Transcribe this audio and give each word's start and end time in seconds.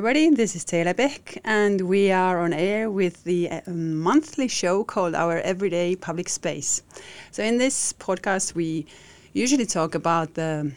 everybody. 0.00 0.30
This 0.30 0.56
is 0.56 0.64
Taylor 0.64 0.94
Beck, 0.94 1.42
and 1.44 1.82
we 1.82 2.10
are 2.10 2.40
on 2.40 2.54
air 2.54 2.90
with 2.90 3.22
the 3.24 3.50
uh, 3.50 3.60
monthly 3.70 4.48
show 4.48 4.82
called 4.82 5.14
Our 5.14 5.40
Everyday 5.40 5.94
Public 5.94 6.30
Space. 6.30 6.82
So, 7.32 7.42
in 7.42 7.58
this 7.58 7.92
podcast, 7.92 8.54
we 8.54 8.86
usually 9.34 9.66
talk 9.66 9.94
about 9.94 10.32
the 10.32 10.72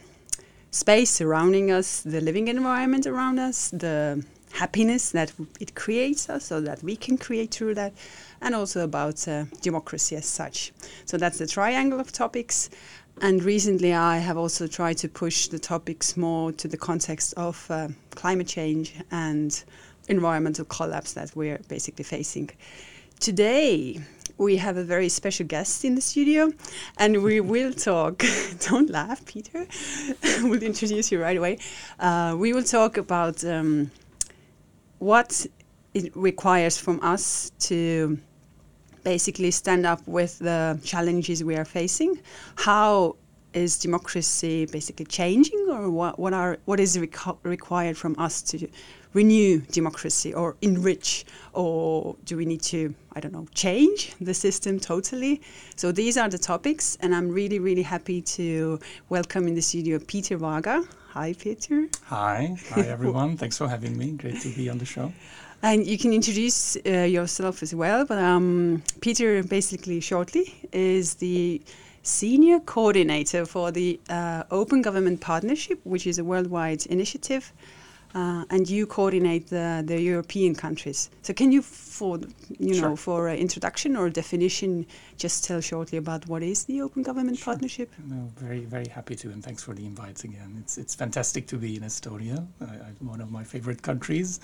space 0.72 1.08
surrounding 1.08 1.70
us, 1.70 2.02
the 2.02 2.20
living 2.20 2.48
environment 2.48 3.06
around 3.06 3.38
us, 3.38 3.70
the 3.70 4.22
happiness 4.52 5.12
that 5.12 5.32
it 5.58 5.74
creates 5.74 6.28
us, 6.28 6.44
so 6.44 6.60
that 6.60 6.82
we 6.82 6.94
can 6.94 7.16
create 7.16 7.50
through 7.50 7.76
that, 7.76 7.94
and 8.42 8.54
also 8.54 8.84
about 8.84 9.26
uh, 9.26 9.46
democracy 9.62 10.16
as 10.16 10.26
such. 10.26 10.70
So, 11.06 11.16
that's 11.16 11.38
the 11.38 11.46
triangle 11.46 11.98
of 11.98 12.12
topics. 12.12 12.68
And 13.20 13.42
recently, 13.44 13.94
I 13.94 14.18
have 14.18 14.36
also 14.36 14.66
tried 14.66 14.98
to 14.98 15.08
push 15.08 15.46
the 15.46 15.58
topics 15.58 16.16
more 16.16 16.52
to 16.52 16.68
the 16.68 16.76
context 16.76 17.32
of 17.36 17.70
uh, 17.70 17.88
climate 18.10 18.48
change 18.48 18.94
and 19.10 19.64
environmental 20.08 20.64
collapse 20.64 21.12
that 21.14 21.34
we're 21.36 21.58
basically 21.68 22.04
facing. 22.04 22.50
Today, 23.20 24.00
we 24.36 24.56
have 24.56 24.76
a 24.76 24.84
very 24.84 25.08
special 25.08 25.46
guest 25.46 25.84
in 25.84 25.94
the 25.94 26.00
studio, 26.00 26.52
and 26.98 27.22
we 27.22 27.40
will 27.52 27.72
talk. 27.72 28.24
don't 28.68 28.90
laugh, 28.90 29.24
Peter. 29.24 29.66
we'll 30.42 30.62
introduce 30.62 31.12
you 31.12 31.22
right 31.22 31.36
away. 31.36 31.58
Uh, 32.00 32.34
we 32.36 32.52
will 32.52 32.64
talk 32.64 32.96
about 32.96 33.44
um, 33.44 33.90
what 34.98 35.46
it 35.94 36.14
requires 36.16 36.76
from 36.76 37.00
us 37.02 37.52
to 37.60 38.18
basically 39.04 39.50
stand 39.50 39.86
up 39.86 40.00
with 40.06 40.38
the 40.38 40.78
challenges 40.82 41.44
we 41.44 41.56
are 41.56 41.64
facing. 41.64 42.20
How 42.56 43.16
is 43.52 43.78
democracy 43.78 44.66
basically 44.66 45.06
changing, 45.06 45.68
or 45.70 45.90
what, 45.90 46.18
what 46.18 46.32
are 46.32 46.58
what 46.64 46.80
is 46.80 46.96
reco- 46.96 47.38
required 47.44 47.96
from 47.96 48.16
us 48.18 48.42
to 48.42 48.68
renew 49.12 49.60
democracy 49.70 50.34
or 50.34 50.56
enrich, 50.60 51.24
or 51.52 52.16
do 52.24 52.36
we 52.36 52.44
need 52.44 52.62
to 52.62 52.94
I 53.12 53.20
don't 53.20 53.32
know 53.32 53.46
change 53.54 54.14
the 54.20 54.34
system 54.34 54.80
totally? 54.80 55.40
So 55.76 55.92
these 55.92 56.16
are 56.16 56.28
the 56.28 56.38
topics, 56.38 56.98
and 57.00 57.14
I'm 57.14 57.28
really 57.30 57.60
really 57.60 57.82
happy 57.82 58.20
to 58.22 58.80
welcome 59.08 59.46
in 59.46 59.54
the 59.54 59.62
studio 59.62 60.00
Peter 60.00 60.36
Varga. 60.36 60.82
Hi, 61.10 61.32
Peter. 61.34 61.86
Hi, 62.06 62.56
hi 62.70 62.80
everyone. 62.80 63.36
Thanks 63.36 63.56
for 63.56 63.68
having 63.68 63.96
me. 63.96 64.10
Great 64.12 64.40
to 64.40 64.48
be 64.48 64.68
on 64.68 64.78
the 64.78 64.84
show. 64.84 65.12
And 65.64 65.86
you 65.86 65.96
can 65.96 66.12
introduce 66.12 66.76
uh, 66.76 66.90
yourself 66.90 67.62
as 67.62 67.74
well. 67.74 68.04
But 68.04 68.18
um, 68.18 68.82
Peter, 69.00 69.42
basically, 69.42 69.98
shortly, 70.00 70.54
is 70.72 71.14
the 71.14 71.62
senior 72.02 72.60
coordinator 72.60 73.46
for 73.46 73.72
the 73.72 73.98
uh, 74.10 74.42
Open 74.50 74.82
Government 74.82 75.22
Partnership, 75.22 75.80
which 75.84 76.06
is 76.06 76.18
a 76.18 76.24
worldwide 76.24 76.84
initiative. 76.88 77.50
Uh, 78.14 78.44
and 78.50 78.70
you 78.70 78.86
coordinate 78.86 79.48
the, 79.48 79.82
the 79.84 80.00
European 80.00 80.54
countries. 80.54 81.10
So 81.22 81.34
can 81.34 81.50
you, 81.50 81.62
for 81.62 82.20
you 82.60 82.74
sure. 82.74 82.90
know, 82.90 82.96
for 82.96 83.26
an 83.26 83.38
introduction 83.38 83.96
or 83.96 84.08
definition, 84.08 84.86
just 85.16 85.42
tell 85.44 85.60
shortly 85.60 85.98
about 85.98 86.24
what 86.28 86.42
is 86.42 86.64
the 86.64 86.80
Open 86.80 87.02
Government 87.02 87.36
sure. 87.36 87.46
Partnership? 87.46 87.90
No, 88.08 88.30
very 88.36 88.60
very 88.60 88.86
happy 88.86 89.16
to, 89.16 89.30
and 89.30 89.42
thanks 89.42 89.64
for 89.64 89.74
the 89.74 89.84
invites 89.84 90.22
again. 90.22 90.56
It's 90.60 90.78
it's 90.78 90.94
fantastic 90.94 91.48
to 91.48 91.56
be 91.56 91.74
in 91.74 91.82
Estonia, 91.82 92.46
one 93.00 93.20
of 93.20 93.32
my 93.32 93.42
favorite 93.42 93.82
countries 93.82 94.38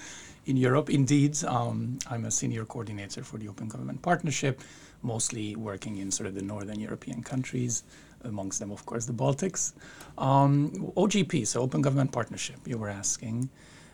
in 0.47 0.57
Europe. 0.57 0.91
Indeed, 0.91 1.43
um, 1.45 1.99
I'm 2.11 2.25
a 2.25 2.31
senior 2.31 2.65
coordinator 2.65 3.23
for 3.23 3.39
the 3.39 3.47
Open 3.49 3.69
Government 3.69 4.03
Partnership, 4.03 4.63
mostly 5.03 5.55
working 5.55 5.99
in 5.99 6.11
sort 6.11 6.27
of 6.27 6.35
the 6.35 6.43
northern 6.43 6.81
European 6.81 7.23
countries, 7.23 7.85
amongst 8.25 8.59
them, 8.59 8.71
of 8.71 8.85
course, 8.87 9.07
the 9.07 9.13
Baltics. 9.13 9.73
Um, 10.19 10.93
OGP, 10.97 11.47
so 11.47 11.61
Open 11.61 11.83
Government 11.83 12.13
Partnership, 12.13 12.57
you 12.67 12.79
were 12.79 12.89
asking, 12.89 13.51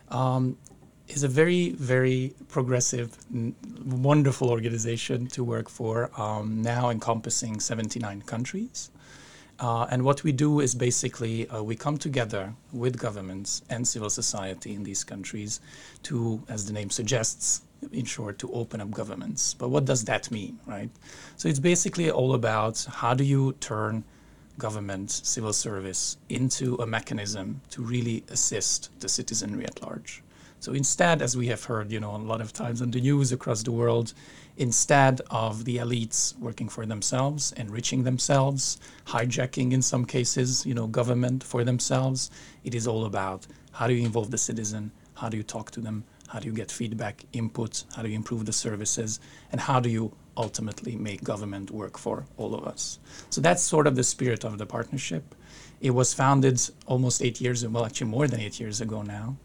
um, 0.08 0.56
is 1.08 1.22
a 1.22 1.28
very, 1.28 1.70
very 1.70 2.34
progressive, 2.48 3.16
n- 3.32 3.54
wonderful 3.84 4.50
organization 4.50 5.26
to 5.28 5.44
work 5.44 5.68
for, 5.68 6.10
um, 6.20 6.62
now 6.62 6.90
encompassing 6.90 7.60
79 7.60 8.22
countries. 8.22 8.90
Uh, 9.58 9.86
and 9.90 10.04
what 10.04 10.22
we 10.22 10.32
do 10.32 10.60
is 10.60 10.74
basically 10.74 11.48
uh, 11.48 11.62
we 11.62 11.74
come 11.74 11.96
together 11.96 12.52
with 12.72 12.98
governments 12.98 13.62
and 13.70 13.86
civil 13.86 14.10
society 14.10 14.74
in 14.74 14.82
these 14.82 15.02
countries 15.02 15.60
to, 16.02 16.42
as 16.48 16.66
the 16.66 16.72
name 16.72 16.90
suggests, 16.90 17.62
in 17.92 18.04
short, 18.04 18.38
to 18.38 18.52
open 18.52 18.80
up 18.80 18.90
governments. 18.90 19.54
But 19.54 19.70
what 19.70 19.84
does 19.84 20.04
that 20.04 20.30
mean, 20.30 20.58
right? 20.66 20.90
So 21.36 21.48
it's 21.48 21.58
basically 21.58 22.10
all 22.10 22.34
about 22.34 22.86
how 22.90 23.14
do 23.14 23.24
you 23.24 23.52
turn 23.60 24.04
government, 24.58 25.10
civil 25.10 25.52
service 25.52 26.16
into 26.28 26.76
a 26.76 26.86
mechanism 26.86 27.60
to 27.70 27.82
really 27.82 28.24
assist 28.30 28.90
the 29.00 29.08
citizenry 29.08 29.64
at 29.64 29.82
large. 29.82 30.22
So 30.58 30.72
instead, 30.72 31.22
as 31.22 31.36
we 31.36 31.48
have 31.48 31.62
heard, 31.64 31.92
you 31.92 32.00
know, 32.00 32.16
a 32.16 32.18
lot 32.18 32.40
of 32.40 32.52
times 32.52 32.80
on 32.80 32.90
the 32.90 33.00
news 33.00 33.30
across 33.30 33.62
the 33.62 33.72
world, 33.72 34.14
instead 34.56 35.20
of 35.30 35.64
the 35.64 35.76
elites 35.76 36.36
working 36.38 36.68
for 36.68 36.86
themselves, 36.86 37.52
enriching 37.52 38.04
themselves, 38.04 38.78
hijacking 39.06 39.72
in 39.72 39.82
some 39.82 40.04
cases, 40.04 40.64
you 40.64 40.74
know, 40.74 40.86
government 40.86 41.44
for 41.44 41.62
themselves, 41.62 42.30
it 42.64 42.74
is 42.74 42.86
all 42.86 43.04
about 43.04 43.46
how 43.72 43.86
do 43.86 43.92
you 43.92 44.04
involve 44.04 44.30
the 44.30 44.38
citizen, 44.38 44.90
how 45.14 45.28
do 45.28 45.36
you 45.36 45.42
talk 45.42 45.70
to 45.72 45.80
them, 45.80 46.04
how 46.28 46.38
do 46.38 46.46
you 46.46 46.54
get 46.54 46.72
feedback, 46.72 47.24
input, 47.32 47.84
how 47.94 48.02
do 48.02 48.08
you 48.08 48.16
improve 48.16 48.46
the 48.46 48.52
services, 48.52 49.20
and 49.52 49.60
how 49.60 49.78
do 49.78 49.90
you 49.90 50.10
ultimately 50.36 50.96
make 50.96 51.22
government 51.22 51.70
work 51.70 51.98
for 51.98 52.26
all 52.36 52.54
of 52.54 52.66
us. 52.66 52.98
So 53.30 53.40
that's 53.40 53.62
sort 53.62 53.86
of 53.86 53.96
the 53.96 54.04
spirit 54.04 54.44
of 54.44 54.58
the 54.58 54.66
partnership. 54.66 55.34
It 55.80 55.90
was 55.90 56.14
founded 56.14 56.60
almost 56.86 57.22
eight 57.22 57.40
years, 57.40 57.66
well, 57.66 57.84
actually 57.84 58.10
more 58.10 58.26
than 58.26 58.40
eight 58.40 58.58
years 58.60 58.80
ago 58.80 59.02
now, 59.02 59.36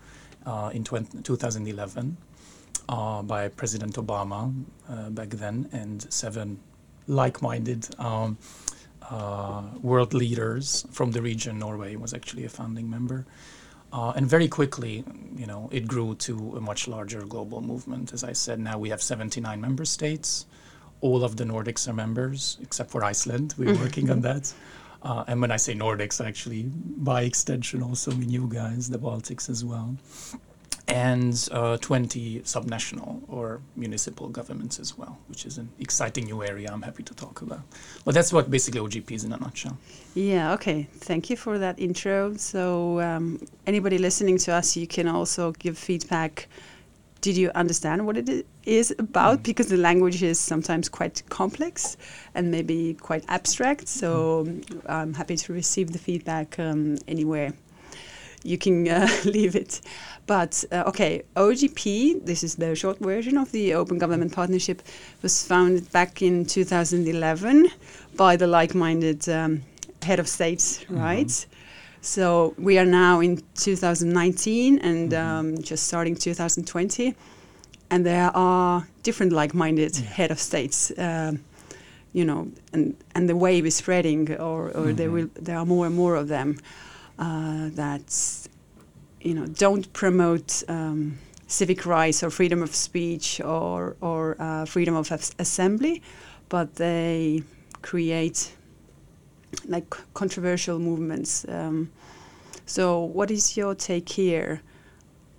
uh, 0.45 0.71
in 0.73 0.83
20, 0.83 1.21
2011 1.21 2.17
uh, 2.89 3.21
by 3.21 3.47
President 3.47 3.95
Obama 3.95 4.53
uh, 4.89 5.09
back 5.09 5.29
then 5.29 5.69
and 5.71 6.11
seven 6.11 6.59
like-minded 7.07 7.87
um, 7.99 8.37
uh, 9.09 9.63
world 9.81 10.13
leaders 10.13 10.85
from 10.91 11.11
the 11.11 11.21
region. 11.21 11.59
Norway 11.59 11.95
was 11.95 12.13
actually 12.13 12.45
a 12.45 12.49
founding 12.49 12.89
member. 12.89 13.25
Uh, 13.93 14.13
and 14.15 14.25
very 14.25 14.47
quickly, 14.47 15.03
you 15.35 15.45
know, 15.45 15.67
it 15.71 15.85
grew 15.85 16.15
to 16.15 16.55
a 16.55 16.61
much 16.61 16.87
larger 16.87 17.21
global 17.23 17.61
movement. 17.61 18.13
As 18.13 18.23
I 18.23 18.31
said, 18.31 18.59
now 18.59 18.77
we 18.77 18.89
have 18.89 19.01
79 19.01 19.59
member 19.59 19.83
states. 19.83 20.45
All 21.01 21.23
of 21.23 21.35
the 21.35 21.43
Nordics 21.43 21.87
are 21.87 21.93
members, 21.93 22.57
except 22.61 22.91
for 22.91 23.03
Iceland. 23.03 23.55
We're 23.57 23.75
working 23.75 24.09
on 24.09 24.21
that. 24.21 24.53
Uh, 25.03 25.23
and 25.27 25.41
when 25.41 25.51
I 25.51 25.57
say 25.57 25.73
Nordics, 25.73 26.23
actually, 26.23 26.63
by 27.11 27.23
extension, 27.23 27.81
also 27.81 28.11
mean 28.11 28.29
you 28.29 28.47
guys, 28.47 28.89
the 28.89 28.99
Baltics 28.99 29.49
as 29.49 29.65
well 29.65 29.97
and 30.91 31.47
uh, 31.51 31.77
20 31.77 32.41
subnational 32.41 33.21
or 33.29 33.61
municipal 33.75 34.27
governments 34.27 34.77
as 34.79 34.97
well, 34.97 35.17
which 35.27 35.45
is 35.45 35.57
an 35.57 35.69
exciting 35.79 36.25
new 36.25 36.43
area 36.43 36.69
I'm 36.71 36.81
happy 36.81 37.03
to 37.03 37.13
talk 37.13 37.41
about. 37.41 37.61
But 38.03 38.13
that's 38.13 38.33
what 38.33 38.51
basically 38.51 38.81
OGP 38.81 39.11
is 39.11 39.23
in 39.23 39.31
a 39.31 39.37
nutshell. 39.37 39.77
Yeah, 40.15 40.53
okay. 40.53 40.87
Thank 40.95 41.29
you 41.29 41.37
for 41.37 41.57
that 41.59 41.79
intro. 41.79 42.35
So, 42.35 42.99
um, 42.99 43.39
anybody 43.65 43.97
listening 43.97 44.37
to 44.39 44.53
us, 44.53 44.75
you 44.75 44.85
can 44.85 45.07
also 45.07 45.53
give 45.53 45.77
feedback. 45.77 46.49
Did 47.21 47.37
you 47.37 47.51
understand 47.53 48.05
what 48.05 48.17
it 48.17 48.45
is 48.65 48.93
about? 48.97 49.39
Mm. 49.39 49.43
Because 49.43 49.67
the 49.67 49.77
language 49.77 50.23
is 50.23 50.39
sometimes 50.39 50.89
quite 50.89 51.23
complex 51.29 51.97
and 52.35 52.51
maybe 52.51 52.95
quite 52.95 53.23
abstract. 53.27 53.87
So, 53.87 54.45
mm. 54.45 54.81
I'm 54.87 55.13
happy 55.13 55.37
to 55.37 55.53
receive 55.53 55.91
the 55.91 55.99
feedback 55.99 56.57
um, 56.59 56.97
anywhere 57.07 57.53
you 58.43 58.57
can 58.57 58.87
uh, 58.87 59.07
leave 59.25 59.55
it. 59.55 59.81
But 60.27 60.63
uh, 60.71 60.83
okay, 60.87 61.23
OGP, 61.35 62.25
this 62.25 62.43
is 62.43 62.55
the 62.55 62.75
short 62.75 62.99
version 62.99 63.37
of 63.37 63.51
the 63.51 63.73
Open 63.73 63.97
Government 63.97 64.33
Partnership, 64.33 64.81
was 65.21 65.45
founded 65.45 65.91
back 65.91 66.21
in 66.21 66.45
2011 66.45 67.67
by 68.15 68.35
the 68.35 68.47
like 68.47 68.75
minded 68.75 69.27
um, 69.29 69.61
head 70.01 70.19
of 70.19 70.27
states, 70.27 70.79
mm-hmm. 70.79 70.99
right? 70.99 71.45
So 72.01 72.55
we 72.57 72.79
are 72.79 72.85
now 72.85 73.19
in 73.19 73.43
2019 73.55 74.79
and 74.79 75.11
mm-hmm. 75.11 75.27
um, 75.27 75.57
just 75.61 75.85
starting 75.85 76.15
2020, 76.15 77.15
and 77.91 78.05
there 78.05 78.35
are 78.35 78.87
different 79.03 79.31
like 79.31 79.53
minded 79.53 79.97
yeah. 79.97 80.05
head 80.05 80.31
of 80.31 80.39
states. 80.39 80.91
Um, 80.97 81.43
you 82.13 82.25
know, 82.25 82.51
and, 82.73 82.97
and 83.15 83.29
the 83.29 83.35
wave 83.35 83.65
is 83.65 83.75
spreading, 83.75 84.33
or, 84.33 84.67
or 84.67 84.71
mm-hmm. 84.71 84.95
there 84.95 85.11
will 85.11 85.29
there 85.35 85.57
are 85.57 85.65
more 85.65 85.85
and 85.85 85.95
more 85.95 86.15
of 86.15 86.27
them 86.27 86.59
uh, 87.19 87.69
that 87.73 88.47
you 89.21 89.35
know 89.35 89.45
don't 89.45 89.93
promote 89.93 90.63
um, 90.67 91.19
civic 91.45 91.85
rights 91.85 92.23
or 92.23 92.31
freedom 92.31 92.63
of 92.63 92.73
speech 92.73 93.39
or 93.41 93.95
or 94.01 94.35
uh, 94.39 94.65
freedom 94.65 94.95
of 94.95 95.11
assembly, 95.37 96.01
but 96.49 96.75
they 96.75 97.43
create 97.83 98.53
like 99.65 99.95
controversial 100.13 100.79
movements. 100.79 101.45
Um, 101.47 101.91
so, 102.65 102.99
what 102.99 103.31
is 103.31 103.57
your 103.57 103.75
take 103.75 104.09
here? 104.09 104.61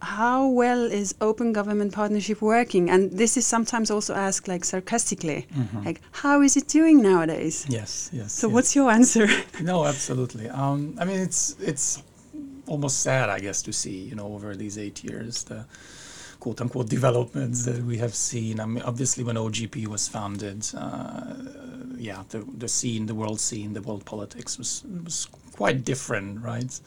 How 0.00 0.48
well 0.48 0.90
is 0.90 1.14
open 1.20 1.52
government 1.52 1.92
partnership 1.92 2.42
working? 2.42 2.90
And 2.90 3.12
this 3.12 3.36
is 3.36 3.46
sometimes 3.46 3.90
also 3.90 4.14
asked 4.14 4.48
like 4.48 4.64
sarcastically, 4.64 5.46
mm-hmm. 5.54 5.84
like 5.84 6.00
how 6.10 6.42
is 6.42 6.56
it 6.56 6.66
doing 6.66 7.00
nowadays? 7.00 7.64
Yes, 7.68 8.10
yes. 8.12 8.32
So, 8.32 8.48
yes. 8.48 8.54
what's 8.54 8.76
your 8.76 8.90
answer? 8.90 9.28
no, 9.62 9.84
absolutely. 9.84 10.48
Um, 10.48 10.96
I 10.98 11.04
mean, 11.04 11.20
it's 11.20 11.56
it's 11.60 12.02
almost 12.66 13.00
sad, 13.00 13.28
I 13.28 13.38
guess, 13.38 13.62
to 13.62 13.72
see, 13.72 13.96
you 13.96 14.14
know, 14.14 14.26
over 14.34 14.56
these 14.56 14.76
eight 14.78 15.04
years, 15.04 15.44
the 15.44 15.64
quote 16.40 16.60
unquote 16.60 16.88
developments 16.88 17.64
that 17.64 17.84
we 17.84 17.98
have 17.98 18.14
seen. 18.14 18.58
I 18.58 18.66
mean, 18.66 18.82
obviously, 18.82 19.22
when 19.22 19.36
OGP 19.36 19.86
was 19.86 20.08
founded, 20.08 20.66
uh, 20.76 21.34
yeah, 22.02 22.24
the, 22.30 22.44
the 22.58 22.68
scene, 22.68 23.06
the 23.06 23.14
world 23.14 23.40
scene, 23.40 23.74
the 23.74 23.82
world 23.82 24.04
politics 24.04 24.58
was, 24.58 24.84
was 25.04 25.28
quite 25.52 25.84
different, 25.84 26.42
right? 26.42 26.80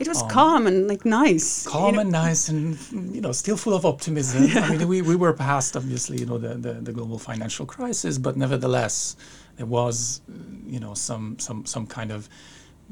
It 0.00 0.08
was 0.08 0.22
um, 0.22 0.28
calm 0.30 0.66
and 0.66 0.88
like 0.88 1.04
nice. 1.04 1.66
Calm 1.66 1.86
you 1.86 1.92
know? 1.92 2.00
and 2.00 2.10
nice, 2.10 2.48
and 2.48 2.78
you 3.14 3.20
know, 3.20 3.32
still 3.32 3.58
full 3.58 3.74
of 3.74 3.84
optimism. 3.84 4.44
Yeah. 4.44 4.60
I 4.70 4.76
mean, 4.76 4.88
we, 4.88 5.02
we 5.02 5.14
were 5.14 5.32
past 5.34 5.76
obviously, 5.76 6.18
you 6.20 6.26
know, 6.26 6.38
the, 6.38 6.54
the, 6.54 6.72
the 6.72 6.92
global 6.92 7.18
financial 7.18 7.66
crisis, 7.66 8.16
but 8.18 8.36
nevertheless, 8.36 9.16
there 9.56 9.66
was, 9.66 10.22
you 10.66 10.80
know, 10.80 10.94
some 10.94 11.38
some 11.38 11.66
some 11.66 11.86
kind 11.86 12.10
of 12.10 12.28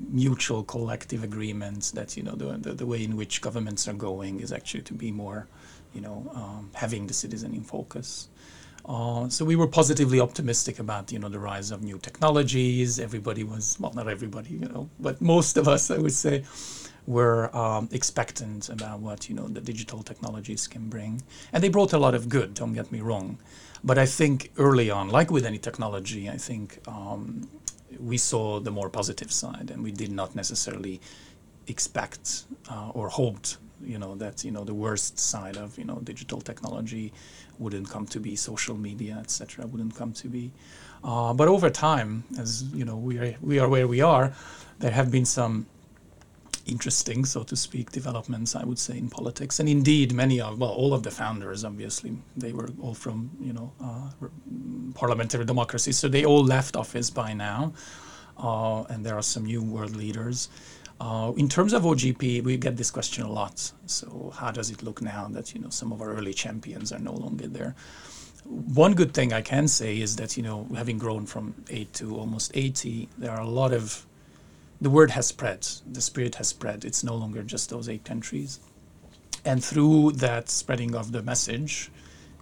mutual 0.09 0.63
collective 0.63 1.25
agreements 1.25 1.91
that 1.91 2.17
you 2.17 2.23
know 2.23 2.35
the, 2.35 2.57
the, 2.59 2.73
the 2.73 2.87
way 2.87 3.05
in 3.05 3.17
which 3.17 3.41
governments 3.41 3.87
are 3.89 3.93
going 3.95 4.41
is 4.41 4.53
actually 4.53 4.83
to 4.83 4.95
be 4.95 5.11
more, 5.11 5.47
you 5.95 6.01
know, 6.01 6.31
um, 6.35 6.71
having 6.75 7.07
the 7.07 7.15
citizen 7.15 7.55
in 7.55 7.63
focus. 7.63 8.29
Uh, 8.91 9.29
so 9.29 9.45
we 9.45 9.55
were 9.55 9.69
positively 9.69 10.19
optimistic 10.19 10.81
about 10.81 11.13
you 11.13 11.19
know 11.21 11.29
the 11.29 11.39
rise 11.39 11.71
of 11.71 11.81
new 11.85 11.97
technologies. 11.97 12.99
Everybody 12.99 13.45
was 13.45 13.79
well, 13.79 13.93
not 13.95 14.09
everybody, 14.09 14.51
you 14.51 14.69
know, 14.69 14.91
but 14.99 15.21
most 15.21 15.57
of 15.57 15.69
us, 15.69 15.93
I 15.93 15.99
would 15.99 16.13
say, 16.13 16.43
were 17.07 17.57
um, 17.57 17.89
expectant 17.93 18.69
about 18.69 18.99
what 18.99 19.29
you 19.29 19.37
know 19.37 19.47
the 19.47 19.61
digital 19.61 20.03
technologies 20.03 20.67
can 20.67 20.89
bring, 20.89 21.23
and 21.53 21.63
they 21.63 21.69
brought 21.69 21.93
a 21.93 21.99
lot 21.99 22.17
of 22.17 22.29
good. 22.29 22.55
Don't 22.55 22.73
get 22.73 22.91
me 22.91 23.01
wrong, 23.01 23.39
but 23.85 23.97
I 23.97 24.07
think 24.07 24.51
early 24.59 24.91
on, 24.91 25.09
like 25.09 25.31
with 25.31 25.47
any 25.47 25.59
technology, 25.59 26.29
I 26.29 26.37
think 26.37 26.81
um, 26.89 27.49
we 28.01 28.19
saw 28.19 28.59
the 28.59 28.73
more 28.73 28.91
positive 28.91 29.31
side, 29.31 29.71
and 29.71 29.85
we 29.85 29.93
did 29.93 30.11
not 30.11 30.35
necessarily 30.35 31.01
expect 31.69 32.43
uh, 32.69 32.91
or 32.93 33.09
hoped 33.09 33.59
you 33.85 33.99
know 33.99 34.15
that 34.17 34.45
you 34.45 34.51
know 34.51 34.65
the 34.65 34.75
worst 34.75 35.19
side 35.19 35.57
of 35.57 35.79
you 35.79 35.85
know 35.85 35.99
digital 36.05 36.41
technology 36.41 37.13
wouldn't 37.61 37.89
come 37.89 38.07
to 38.07 38.19
be 38.19 38.35
social 38.35 38.77
media 38.77 39.17
etc 39.21 39.67
wouldn't 39.67 39.95
come 39.95 40.13
to 40.13 40.29
be 40.29 40.51
uh, 41.05 41.33
but 41.33 41.47
over 41.49 41.71
time 41.71 42.25
as 42.39 42.65
you 42.75 42.85
know 42.85 42.97
we 42.97 43.19
are 43.19 43.35
we 43.41 43.59
are 43.59 43.69
where 43.69 43.87
we 43.87 44.01
are 44.01 44.33
there 44.81 44.91
have 44.91 45.11
been 45.11 45.27
some 45.27 45.67
interesting, 46.67 47.25
so 47.25 47.43
to 47.43 47.57
speak, 47.57 47.91
developments, 47.91 48.55
I 48.55 48.65
would 48.65 48.79
say, 48.79 48.97
in 48.99 49.09
politics. 49.09 49.61
And 49.61 49.69
indeed, 49.69 50.13
many 50.13 50.41
of, 50.41 50.59
well, 50.59 50.71
all 50.71 50.95
of 50.95 51.03
the 51.03 51.11
founders, 51.11 51.65
obviously, 51.65 52.17
they 52.37 52.53
were 52.53 52.69
all 52.81 52.95
from, 52.95 53.31
you 53.41 53.53
know, 53.53 53.73
uh, 53.83 54.11
parliamentary 54.95 55.45
democracy. 55.45 55.93
So 55.93 56.09
they 56.09 56.25
all 56.25 56.45
left 56.45 56.77
office 56.77 57.11
by 57.11 57.33
now. 57.33 57.73
Uh, 58.39 58.83
and 58.85 59.05
there 59.05 59.17
are 59.17 59.23
some 59.23 59.45
new 59.45 59.63
world 59.63 59.95
leaders. 59.95 60.49
Uh, 61.01 61.33
in 61.37 61.49
terms 61.49 61.73
of 61.73 61.83
OGP, 61.83 62.45
we 62.45 62.59
get 62.59 62.77
this 62.77 62.91
question 62.91 63.25
a 63.25 63.33
lot. 63.33 63.73
So 63.87 64.33
how 64.37 64.51
does 64.51 64.71
it 64.71 64.83
look 64.83 65.01
now 65.01 65.29
that, 65.31 65.55
you 65.55 65.61
know, 65.61 65.71
some 65.71 65.93
of 65.93 66.03
our 66.03 66.13
early 66.13 66.35
champions 66.35 66.93
are 66.93 66.99
no 66.99 67.15
longer 67.15 67.49
there? 67.49 67.75
One 68.45 68.95
good 68.95 69.15
thing 69.15 69.33
I 69.33 69.41
can 69.41 69.67
say 69.67 69.99
is 69.99 70.17
that, 70.17 70.37
you 70.37 70.43
know, 70.43 70.67
having 70.75 70.99
grown 70.99 71.25
from 71.25 71.55
8 71.71 71.93
to 71.95 72.17
almost 72.17 72.51
80, 72.55 73.09
there 73.17 73.31
are 73.31 73.41
a 73.41 73.49
lot 73.49 73.73
of 73.73 74.07
the 74.81 74.91
word 74.91 75.11
has 75.11 75.27
spread, 75.27 75.67
the 75.91 76.01
spirit 76.01 76.37
has 76.37 76.49
spread. 76.49 76.85
It's 76.85 77.05
no 77.05 77.15
longer 77.15 77.43
just 77.43 77.69
those 77.69 77.89
eight 77.89 78.05
countries. 78.05 78.61
And 79.45 79.63
through 79.63 80.13
that 80.13 80.49
spreading 80.49 80.95
of 80.95 81.13
the 81.13 81.23
message, 81.23 81.91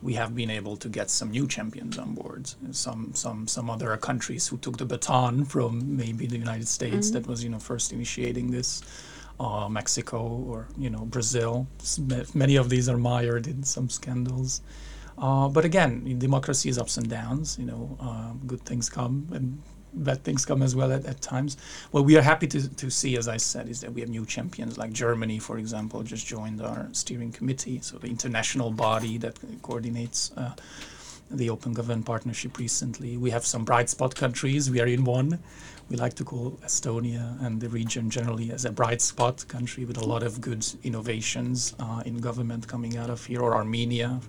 we 0.02 0.14
have 0.14 0.34
been 0.34 0.50
able 0.50 0.76
to 0.76 0.88
get 0.88 1.10
some 1.10 1.30
new 1.30 1.46
champions 1.46 1.98
on 1.98 2.14
board. 2.14 2.50
Some 2.70 3.12
some 3.14 3.46
some 3.46 3.70
other 3.70 3.96
countries 3.96 4.46
who 4.48 4.58
took 4.58 4.76
the 4.76 4.84
baton 4.84 5.44
from 5.44 5.96
maybe 5.96 6.26
the 6.26 6.38
United 6.38 6.68
States 6.68 7.08
mm-hmm. 7.08 7.14
that 7.14 7.26
was 7.26 7.42
you 7.42 7.50
know 7.50 7.58
first 7.58 7.92
initiating 7.92 8.50
this, 8.50 8.82
uh, 9.40 9.68
Mexico 9.68 10.20
or 10.20 10.68
you 10.76 10.90
know 10.90 11.04
Brazil. 11.04 11.66
Many 12.34 12.56
of 12.56 12.68
these 12.70 12.88
are 12.88 12.98
mired 12.98 13.46
in 13.46 13.62
some 13.62 13.88
scandals. 13.88 14.62
Uh, 15.16 15.48
but 15.48 15.64
again, 15.64 16.18
democracy 16.18 16.68
is 16.68 16.78
ups 16.78 16.96
and 16.96 17.08
downs. 17.08 17.58
You 17.58 17.66
know, 17.66 17.96
uh, 18.00 18.32
good 18.46 18.62
things 18.62 18.88
come 18.88 19.26
and 19.32 19.60
bad 20.04 20.24
things 20.24 20.44
come 20.44 20.62
as 20.62 20.74
well 20.74 20.92
at, 20.92 21.04
at 21.06 21.20
times. 21.20 21.56
What 21.90 22.04
we 22.04 22.16
are 22.16 22.22
happy 22.22 22.46
to, 22.48 22.68
to 22.76 22.90
see, 22.90 23.16
as 23.16 23.28
I 23.28 23.36
said, 23.36 23.68
is 23.68 23.80
that 23.80 23.92
we 23.92 24.00
have 24.00 24.10
new 24.10 24.26
champions 24.26 24.78
like 24.78 24.92
Germany, 24.92 25.38
for 25.38 25.58
example, 25.58 26.02
just 26.02 26.26
joined 26.26 26.62
our 26.62 26.88
steering 26.92 27.32
committee, 27.32 27.80
so 27.80 27.98
the 27.98 28.08
international 28.08 28.70
body 28.70 29.18
that 29.18 29.38
coordinates 29.62 30.32
uh, 30.36 30.54
the 31.30 31.50
Open 31.50 31.74
Government 31.74 32.06
Partnership 32.06 32.58
recently. 32.58 33.16
We 33.16 33.30
have 33.30 33.44
some 33.44 33.64
bright 33.64 33.90
spot 33.90 34.14
countries. 34.14 34.70
We 34.70 34.80
are 34.80 34.86
in 34.86 35.04
one. 35.04 35.38
We 35.90 35.96
like 35.96 36.14
to 36.14 36.24
call 36.24 36.52
Estonia 36.64 37.42
and 37.44 37.60
the 37.60 37.68
region 37.68 38.10
generally 38.10 38.50
as 38.50 38.64
a 38.64 38.72
bright 38.72 39.00
spot 39.00 39.46
country 39.48 39.84
with 39.84 39.96
a 39.96 40.04
lot 40.04 40.22
of 40.22 40.40
good 40.40 40.66
innovations 40.84 41.74
uh, 41.78 42.02
in 42.04 42.18
government 42.18 42.68
coming 42.68 42.96
out 42.96 43.10
of 43.10 43.24
here, 43.24 43.40
or 43.40 43.54
Armenia, 43.54 44.20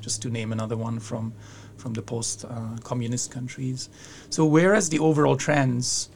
just 0.00 0.22
to 0.22 0.30
name 0.30 0.52
another 0.52 0.76
one 0.76 0.98
from 0.98 1.32
from 1.76 1.94
the 1.94 2.02
post-communist 2.02 3.30
uh, 3.30 3.34
countries. 3.34 3.88
So 4.30 4.44
whereas 4.44 4.88
the 4.88 4.98
overall 4.98 5.36
trends 5.36 6.08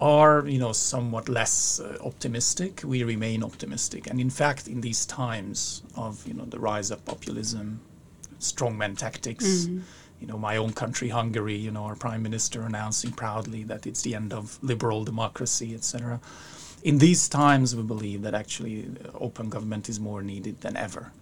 are, 0.00 0.46
you 0.46 0.58
know, 0.58 0.72
somewhat 0.72 1.28
less 1.28 1.80
uh, 1.80 1.96
optimistic, 2.04 2.82
we 2.84 3.02
remain 3.02 3.42
optimistic. 3.42 4.08
And 4.08 4.20
in 4.20 4.30
fact, 4.30 4.68
in 4.68 4.80
these 4.80 5.06
times 5.06 5.82
of, 5.94 6.26
you 6.26 6.34
know, 6.34 6.44
the 6.44 6.58
rise 6.58 6.90
of 6.90 7.04
populism, 7.04 7.80
strongman 8.40 8.96
tactics. 8.96 9.44
Mm-hmm. 9.44 9.80
You 10.20 10.26
know, 10.26 10.38
my 10.38 10.56
own 10.56 10.72
country, 10.72 11.08
Hungary. 11.10 11.56
You 11.56 11.70
know, 11.70 11.84
our 11.84 11.94
prime 11.96 12.22
minister 12.22 12.62
announcing 12.62 13.12
proudly 13.12 13.64
that 13.64 13.86
it's 13.86 14.02
the 14.02 14.14
end 14.14 14.32
of 14.32 14.58
liberal 14.62 15.04
democracy, 15.04 15.74
etc. 15.74 16.20
In 16.82 16.98
these 16.98 17.28
times, 17.28 17.76
we 17.76 17.82
believe 17.82 18.22
that 18.22 18.34
actually 18.34 18.88
open 19.14 19.50
government 19.50 19.88
is 19.88 20.00
more 20.00 20.22
needed 20.22 20.60
than 20.60 20.76
ever. 20.76 21.12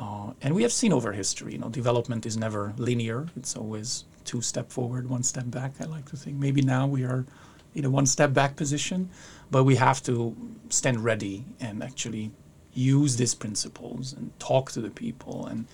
Uh, 0.00 0.32
and 0.40 0.54
we 0.54 0.62
have 0.62 0.72
seen 0.72 0.94
over 0.94 1.12
history, 1.12 1.52
you 1.52 1.58
know, 1.58 1.68
development 1.68 2.24
is 2.24 2.34
never 2.34 2.72
linear. 2.78 3.28
It's 3.36 3.54
always 3.54 4.04
two 4.24 4.40
step 4.40 4.72
forward, 4.72 5.10
one 5.10 5.22
step 5.22 5.50
back. 5.50 5.72
I 5.78 5.84
like 5.84 6.08
to 6.08 6.16
think 6.16 6.38
maybe 6.38 6.62
now 6.62 6.86
we 6.86 7.04
are 7.04 7.26
in 7.74 7.84
a 7.84 7.90
one 7.90 8.06
step 8.06 8.32
back 8.32 8.56
position, 8.56 9.10
but 9.50 9.64
we 9.64 9.76
have 9.76 10.02
to 10.04 10.34
stand 10.70 11.04
ready 11.04 11.44
and 11.60 11.82
actually 11.82 12.30
use 12.72 13.16
these 13.16 13.34
principles 13.34 14.14
and 14.14 14.32
talk 14.38 14.72
to 14.72 14.80
the 14.80 14.88
people 14.88 15.46
and 15.46 15.66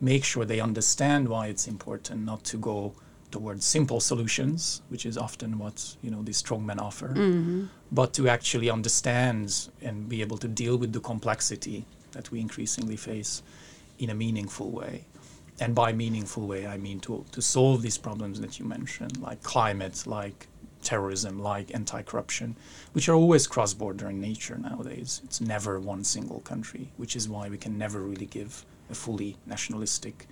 make 0.00 0.22
sure 0.24 0.44
they 0.44 0.60
understand 0.60 1.28
why 1.28 1.48
it's 1.48 1.66
important 1.66 2.24
not 2.24 2.44
to 2.44 2.56
go 2.58 2.94
towards 3.32 3.64
simple 3.64 3.98
solutions, 3.98 4.82
which 4.90 5.06
is 5.06 5.18
often 5.18 5.58
what 5.58 5.96
you 6.02 6.10
know 6.10 6.22
these 6.22 6.40
strongmen 6.40 6.78
offer, 6.78 7.08
mm-hmm. 7.08 7.64
but 7.90 8.12
to 8.12 8.28
actually 8.28 8.70
understand 8.70 9.68
and 9.80 10.08
be 10.08 10.20
able 10.20 10.38
to 10.38 10.46
deal 10.46 10.76
with 10.76 10.92
the 10.92 11.00
complexity 11.00 11.84
that 12.12 12.30
we 12.30 12.40
increasingly 12.40 12.96
face 12.96 13.42
in 14.02 14.10
a 14.10 14.14
meaningful 14.14 14.70
way. 14.70 15.04
And 15.60 15.74
by 15.74 15.92
meaningful 15.92 16.46
way, 16.46 16.66
I 16.66 16.76
mean 16.76 16.98
to, 17.00 17.24
to 17.32 17.40
solve 17.40 17.82
these 17.82 17.98
problems 17.98 18.40
that 18.40 18.58
you 18.58 18.64
mentioned, 18.64 19.20
like 19.20 19.42
climate, 19.42 20.06
like 20.06 20.48
terrorism, 20.82 21.38
like 21.38 21.72
anti 21.72 22.02
corruption, 22.02 22.56
which 22.94 23.08
are 23.08 23.14
always 23.14 23.46
cross 23.46 23.72
border 23.72 24.10
in 24.10 24.20
nature 24.20 24.58
nowadays. 24.58 25.20
It's 25.24 25.40
never 25.40 25.78
one 25.78 26.02
single 26.02 26.40
country, 26.40 26.90
which 26.96 27.14
is 27.14 27.28
why 27.28 27.48
we 27.48 27.58
can 27.58 27.78
never 27.78 28.00
really 28.00 28.26
give 28.26 28.64
a 28.90 28.94
fully 28.94 29.36
nationalistic, 29.46 30.26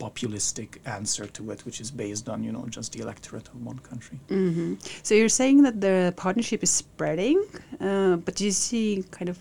populistic 0.00 0.78
answer 0.86 1.26
to 1.26 1.52
it, 1.52 1.64
which 1.64 1.80
is 1.80 1.92
based 1.92 2.28
on, 2.28 2.42
you 2.42 2.50
know, 2.50 2.66
just 2.68 2.92
the 2.94 3.00
electorate 3.00 3.46
of 3.48 3.64
one 3.64 3.78
country. 3.78 4.18
Mm-hmm. 4.28 4.74
So 5.04 5.14
you're 5.14 5.28
saying 5.28 5.62
that 5.62 5.80
the 5.80 6.12
partnership 6.16 6.64
is 6.64 6.70
spreading, 6.70 7.44
uh, 7.80 8.16
but 8.16 8.34
do 8.34 8.44
you 8.44 8.50
see 8.50 9.04
kind 9.12 9.28
of 9.28 9.38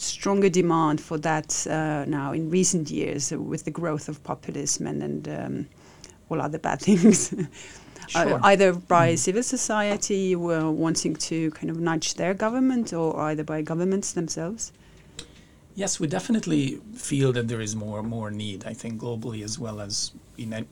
stronger 0.00 0.48
demand 0.48 1.00
for 1.00 1.18
that 1.18 1.66
uh, 1.66 2.04
now 2.06 2.32
in 2.32 2.50
recent 2.50 2.90
years 2.90 3.30
with 3.32 3.64
the 3.64 3.70
growth 3.70 4.08
of 4.08 4.22
populism 4.24 4.86
and, 4.86 5.02
and 5.02 5.28
um, 5.28 5.68
all 6.28 6.40
other 6.40 6.58
bad 6.58 6.80
things. 6.88 7.32
Uh, 7.32 7.44
sure. 8.08 8.34
uh, 8.34 8.40
either 8.44 8.72
by 8.72 9.12
mm. 9.12 9.18
civil 9.18 9.42
society 9.42 10.34
wanting 10.34 11.14
to 11.14 11.50
kind 11.52 11.70
of 11.70 11.78
nudge 11.78 12.14
their 12.14 12.34
government 12.34 12.92
or 12.92 13.18
either 13.20 13.44
by 13.44 13.62
governments 13.62 14.12
themselves? 14.12 14.72
Yes, 15.76 16.00
we 16.00 16.08
definitely 16.08 16.80
feel 16.94 17.32
that 17.32 17.46
there 17.48 17.60
is 17.60 17.76
more 17.76 18.02
more 18.02 18.30
need. 18.30 18.64
I 18.66 18.74
think 18.74 19.00
globally 19.00 19.44
as 19.44 19.58
well 19.58 19.80
as 19.80 20.12
in 20.36 20.66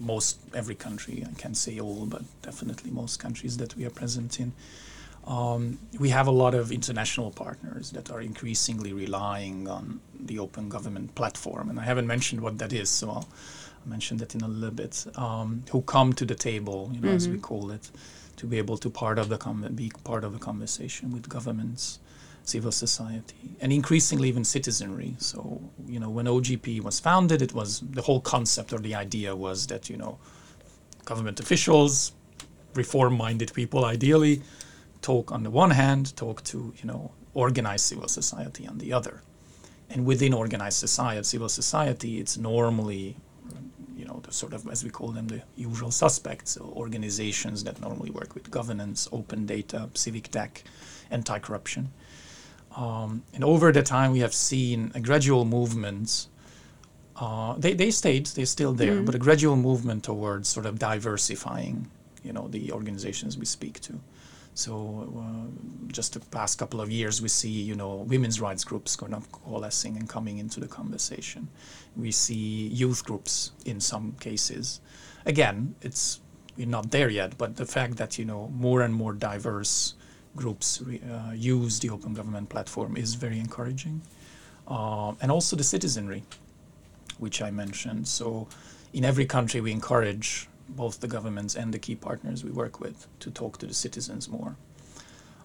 most 0.00 0.40
every 0.54 0.74
country. 0.74 1.24
I 1.28 1.32
can't 1.40 1.56
say 1.56 1.78
all, 1.78 2.06
but 2.06 2.22
definitely 2.42 2.90
most 2.90 3.20
countries 3.20 3.56
that 3.58 3.76
we 3.76 3.84
are 3.84 3.90
present 3.90 4.40
in. 4.40 4.52
Um, 5.24 5.78
we 6.00 6.08
have 6.08 6.26
a 6.26 6.32
lot 6.32 6.54
of 6.54 6.72
international 6.72 7.30
partners 7.30 7.90
that 7.92 8.10
are 8.10 8.20
increasingly 8.20 8.92
relying 8.92 9.68
on 9.68 10.00
the 10.18 10.38
open 10.38 10.68
government 10.68 11.14
platform, 11.14 11.70
and 11.70 11.78
I 11.78 11.84
haven't 11.84 12.08
mentioned 12.08 12.40
what 12.40 12.58
that 12.58 12.72
is, 12.72 12.90
so 12.90 13.10
I'll 13.10 13.28
mention 13.86 14.16
that 14.16 14.34
in 14.34 14.40
a 14.40 14.48
little 14.48 14.74
bit. 14.74 15.06
Um, 15.16 15.62
who 15.70 15.82
come 15.82 16.12
to 16.14 16.24
the 16.24 16.34
table, 16.34 16.90
you 16.92 17.00
know, 17.00 17.08
mm-hmm. 17.08 17.16
as 17.16 17.28
we 17.28 17.34
mm-hmm. 17.34 17.42
call 17.42 17.70
it, 17.70 17.90
to 18.36 18.46
be 18.46 18.58
able 18.58 18.76
to 18.78 18.90
part 18.90 19.18
of 19.18 19.28
the 19.28 19.38
com- 19.38 19.68
be 19.74 19.92
part 20.02 20.24
of 20.24 20.32
the 20.32 20.38
conversation 20.40 21.12
with 21.12 21.28
governments, 21.28 22.00
civil 22.42 22.72
society, 22.72 23.56
and 23.60 23.72
increasingly 23.72 24.28
even 24.28 24.44
citizenry. 24.44 25.14
So, 25.18 25.60
you 25.86 26.00
know, 26.00 26.10
when 26.10 26.26
OGP 26.26 26.82
was 26.82 26.98
founded, 26.98 27.42
it 27.42 27.54
was 27.54 27.80
the 27.80 28.02
whole 28.02 28.20
concept 28.20 28.72
or 28.72 28.78
the 28.78 28.96
idea 28.96 29.36
was 29.36 29.68
that 29.68 29.88
you 29.88 29.96
know, 29.96 30.18
government 31.04 31.38
officials, 31.38 32.12
reform-minded 32.74 33.54
people, 33.54 33.84
ideally 33.84 34.42
talk 35.02 35.30
on 35.32 35.42
the 35.42 35.50
one 35.50 35.70
hand, 35.70 36.16
talk 36.16 36.42
to 36.44 36.58
you 36.80 36.86
know 36.86 37.10
organized 37.34 37.84
civil 37.86 38.08
society 38.08 38.66
on 38.66 38.78
the 38.78 38.92
other. 38.92 39.22
And 39.90 40.06
within 40.06 40.32
organized 40.32 40.78
society, 40.78 41.22
civil 41.24 41.48
society, 41.50 42.18
it's 42.18 42.38
normally, 42.38 43.16
you 43.94 44.06
know, 44.06 44.20
the 44.22 44.32
sort 44.32 44.54
of, 44.54 44.66
as 44.68 44.82
we 44.84 44.90
call 44.90 45.08
them, 45.08 45.28
the 45.28 45.42
usual 45.54 45.90
suspects, 45.90 46.52
so 46.52 46.72
organizations 46.76 47.64
that 47.64 47.78
normally 47.80 48.10
work 48.10 48.34
with 48.34 48.50
governance, 48.50 49.06
open 49.12 49.44
data, 49.44 49.90
civic 49.94 50.28
tech, 50.28 50.64
anti-corruption. 51.10 51.90
Um, 52.74 53.22
and 53.34 53.44
over 53.44 53.70
the 53.70 53.82
time, 53.82 54.12
we 54.12 54.20
have 54.20 54.32
seen 54.32 54.92
a 54.94 55.00
gradual 55.00 55.44
movement. 55.44 56.26
Uh, 57.16 57.54
they, 57.58 57.74
they 57.74 57.90
stayed, 57.90 58.26
they're 58.28 58.46
still 58.46 58.72
there, 58.72 58.96
Mm. 58.96 59.06
but 59.06 59.14
a 59.14 59.18
gradual 59.18 59.56
movement 59.56 60.04
towards 60.04 60.48
sort 60.48 60.64
of 60.64 60.78
diversifying, 60.78 61.90
you 62.24 62.32
know, 62.32 62.48
the 62.48 62.72
organizations 62.72 63.36
we 63.36 63.44
speak 63.44 63.78
to. 63.80 64.00
So 64.54 65.12
uh, 65.16 65.92
just 65.92 66.12
the 66.12 66.20
past 66.20 66.58
couple 66.58 66.80
of 66.80 66.90
years, 66.90 67.22
we 67.22 67.28
see 67.28 67.50
you 67.50 67.74
know 67.74 67.96
women's 67.96 68.40
rights 68.40 68.64
groups 68.64 68.96
kind 68.96 69.14
of 69.14 69.30
coalescing 69.32 69.96
and 69.96 70.08
coming 70.08 70.38
into 70.38 70.60
the 70.60 70.68
conversation. 70.68 71.48
We 71.96 72.10
see 72.10 72.68
youth 72.68 73.04
groups 73.04 73.52
in 73.64 73.80
some 73.80 74.12
cases. 74.20 74.80
Again, 75.24 75.74
it's 75.80 76.20
we're 76.56 76.66
not 76.66 76.90
there 76.90 77.08
yet, 77.08 77.38
but 77.38 77.56
the 77.56 77.64
fact 77.64 77.96
that 77.96 78.18
you 78.18 78.24
know 78.24 78.48
more 78.48 78.82
and 78.82 78.94
more 78.94 79.14
diverse 79.14 79.94
groups 80.36 80.82
uh, 80.82 81.32
use 81.34 81.78
the 81.80 81.90
open 81.90 82.14
government 82.14 82.48
platform 82.48 82.96
is 82.96 83.14
very 83.14 83.38
encouraging, 83.38 84.02
uh, 84.68 85.12
and 85.20 85.30
also 85.30 85.56
the 85.56 85.64
citizenry, 85.64 86.24
which 87.18 87.40
I 87.40 87.50
mentioned. 87.50 88.06
So 88.06 88.48
in 88.92 89.04
every 89.04 89.24
country, 89.24 89.62
we 89.62 89.72
encourage 89.72 90.48
both 90.76 91.00
the 91.00 91.08
governments 91.08 91.54
and 91.54 91.72
the 91.72 91.78
key 91.78 91.94
partners 91.94 92.44
we 92.44 92.50
work 92.50 92.80
with 92.80 93.06
to 93.20 93.30
talk 93.30 93.58
to 93.58 93.66
the 93.66 93.74
citizens 93.74 94.28
more. 94.28 94.56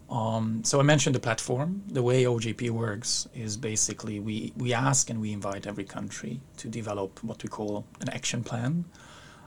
Um, 0.10 0.63
so 0.63 0.79
I 0.79 0.84
mentioned 0.84 1.15
the 1.15 1.19
platform. 1.19 1.84
The 1.88 2.01
way 2.01 2.24
OGP 2.24 2.69
works 2.69 3.27
is 3.36 3.57
basically 3.57 4.19
we, 4.19 4.53
we 4.55 4.74
ask 4.74 5.10
and 5.10 5.19
we 5.19 5.34
invite 5.34 5.67
every 5.67 5.84
country 5.84 6.39
to 6.57 6.69
develop 6.69 7.22
what 7.24 7.43
we 7.43 7.50
call 7.50 7.86
an 8.00 8.10
action 8.10 8.43
plan, 8.43 8.86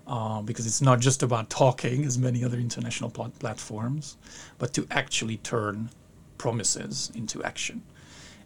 uh, 0.06 0.42
because 0.42 0.66
it's 0.66 0.82
not 0.82 1.00
just 1.00 1.22
about 1.22 1.49
talking, 1.49 2.04
as 2.04 2.18
many 2.18 2.44
other 2.44 2.58
international 2.58 3.10
plat- 3.10 3.38
platforms, 3.38 4.18
but 4.58 4.75
to 4.75 4.87
actually 4.90 5.38
turn 5.38 5.90
promises 6.37 7.10
into 7.14 7.42
action, 7.42 7.82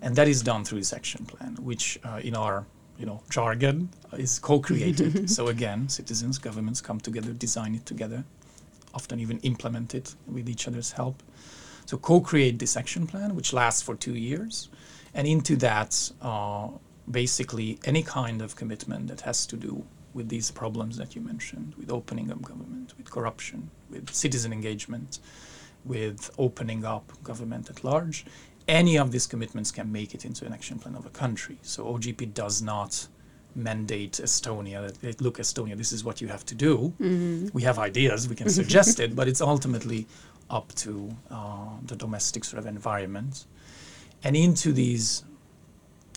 and 0.01 0.15
that 0.15 0.29
is 0.29 0.43
done 0.43 0.65
through 0.65 0.79
this 0.79 0.93
action 0.93 1.25
plan, 1.25 1.57
which 1.61 1.99
uh, 2.05 2.21
in 2.23 2.37
our 2.37 2.67
you 2.99 3.07
know 3.07 3.23
jargon 3.31 3.89
is 4.13 4.39
co-created. 4.39 5.31
so 5.37 5.49
again, 5.49 5.89
citizens, 5.89 6.39
governments 6.39 6.81
come 6.81 7.01
together, 7.01 7.33
design 7.33 7.75
it 7.75 7.87
together, 7.87 8.25
often 8.95 9.21
even 9.21 9.39
implement 9.41 9.95
it 9.95 10.15
with 10.27 10.49
each 10.49 10.69
other's 10.69 10.93
help. 10.93 11.23
So 11.87 11.99
co-create 11.99 12.59
this 12.59 12.77
action 12.77 13.07
plan, 13.07 13.35
which 13.35 13.53
lasts 13.53 13.83
for 13.83 13.95
two 13.95 14.15
years, 14.15 14.69
and 15.13 15.27
into 15.29 15.57
that, 15.57 16.11
uh, 16.23 16.69
basically 17.11 17.79
any 17.85 18.03
kind 18.03 18.41
of 18.41 18.57
commitment 18.57 19.09
that 19.09 19.21
has 19.23 19.45
to 19.47 19.57
do 19.57 19.85
with 20.15 20.29
these 20.29 20.51
problems 20.51 20.97
that 20.97 21.15
you 21.15 21.21
mentioned, 21.21 21.75
with 21.77 21.91
opening 21.91 22.31
up 22.31 22.41
government, 22.41 22.95
with 22.97 23.11
corruption, 23.11 23.71
with 23.91 24.15
citizen 24.15 24.53
engagement, 24.53 25.19
with 25.85 26.31
opening 26.39 26.85
up 26.85 27.13
government 27.23 27.69
at 27.69 27.85
large. 27.85 28.25
Any 28.67 28.97
of 28.99 29.11
these 29.13 29.27
commitments 29.27 29.71
can 29.71 29.93
make 29.93 30.15
it 30.15 30.25
into 30.25 30.47
an 30.47 30.53
action 30.53 30.79
plan 30.79 30.95
of 30.95 31.05
a 31.07 31.11
country. 31.11 31.59
So 31.63 31.85
OGP 31.85 32.33
does 32.33 32.63
not 32.63 33.07
mandate 33.55 34.15
Estonia 34.23 34.93
that 35.01 35.21
look 35.21 35.39
Estonia, 35.39 35.77
this 35.77 35.93
is 35.93 36.03
what 36.03 36.21
you 36.21 36.29
have 36.29 36.45
to 36.47 36.55
do. 36.55 36.93
We 37.53 37.63
have 37.63 37.79
ideas, 37.79 38.29
we 38.29 38.35
can 38.35 38.49
suggest 38.49 39.01
it, 39.01 39.15
but 39.15 39.29
it's 39.29 39.41
ultimately 39.41 40.07
up 40.51 40.75
to 40.77 41.15
uh, 41.31 41.69
the 41.85 41.97
domestic 41.97 42.45
sort 42.45 42.59
of 42.59 42.67
environment. 42.67 43.45
And 44.25 44.35
into 44.37 44.73
these, 44.73 45.25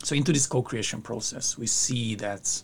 so 0.03 0.15
into 0.15 0.31
this 0.31 0.47
co-creation 0.47 1.01
process, 1.01 1.57
we 1.57 1.67
see 1.67 2.15
that 2.15 2.63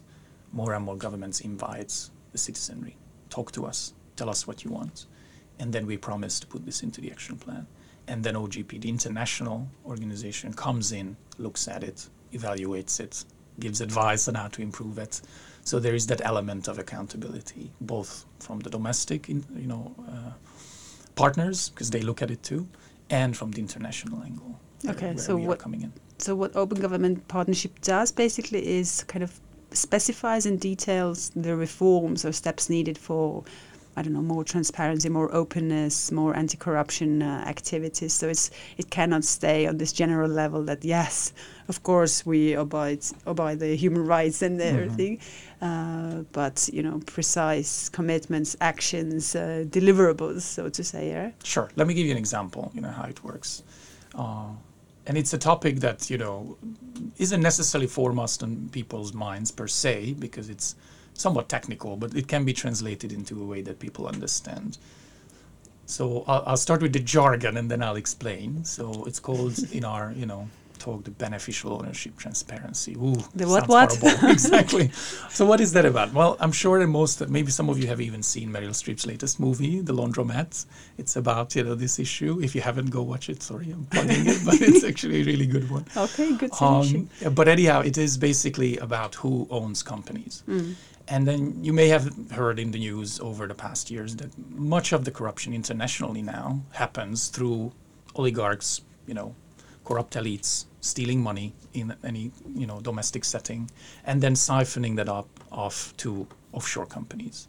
more 0.52 0.74
and 0.74 0.86
more 0.86 0.96
governments 0.96 1.42
invite 1.42 2.10
the 2.32 2.38
citizenry, 2.38 2.96
talk 3.30 3.52
to 3.52 3.66
us, 3.66 3.94
tell 4.16 4.30
us 4.30 4.48
what 4.48 4.64
you 4.64 4.72
want, 4.72 5.06
and 5.60 5.72
then 5.74 5.86
we 5.86 5.98
promise 5.98 6.40
to 6.40 6.48
put 6.48 6.66
this 6.66 6.82
into 6.84 7.02
the 7.02 7.12
action 7.12 7.38
plan. 7.38 7.68
And 8.08 8.24
then 8.24 8.36
OGP, 8.36 8.82
the 8.82 8.90
international 8.90 9.68
organization, 9.86 10.54
comes 10.54 10.92
in, 10.92 11.16
looks 11.38 11.68
at 11.68 11.84
it, 11.84 12.10
evaluates 12.34 13.00
it, 13.00 13.24
gives 13.60 13.82
advice 13.82 14.28
on 14.28 14.36
how 14.36 14.48
to 14.50 14.62
improve 14.62 14.98
it. 14.98 15.22
So 15.64 15.80
there 15.80 15.96
is 15.96 16.08
that 16.08 16.22
element 16.26 16.68
of 16.68 16.80
accountability, 16.80 17.72
both 17.80 18.26
from 18.40 18.60
the 18.60 18.70
domestic, 18.70 19.30
in, 19.30 19.46
you 19.56 19.68
know, 19.68 19.96
uh, 20.10 20.32
partners 21.16 21.70
because 21.70 21.90
they 21.92 22.02
look 22.02 22.22
at 22.22 22.32
it 22.32 22.44
too, 22.44 22.68
and 23.10 23.36
from 23.38 23.52
the 23.52 23.62
international 23.62 24.22
angle. 24.24 24.60
Okay, 24.88 25.14
where 25.14 25.18
so 25.18 25.38
what- 25.38 25.60
coming 25.60 25.82
in? 25.84 25.94
So 26.18 26.36
what 26.36 26.56
Open 26.56 26.80
Government 26.80 27.28
Partnership 27.28 27.82
does 27.82 28.12
basically 28.12 28.66
is 28.66 29.04
kind 29.06 29.24
of 29.24 29.40
specifies 29.72 30.46
and 30.46 30.60
details 30.60 31.32
the 31.36 31.56
reforms 31.56 32.24
or 32.24 32.32
steps 32.32 32.70
needed 32.70 32.98
for 32.98 33.44
I 33.96 34.02
don't 34.02 34.14
know 34.14 34.22
more 34.22 34.44
transparency, 34.44 35.10
more 35.10 35.34
openness, 35.34 36.12
more 36.12 36.36
anti-corruption 36.36 37.22
uh, 37.22 37.44
activities. 37.48 38.14
So 38.14 38.28
it's 38.28 38.50
it 38.78 38.90
cannot 38.90 39.24
stay 39.24 39.68
on 39.68 39.78
this 39.78 39.94
general 39.94 40.30
level 40.30 40.64
that 40.64 40.84
yes, 40.84 41.34
of 41.68 41.84
course 41.84 42.26
we 42.26 42.54
abide 42.54 43.06
abide 43.26 43.60
the 43.60 43.76
human 43.76 44.06
rights 44.06 44.42
and 44.42 44.60
everything, 44.62 45.20
uh, 45.62 46.24
but 46.32 46.70
you 46.74 46.82
know 46.82 47.02
precise 47.06 47.90
commitments, 47.90 48.56
actions, 48.62 49.36
uh, 49.36 49.66
deliverables, 49.70 50.42
so 50.42 50.70
to 50.70 50.84
say. 50.84 51.10
Yeah? 51.10 51.32
Sure. 51.44 51.70
Let 51.76 51.88
me 51.88 51.94
give 51.94 52.06
you 52.06 52.12
an 52.12 52.18
example. 52.18 52.72
You 52.74 52.82
know 52.82 52.92
how 52.92 53.04
it 53.04 53.24
works, 53.24 53.64
uh, 54.16 54.50
and 55.06 55.18
it's 55.18 55.34
a 55.34 55.38
topic 55.38 55.82
that 55.82 56.10
you 56.10 56.18
know 56.18 56.58
isn't 57.18 57.42
necessarily 57.42 57.88
foremost 57.88 58.42
on 58.42 58.70
people's 58.72 59.14
minds 59.14 59.52
per 59.52 59.68
se 59.68 60.16
because 60.18 60.50
it's 60.50 60.76
somewhat 61.14 61.50
technical, 61.50 61.96
but 61.96 62.16
it 62.16 62.28
can 62.28 62.46
be 62.46 62.54
translated 62.54 63.12
into 63.12 63.42
a 63.42 63.46
way 63.46 63.62
that 63.62 63.80
people 63.80 64.08
understand. 64.08 64.78
So 65.86 66.24
I'll, 66.28 66.44
I'll 66.48 66.58
start 66.58 66.82
with 66.82 66.94
the 66.94 67.00
jargon 67.00 67.58
and 67.58 67.70
then 67.70 67.84
I'll 67.84 67.98
explain. 67.98 68.64
So 68.64 69.04
it's 69.06 69.20
called 69.20 69.58
in 69.72 69.84
our 69.86 70.14
you 70.16 70.26
know 70.26 70.48
talk 70.84 71.04
the 71.04 71.12
beneficial 71.12 71.74
ownership 71.74 72.18
transparency. 72.18 72.94
Ooh, 72.96 73.16
The 73.36 73.48
what, 73.48 73.68
what? 73.70 73.98
exactly. 74.24 74.90
So 75.30 75.46
what 75.46 75.62
is 75.62 75.72
that 75.74 75.86
about? 75.86 76.14
Well, 76.14 76.36
I'm 76.40 76.52
sure 76.52 76.80
that 76.80 76.88
most, 76.88 77.28
maybe 77.30 77.52
some 77.52 77.70
of 77.70 77.80
you 77.80 77.88
have 77.88 78.02
even 78.02 78.22
seen 78.22 78.50
Meryl 78.50 78.76
Streep's 78.82 79.06
latest 79.06 79.40
movie, 79.40 79.80
The 79.80 79.94
Laundromat. 79.94 80.66
It's 80.98 81.16
about 81.16 81.56
you 81.56 81.64
know 81.64 81.76
this 81.76 82.00
issue. 82.00 82.42
If 82.42 82.54
you 82.56 82.62
haven't, 82.62 82.90
go 82.90 83.02
watch 83.02 83.30
it. 83.30 83.42
Sorry, 83.42 83.72
I'm 83.72 83.86
plugging 83.86 84.28
it, 84.28 84.40
but 84.46 84.62
it's 84.62 84.84
actually 84.92 85.22
a 85.22 85.26
really 85.26 85.48
good 85.56 85.70
one. 85.70 85.86
Okay, 85.96 86.36
good 86.36 86.54
solution. 86.54 87.10
Um, 87.26 87.34
but 87.34 87.48
anyhow, 87.48 87.82
it 87.82 87.98
is 87.98 88.18
basically 88.18 88.78
about 88.78 89.16
who 89.16 89.48
owns 89.50 89.84
companies. 89.84 90.44
And 91.08 91.28
then 91.28 91.64
you 91.64 91.74
may 91.74 91.90
have 91.90 92.32
heard 92.32 92.60
in 92.60 92.72
the 92.72 92.80
news 92.80 93.20
over 93.20 93.46
the 93.48 93.54
past 93.54 93.92
years 93.92 94.16
that 94.18 94.32
much 94.50 94.94
of 94.94 95.04
the 95.04 95.12
corruption 95.12 95.54
internationally 95.54 96.22
now 96.22 96.62
happens 96.72 97.28
through 97.28 97.74
oligarchs, 98.16 98.82
you 99.06 99.14
know, 99.14 99.36
corrupt 99.84 100.14
elites 100.14 100.66
stealing 100.80 101.22
money 101.22 101.54
in 101.74 101.96
any, 102.04 102.32
you 102.56 102.66
know, 102.66 102.80
domestic 102.80 103.26
setting 103.26 103.70
and 104.06 104.22
then 104.22 104.34
siphoning 104.34 104.96
that 104.96 105.10
up 105.10 105.28
off 105.52 105.96
to 105.98 106.28
offshore 106.54 106.86
companies. 106.86 107.48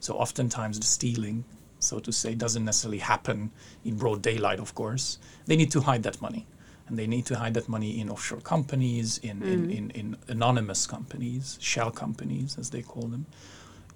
So 0.00 0.14
oftentimes 0.14 0.78
the 0.78 0.86
stealing, 0.86 1.44
so 1.78 1.98
to 1.98 2.12
say, 2.12 2.34
doesn't 2.34 2.64
necessarily 2.64 2.98
happen 2.98 3.50
in 3.84 3.96
broad 3.96 4.22
daylight, 4.22 4.60
of 4.60 4.74
course. 4.74 5.18
They 5.46 5.56
need 5.56 5.70
to 5.72 5.80
hide 5.80 6.02
that 6.04 6.20
money. 6.22 6.46
And 6.86 6.98
they 6.98 7.06
need 7.06 7.24
to 7.26 7.36
hide 7.36 7.54
that 7.54 7.68
money 7.68 7.98
in 8.00 8.10
offshore 8.10 8.40
companies, 8.40 9.18
in, 9.18 9.42
in, 9.42 9.70
in, 9.70 9.90
in 9.92 10.16
anonymous 10.28 10.86
companies, 10.86 11.56
shell 11.60 11.90
companies, 11.90 12.58
as 12.58 12.68
they 12.68 12.82
call 12.82 13.04
them, 13.08 13.24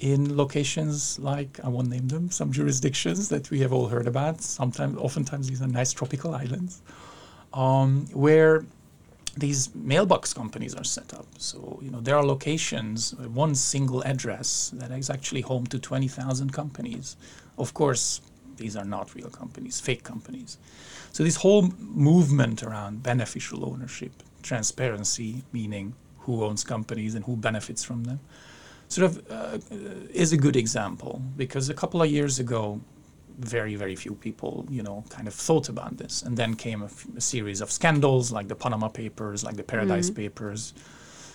in 0.01 0.37
locations 0.37 1.19
like, 1.19 1.59
I 1.63 1.69
won't 1.69 1.89
name 1.89 2.09
them, 2.09 2.31
some 2.31 2.53
jurisdictions 2.53 3.29
that 3.29 3.51
we 3.51 3.61
have 3.61 3.73
all 3.73 3.89
heard 3.89 4.07
about. 4.07 4.41
Sometimes, 4.41 4.97
oftentimes, 4.97 5.49
these 5.49 5.61
are 5.61 5.67
nice 5.67 5.93
tropical 5.93 6.35
islands 6.35 6.81
um, 7.53 8.07
where 8.13 8.65
these 9.37 9.75
mailbox 9.75 10.33
companies 10.33 10.75
are 10.75 10.85
set 10.85 11.15
up. 11.15 11.27
So, 11.39 11.79
you 11.83 11.91
know, 11.91 12.01
there 12.01 12.17
are 12.17 12.25
locations, 12.25 13.15
one 13.15 13.55
single 13.55 14.03
address 14.05 14.71
that 14.75 14.91
is 14.91 15.11
actually 15.11 15.43
home 15.43 15.67
to 15.67 15.79
20,000 15.79 16.53
companies. 16.53 17.17
Of 17.57 17.75
course, 17.75 18.21
these 18.59 18.77
are 18.77 18.85
not 18.85 19.15
real 19.15 19.31
companies, 19.31 19.81
fake 19.81 20.05
companies. 20.05 20.59
So, 21.13 21.25
this 21.25 21.37
whole 21.37 21.73
movement 21.79 22.63
around 22.63 23.03
beneficial 23.03 23.65
ownership, 23.65 24.13
transparency, 24.43 25.43
meaning 25.53 25.95
who 26.19 26.45
owns 26.45 26.65
companies 26.65 27.15
and 27.15 27.25
who 27.25 27.37
benefits 27.37 27.83
from 27.83 28.05
them, 28.05 28.21
sort 28.89 29.11
of 29.11 29.31
uh, 29.31 29.59
is 30.13 30.33
a 30.33 30.37
good 30.37 30.57
example 30.57 31.23
because 31.37 31.69
a 31.69 31.75
couple 31.75 32.03
of 32.03 32.11
years 32.11 32.39
ago, 32.39 32.81
very, 33.39 33.77
very 33.77 33.95
few 33.95 34.15
people, 34.15 34.67
you 34.69 34.83
know, 34.83 35.05
kind 35.11 35.29
of 35.29 35.35
thought 35.35 35.69
about 35.69 35.97
this. 35.97 36.23
And 36.23 36.37
then 36.37 36.55
came 36.55 36.83
a, 36.83 36.87
f- 36.87 37.07
a 37.17 37.21
series 37.21 37.61
of 37.61 37.71
scandals 37.71 38.33
like 38.33 38.49
the 38.49 38.57
Panama 38.57 38.89
Papers, 38.89 39.45
like 39.45 39.57
the 39.57 39.63
Paradise 39.63 40.11
Papers. 40.11 40.75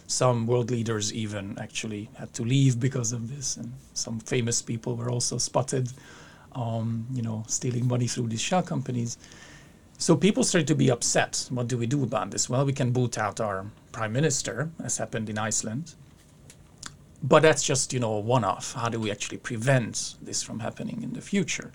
Some 0.08 0.46
world 0.48 0.70
leaders 0.70 1.14
even 1.14 1.58
actually 1.60 2.10
had 2.16 2.34
to 2.34 2.44
leave 2.44 2.80
because 2.80 3.14
of 3.14 3.34
this, 3.34 3.56
and 3.56 3.72
some 3.94 4.20
famous 4.20 4.62
people 4.62 4.98
were 4.98 5.10
also 5.10 5.38
spotted, 5.38 5.90
um, 6.56 7.06
you 7.14 7.22
know, 7.22 7.44
stealing 7.48 7.88
money 7.88 8.08
through 8.08 8.28
these 8.28 8.42
shell 8.42 8.64
companies. 8.64 9.18
So 9.98 10.16
people 10.16 10.44
started 10.44 10.68
to 10.68 10.76
be 10.76 10.90
upset. 10.90 11.48
What 11.50 11.68
do 11.68 11.78
we 11.78 11.86
do 11.86 12.04
about 12.04 12.32
this? 12.32 12.50
Well, 12.50 12.66
we 12.66 12.74
can 12.74 12.92
boot 12.92 13.18
out 13.18 13.40
our 13.40 13.66
prime 13.92 14.12
minister, 14.12 14.70
as 14.84 14.98
happened 14.98 15.30
in 15.30 15.38
Iceland. 15.38 15.94
But 17.22 17.44
that's 17.44 17.64
just, 17.64 17.94
you 17.94 18.00
know, 18.00 18.14
a 18.16 18.20
one-off. 18.20 18.74
How 18.74 18.90
do 18.90 19.00
we 19.00 19.10
actually 19.10 19.38
prevent 19.38 20.16
this 20.22 20.44
from 20.44 20.60
happening 20.60 21.04
in 21.04 21.14
the 21.14 21.22
future? 21.22 21.72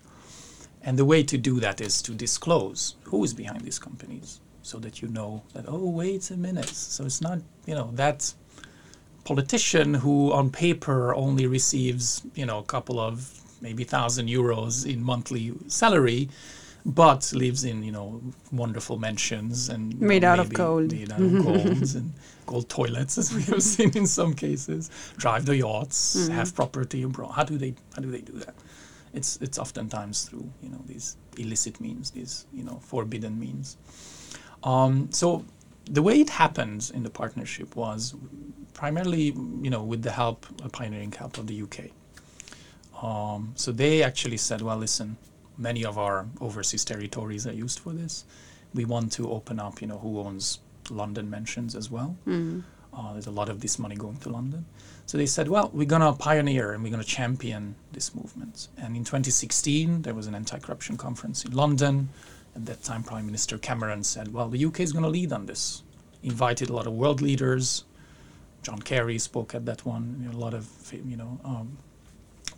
And 0.83 0.99
the 0.99 1.05
way 1.05 1.23
to 1.23 1.39
do 1.39 1.59
that 1.61 1.81
is 1.81 2.03
to 2.03 2.13
disclose 2.13 2.97
who 3.05 3.25
is 3.25 3.33
behind 3.33 3.63
these 3.63 3.79
companies 3.79 4.41
so 4.63 4.79
that 4.79 5.01
you 5.01 5.09
know 5.09 5.43
that, 5.55 5.65
oh, 5.67 5.89
wait 5.89 6.31
a 6.31 6.37
minute. 6.37 6.69
So 6.69 7.07
it's 7.07 7.23
not, 7.23 7.39
you 7.67 7.75
know, 7.75 7.91
that 7.95 8.35
politician 9.25 9.95
who 9.95 10.33
on 10.33 10.51
paper 10.51 11.15
only 11.15 11.47
receives, 11.47 12.23
you 12.35 12.45
know, 12.45 12.59
a 12.59 12.63
couple 12.65 13.01
of 13.01 13.38
maybe 13.61 13.85
thousand 13.85 14.29
euros 14.29 14.87
in 14.87 15.03
monthly 15.03 15.53
salary 15.67 16.29
but 16.89 17.33
lives 17.35 17.65
in 17.65 17.83
you 17.83 17.93
know 17.93 18.21
wonderful 18.51 18.99
mansions 18.99 19.69
and 19.69 20.01
made 20.01 20.23
know, 20.23 20.29
out 20.29 20.39
of 20.39 20.53
gold, 20.53 20.93
made 20.93 21.13
out 21.13 21.21
of 21.21 21.45
gold 21.45 21.95
and 21.95 22.13
gold 22.47 22.69
toilets, 22.69 23.19
as 23.19 23.35
we 23.35 23.43
have 23.43 23.63
seen 23.63 23.91
in 23.97 24.07
some 24.07 24.33
cases. 24.33 24.91
Drive 25.17 25.45
the 25.45 25.57
yachts, 25.57 26.17
mm-hmm. 26.17 26.33
have 26.33 26.55
property 26.55 27.03
abroad. 27.03 27.33
How 27.33 27.45
do 27.45 27.59
they 27.59 27.75
how 27.95 28.03
do 28.03 28.11
they 28.11 28.23
do 28.23 28.33
that? 28.33 28.55
It's 29.13 29.37
it's 29.43 29.59
oftentimes 29.59 30.25
through 30.25 30.51
you 30.63 30.71
know 30.71 30.81
these 30.87 31.17
illicit 31.37 31.81
means, 31.81 32.11
these 32.11 32.47
you 32.53 32.65
know 32.65 32.81
forbidden 32.83 33.39
means. 33.39 33.77
Um, 34.65 35.11
so 35.13 35.45
the 35.91 36.03
way 36.03 36.21
it 36.21 36.31
happened 36.31 36.91
in 36.95 37.03
the 37.03 37.11
partnership 37.11 37.77
was 37.77 38.15
primarily 38.73 39.35
you 39.63 39.71
know 39.71 39.83
with 39.83 40.03
the 40.03 40.13
help, 40.13 40.47
of 40.65 40.73
pioneering 40.73 41.13
help 41.13 41.37
of 41.37 41.47
the 41.47 41.63
UK. 41.63 41.91
Um, 43.03 43.53
so 43.55 43.73
they 43.73 44.03
actually 44.03 44.39
said, 44.39 44.61
well, 44.61 44.77
listen, 44.77 45.17
many 45.57 45.85
of 45.85 45.99
our 45.99 46.27
overseas 46.41 46.85
territories 46.85 47.47
are 47.47 47.53
used 47.53 47.79
for 47.79 47.93
this. 47.93 48.25
We 48.75 48.85
want 48.85 49.13
to 49.13 49.31
open 49.31 49.59
up, 49.59 49.81
you 49.81 49.87
know, 49.87 49.99
who 49.99 50.21
owns 50.21 50.59
London 50.91 51.29
mansions 51.31 51.75
as 51.75 51.91
well. 51.91 52.17
Mm-hmm. 52.27 52.61
Uh, 52.93 53.13
there's 53.13 53.27
a 53.27 53.31
lot 53.31 53.49
of 53.49 53.61
this 53.61 53.79
money 53.79 53.95
going 53.95 54.17
to 54.17 54.31
London. 54.31 54.65
So 55.07 55.19
they 55.19 55.27
said, 55.27 55.49
well, 55.49 55.71
we're 55.73 55.87
going 55.87 56.03
to 56.03 56.13
pioneer 56.13 56.73
and 56.73 56.83
we're 56.83 56.91
going 56.91 57.03
to 57.03 57.09
champion 57.09 57.75
this 57.93 58.15
movement. 58.15 58.69
And 58.77 58.97
in 58.97 59.05
2016, 59.05 60.03
there 60.03 60.15
was 60.15 60.27
an 60.27 60.35
anti 60.35 60.59
corruption 60.59 60.97
conference 60.97 61.45
in 61.45 61.53
London. 61.53 62.09
At 62.57 62.67
that 62.67 62.83
time, 62.83 63.03
Prime 63.03 63.27
Minister 63.27 63.59
Cameron 63.59 64.03
said, 64.03 64.33
well, 64.33 64.49
the 64.49 64.65
UK 64.65 64.81
is 64.81 64.93
going 64.93 65.05
to 65.05 65.11
lead 65.11 65.33
on 65.33 65.47
this. 65.47 65.83
Invited 66.23 66.71
a 66.71 66.73
lot 66.73 66.87
of 66.87 66.95
world 66.95 67.21
leaders. 67.21 67.85
John 68.63 68.81
Kerry 68.81 69.19
spoke 69.19 69.55
at 69.55 69.65
that 69.67 69.85
one. 69.87 70.19
You 70.21 70.31
know, 70.31 70.37
a 70.37 70.41
lot 70.41 70.55
of, 70.55 70.67
you 70.93 71.17
know, 71.17 71.39
um, 71.45 71.79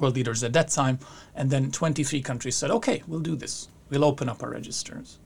world 0.01 0.17
leaders 0.17 0.43
at 0.43 0.53
that 0.55 0.69
time. 0.69 0.99
And 1.35 1.51
then 1.51 1.71
23 1.71 2.23
countries 2.23 2.57
said, 2.57 2.71
okay, 2.71 3.03
we'll 3.07 3.21
do 3.21 3.37
this. 3.37 3.69
We'll 3.89 4.05
open 4.05 4.29
up 4.29 4.43
our 4.43 4.51
registers. 4.51 5.19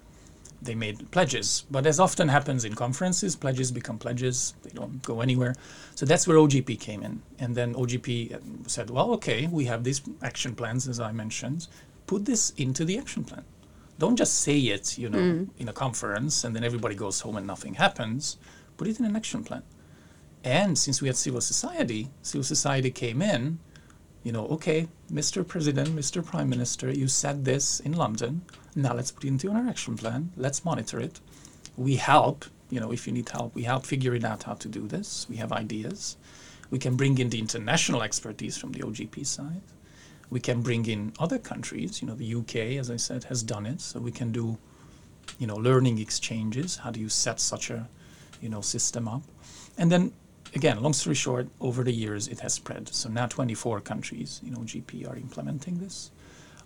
They 0.63 0.75
made 0.75 1.11
pledges. 1.11 1.67
But 1.71 1.87
as 1.87 2.01
often 2.01 2.29
happens 2.29 2.65
in 2.65 2.75
conferences, 2.75 3.37
pledges 3.37 3.71
become 3.71 3.99
pledges. 3.99 4.55
They 4.63 4.71
don't 4.71 5.03
go 5.03 5.21
anywhere. 5.21 5.55
So 5.95 6.07
that's 6.07 6.27
where 6.27 6.39
OGP 6.39 6.81
came 6.81 7.03
in. 7.03 7.23
And 7.39 7.55
then 7.55 7.75
OGP 7.75 8.69
said, 8.69 8.89
well, 8.89 9.13
okay, 9.13 9.47
we 9.47 9.67
have 9.67 9.85
these 9.85 10.01
action 10.23 10.55
plans, 10.55 10.89
as 10.89 11.01
I 11.01 11.13
mentioned. 11.13 11.69
Put 12.07 12.25
this 12.25 12.51
into 12.57 12.85
the 12.85 12.99
action 12.99 13.25
plan. 13.25 13.45
Don't 13.99 14.17
just 14.17 14.41
say 14.41 14.59
it, 14.59 14.99
you 14.99 15.09
know, 15.09 15.19
mm. 15.19 15.49
in 15.59 15.69
a 15.69 15.73
conference 15.73 16.45
and 16.45 16.57
then 16.57 16.65
everybody 16.65 16.95
goes 16.95 17.21
home 17.21 17.37
and 17.37 17.47
nothing 17.47 17.75
happens. 17.75 18.39
Put 18.77 18.89
it 18.89 18.99
in 18.99 19.05
an 19.05 19.15
action 19.15 19.45
plan. 19.45 19.63
And 20.43 20.77
since 20.77 21.01
we 21.01 21.09
had 21.09 21.17
civil 21.17 21.41
society, 21.41 22.11
civil 22.23 22.45
society 22.45 22.91
came 22.91 23.23
in 23.23 23.61
you 24.25 24.33
know, 24.33 24.47
okay, 24.47 24.89
Mr. 25.13 25.47
President, 25.47 25.91
Mr. 25.91 26.25
Prime 26.25 26.49
Minister, 26.49 26.91
you 26.91 27.09
said 27.09 27.45
this 27.45 27.79
in 27.81 27.93
London. 27.93 28.43
Now 28.75 28.95
let's 28.95 29.13
put 29.13 29.25
it 29.25 29.29
into 29.29 29.51
an 29.51 29.69
action 29.69 29.97
plan. 29.97 30.33
Let's 30.35 30.65
monitor 30.65 30.99
it. 30.99 31.21
We 31.77 31.97
help, 31.97 32.47
you 32.71 32.81
know, 32.81 32.91
if 32.91 33.07
you 33.07 33.13
need 33.13 33.29
help, 33.29 33.55
we 33.55 33.65
help 33.65 33.85
figuring 33.85 34.25
out 34.25 34.45
how 34.45 34.55
to 34.55 34.69
do 34.69 34.89
this. 34.89 35.27
We 35.29 35.37
have 35.37 35.53
ideas. 35.53 36.17
We 36.71 36.79
can 36.79 36.97
bring 36.97 37.19
in 37.19 37.29
the 37.29 37.39
international 37.39 38.03
expertise 38.03 38.57
from 38.57 38.73
the 38.73 38.81
OGP 38.81 39.27
side. 39.27 39.61
We 40.31 40.41
can 40.41 40.63
bring 40.63 40.87
in 40.87 41.13
other 41.19 41.39
countries. 41.39 42.01
You 42.01 42.09
know, 42.09 42.15
the 42.15 42.35
UK, 42.35 42.79
as 42.81 42.91
I 42.91 42.97
said, 42.97 43.25
has 43.25 43.43
done 43.43 43.67
it. 43.67 43.83
So 43.83 44.01
we 44.01 44.11
can 44.11 44.33
do, 44.33 44.57
you 45.39 45.47
know, 45.47 45.57
learning 45.57 45.99
exchanges. 45.99 46.77
How 46.77 46.91
do 46.91 46.99
you 46.99 47.11
set 47.11 47.41
such 47.41 47.69
a, 47.69 47.87
you 48.41 48.49
know, 48.49 48.63
system 48.63 49.07
up? 49.07 49.23
And 49.77 49.93
then 49.93 50.13
again, 50.55 50.83
long 50.83 50.93
story 50.93 51.15
short, 51.15 51.49
over 51.61 51.85
the 51.85 51.93
years 51.93 52.29
it 52.29 52.41
has 52.41 52.55
spread. 52.55 52.89
So 52.89 53.09
now 53.09 53.27
24 53.27 53.81
countries, 53.81 54.41
you 54.43 54.51
know, 54.51 54.61
GP 54.61 55.09
are 55.11 55.17
implementing 55.17 55.79
this. 55.79 56.11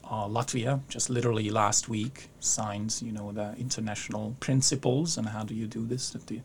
Uh, 0.05 0.27
Latvia 0.27 0.81
just 0.89 1.11
literally 1.11 1.51
last 1.51 1.89
week 1.89 2.29
signed, 2.41 3.01
you 3.03 3.13
know, 3.13 3.31
the 3.33 3.55
international 3.59 4.35
principles 4.41 5.19
and 5.19 5.29
how 5.29 5.43
do 5.43 5.55
you 5.55 5.67
do 5.67 5.85
this 5.85 6.11
that 6.11 6.27
the 6.27 6.41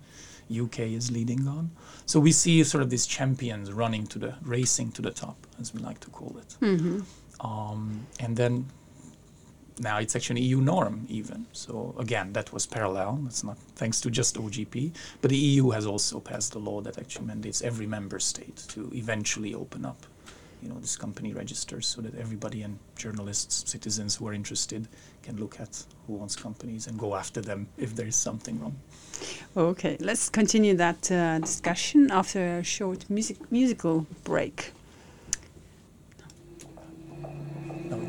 UK 0.51 0.79
is 0.79 1.11
leading 1.11 1.47
on. 1.47 1.71
So 2.05 2.19
we 2.19 2.33
see 2.33 2.63
sort 2.63 2.83
of 2.83 2.89
these 2.89 3.05
champions 3.05 3.71
running 3.71 4.05
to 4.07 4.19
the 4.19 4.35
racing 4.41 4.91
to 4.93 5.01
the 5.01 5.11
top, 5.11 5.37
as 5.61 5.73
we 5.73 5.79
like 5.79 5.99
to 6.01 6.09
call 6.09 6.35
it. 6.37 6.57
Mm-hmm. 6.61 7.45
Um, 7.45 8.05
and 8.19 8.35
then 8.35 8.65
now 9.79 9.97
it's 9.97 10.15
actually 10.15 10.41
an 10.41 10.47
EU 10.47 10.61
norm 10.61 11.05
even. 11.09 11.45
So 11.51 11.95
again, 11.97 12.33
that 12.33 12.53
was 12.53 12.65
parallel. 12.65 13.21
It's 13.25 13.43
not 13.43 13.57
thanks 13.75 14.01
to 14.01 14.11
just 14.11 14.35
OGP, 14.35 14.93
but 15.21 15.29
the 15.29 15.37
EU 15.37 15.71
has 15.71 15.85
also 15.85 16.19
passed 16.19 16.55
a 16.55 16.59
law 16.59 16.81
that 16.81 16.97
actually 16.97 17.25
mandates 17.25 17.61
every 17.61 17.87
member 17.87 18.19
state 18.19 18.57
to 18.69 18.91
eventually 18.93 19.53
open 19.53 19.85
up, 19.85 20.05
you 20.61 20.69
know, 20.69 20.75
this 20.79 20.95
company 20.95 21.33
registers 21.33 21.87
so 21.87 22.01
that 22.01 22.15
everybody 22.15 22.61
and 22.61 22.77
journalists, 22.95 23.69
citizens 23.69 24.15
who 24.15 24.27
are 24.27 24.33
interested 24.33 24.87
can 25.23 25.37
look 25.37 25.59
at 25.59 25.83
who 26.07 26.19
owns 26.21 26.35
companies 26.35 26.87
and 26.87 26.99
go 26.99 27.15
after 27.15 27.41
them 27.41 27.67
if 27.77 27.95
there 27.95 28.07
is 28.07 28.15
something 28.15 28.59
wrong. 28.59 28.75
Okay, 29.55 29.97
let's 29.99 30.29
continue 30.29 30.75
that 30.75 31.11
uh, 31.11 31.39
discussion 31.39 32.11
after 32.11 32.57
a 32.59 32.63
short 32.63 33.09
music 33.09 33.37
musical 33.51 34.05
break. 34.23 34.71
No, 37.89 37.99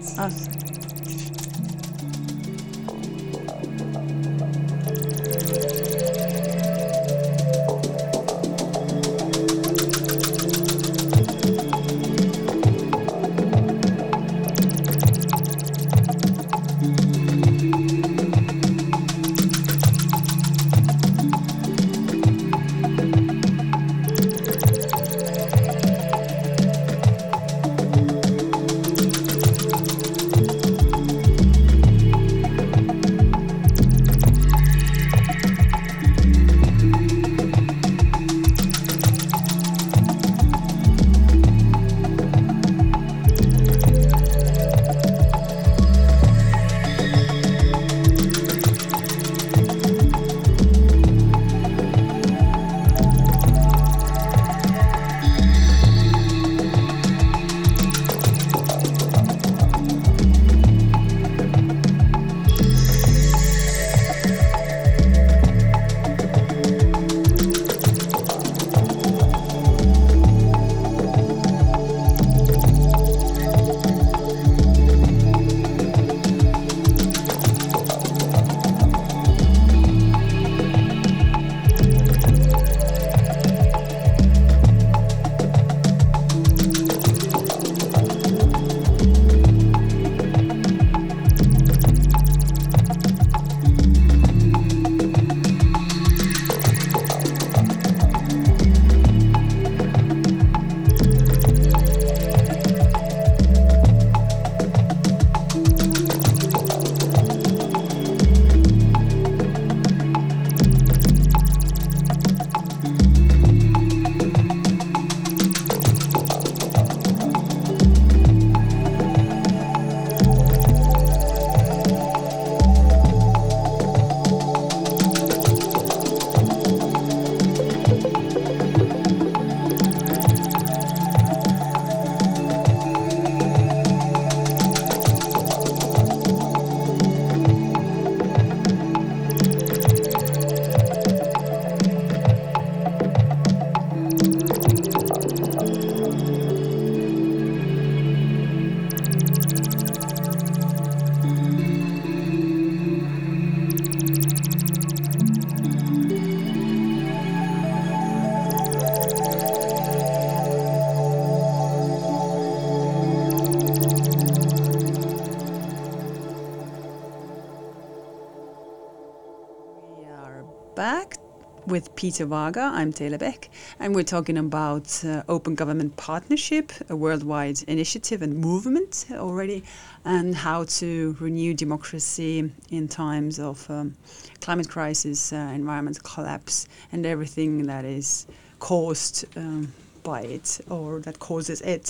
with 171.75 171.97
Peter 171.97 172.25
Varga. 172.25 172.71
I'm 172.73 172.93
Taylor 172.93 173.19
Beck, 173.19 173.51
and 173.81 173.97
we're 173.97 174.05
talking 174.05 174.39
about 174.39 175.05
uh, 175.05 175.25
Open 175.29 175.57
Government 175.57 175.97
Partnership, 175.97 176.71
a 176.89 176.95
worldwide 176.95 177.65
initiative 177.65 178.23
and 178.23 178.39
movement 178.39 179.07
already, 179.11 179.65
and 180.05 180.37
how 180.37 180.63
to 180.79 181.17
renew 181.19 181.53
democracy 181.53 182.49
in 182.71 182.87
times 182.87 183.41
of 183.41 183.69
um, 183.69 183.97
climate 184.41 184.69
crisis, 184.69 185.33
uh, 185.33 185.51
environmental 185.53 186.01
collapse, 186.05 186.69
and 186.93 187.05
everything 187.05 187.67
that 187.67 187.85
is 187.85 188.29
caused 188.61 189.25
um, 189.37 189.73
by 190.05 190.21
it 190.21 190.61
or 190.71 191.01
that 191.01 191.19
causes 191.19 191.61
it. 191.63 191.87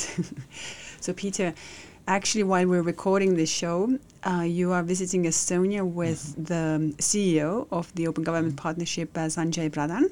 so, 1.03 1.13
Peter, 1.13 1.53
actually, 2.07 2.45
while 2.45 2.67
we're 2.67 2.83
recording 2.83 3.37
this 3.37 3.51
show, 3.51 3.99
uh, 4.25 4.43
you 4.43 4.73
are 4.73 4.83
visiting 4.83 5.25
Estonia 5.25 5.87
with 5.87 6.35
mm-hmm. 6.37 6.45
the 6.45 6.95
CEO 7.03 7.67
of 7.71 7.95
the 7.95 8.07
Open 8.07 8.25
Government 8.25 8.57
Partnership, 8.57 9.17
uh, 9.17 9.21
Sanjay 9.21 9.71
Pradhan, 9.71 10.05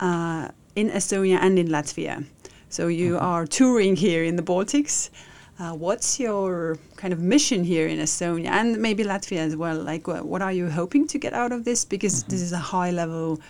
uh, 0.00 0.50
in 0.76 0.90
Estonia 0.90 1.38
and 1.40 1.58
in 1.58 1.68
Latvia. 1.68 2.24
So 2.68 2.88
you 2.88 3.14
mm-hmm. 3.14 3.24
are 3.24 3.46
touring 3.46 3.96
here 3.96 4.24
in 4.24 4.36
the 4.36 4.42
Baltics. 4.42 5.10
Uh, 5.58 5.72
what's 5.72 6.18
your 6.18 6.78
kind 6.96 7.12
of 7.12 7.20
mission 7.20 7.62
here 7.62 7.86
in 7.86 7.98
Estonia 7.98 8.48
and 8.48 8.78
maybe 8.78 9.04
Latvia 9.04 9.38
as 9.38 9.54
well? 9.56 9.76
Like, 9.80 10.08
what 10.08 10.42
are 10.42 10.52
you 10.52 10.68
hoping 10.68 11.06
to 11.08 11.18
get 11.18 11.32
out 11.32 11.52
of 11.52 11.64
this? 11.64 11.84
Because 11.84 12.22
mm-hmm. 12.22 12.30
this 12.32 12.42
is 12.42 12.52
a 12.52 12.58
high 12.58 12.90
level 12.90 13.40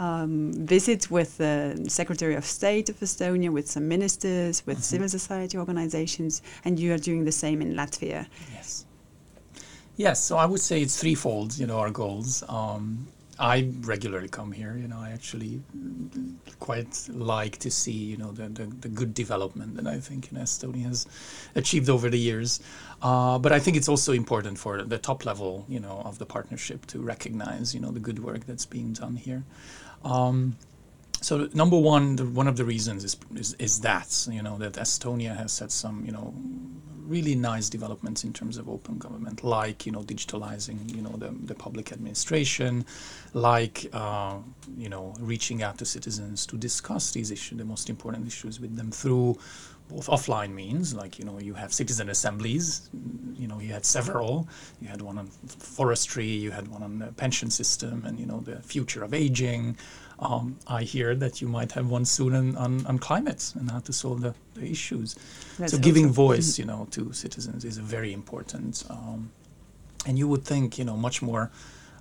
um, 0.00 0.52
visit 0.54 1.10
with 1.10 1.36
the 1.36 1.84
Secretary 1.88 2.34
of 2.34 2.44
State 2.44 2.88
of 2.88 2.98
Estonia, 3.00 3.50
with 3.50 3.70
some 3.70 3.86
ministers, 3.86 4.66
with 4.66 4.78
mm-hmm. 4.78 4.82
civil 4.82 5.08
society 5.08 5.58
organizations, 5.58 6.42
and 6.64 6.80
you 6.80 6.92
are 6.94 6.98
doing 6.98 7.24
the 7.24 7.32
same 7.32 7.60
in 7.60 7.74
Latvia. 7.74 8.26
Yes. 8.52 8.86
Yes, 9.96 10.24
so 10.24 10.38
I 10.38 10.46
would 10.46 10.60
say 10.60 10.80
it's 10.80 10.98
threefold, 10.98 11.58
you 11.58 11.66
know, 11.66 11.78
our 11.78 11.90
goals. 11.90 12.42
Um, 12.48 13.06
I 13.38 13.70
regularly 13.80 14.28
come 14.28 14.52
here, 14.52 14.76
you 14.76 14.86
know, 14.86 14.98
I 14.98 15.10
actually 15.10 15.62
quite 16.58 17.08
like 17.08 17.56
to 17.58 17.70
see, 17.70 17.92
you 17.92 18.18
know, 18.18 18.32
the, 18.32 18.48
the, 18.48 18.66
the 18.66 18.88
good 18.88 19.14
development 19.14 19.76
that 19.76 19.86
I 19.86 19.98
think 19.98 20.30
you 20.30 20.36
know, 20.38 20.44
Estonia 20.44 20.84
has 20.84 21.06
achieved 21.54 21.88
over 21.88 22.10
the 22.10 22.18
years. 22.18 22.60
Uh, 23.00 23.38
but 23.38 23.50
I 23.50 23.58
think 23.58 23.78
it's 23.78 23.88
also 23.88 24.12
important 24.12 24.58
for 24.58 24.82
the 24.82 24.98
top 24.98 25.24
level, 25.24 25.64
you 25.68 25.80
know, 25.80 26.02
of 26.04 26.18
the 26.18 26.26
partnership 26.26 26.84
to 26.86 26.98
recognize, 26.98 27.74
you 27.74 27.80
know, 27.80 27.90
the 27.90 28.00
good 28.00 28.18
work 28.22 28.44
that's 28.46 28.66
being 28.66 28.92
done 28.92 29.16
here. 29.16 29.42
Um, 30.04 30.56
so 31.20 31.48
number 31.52 31.78
one, 31.78 32.16
the, 32.16 32.24
one 32.24 32.48
of 32.48 32.56
the 32.56 32.64
reasons 32.64 33.04
is, 33.04 33.16
is, 33.34 33.54
is 33.58 33.80
that 33.80 34.26
you 34.30 34.42
know 34.42 34.56
that 34.58 34.74
Estonia 34.74 35.36
has 35.36 35.58
had 35.58 35.70
some 35.70 36.04
you 36.06 36.12
know 36.12 36.34
really 37.10 37.34
nice 37.34 37.68
developments 37.68 38.22
in 38.22 38.32
terms 38.32 38.56
of 38.56 38.68
open 38.68 38.96
government, 38.96 39.44
like 39.44 39.84
you 39.84 39.92
know 39.92 40.00
digitalizing 40.00 40.94
you 40.94 41.02
know 41.02 41.10
the, 41.10 41.28
the 41.44 41.54
public 41.54 41.92
administration, 41.92 42.86
like 43.34 43.86
uh, 43.92 44.36
you 44.78 44.88
know 44.88 45.14
reaching 45.20 45.62
out 45.62 45.76
to 45.78 45.84
citizens 45.84 46.46
to 46.46 46.56
discuss 46.56 47.10
these 47.10 47.30
issues, 47.30 47.58
the 47.58 47.64
most 47.64 47.90
important 47.90 48.26
issues 48.26 48.58
with 48.58 48.74
them 48.76 48.90
through 48.90 49.36
both 49.90 50.06
offline 50.06 50.52
means, 50.52 50.94
like 50.94 51.18
you 51.18 51.24
know 51.24 51.38
you 51.38 51.54
have 51.54 51.72
citizen 51.72 52.08
assemblies, 52.08 52.88
you 53.38 53.48
know 53.48 53.58
you 53.60 53.72
had 53.72 53.84
several, 53.84 54.48
you 54.80 54.88
had 54.88 55.02
one 55.02 55.18
on 55.18 55.26
forestry, 55.76 56.26
you 56.26 56.50
had 56.50 56.68
one 56.68 56.82
on 56.82 56.98
the 56.98 57.06
pension 57.22 57.50
system, 57.50 58.04
and 58.06 58.18
you 58.18 58.26
know 58.26 58.40
the 58.40 58.56
future 58.62 59.02
of 59.04 59.12
aging. 59.14 59.76
Um, 60.20 60.58
I 60.66 60.82
hear 60.82 61.14
that 61.14 61.40
you 61.40 61.48
might 61.48 61.72
have 61.72 61.88
one 61.88 62.04
soon 62.04 62.34
on, 62.34 62.54
on, 62.56 62.86
on 62.86 62.98
climate 62.98 63.52
and 63.58 63.70
how 63.70 63.78
to 63.80 63.92
solve 63.92 64.20
the, 64.20 64.34
the 64.52 64.66
issues. 64.66 65.16
That's 65.58 65.72
so 65.72 65.78
giving 65.78 66.10
voice, 66.10 66.58
you 66.58 66.66
know, 66.66 66.86
to 66.90 67.10
citizens 67.14 67.64
is 67.64 67.78
a 67.78 67.82
very 67.82 68.12
important. 68.12 68.84
Um, 68.90 69.30
and 70.06 70.18
you 70.18 70.28
would 70.28 70.44
think, 70.44 70.78
you 70.78 70.84
know, 70.84 70.96
much 70.96 71.22
more 71.22 71.50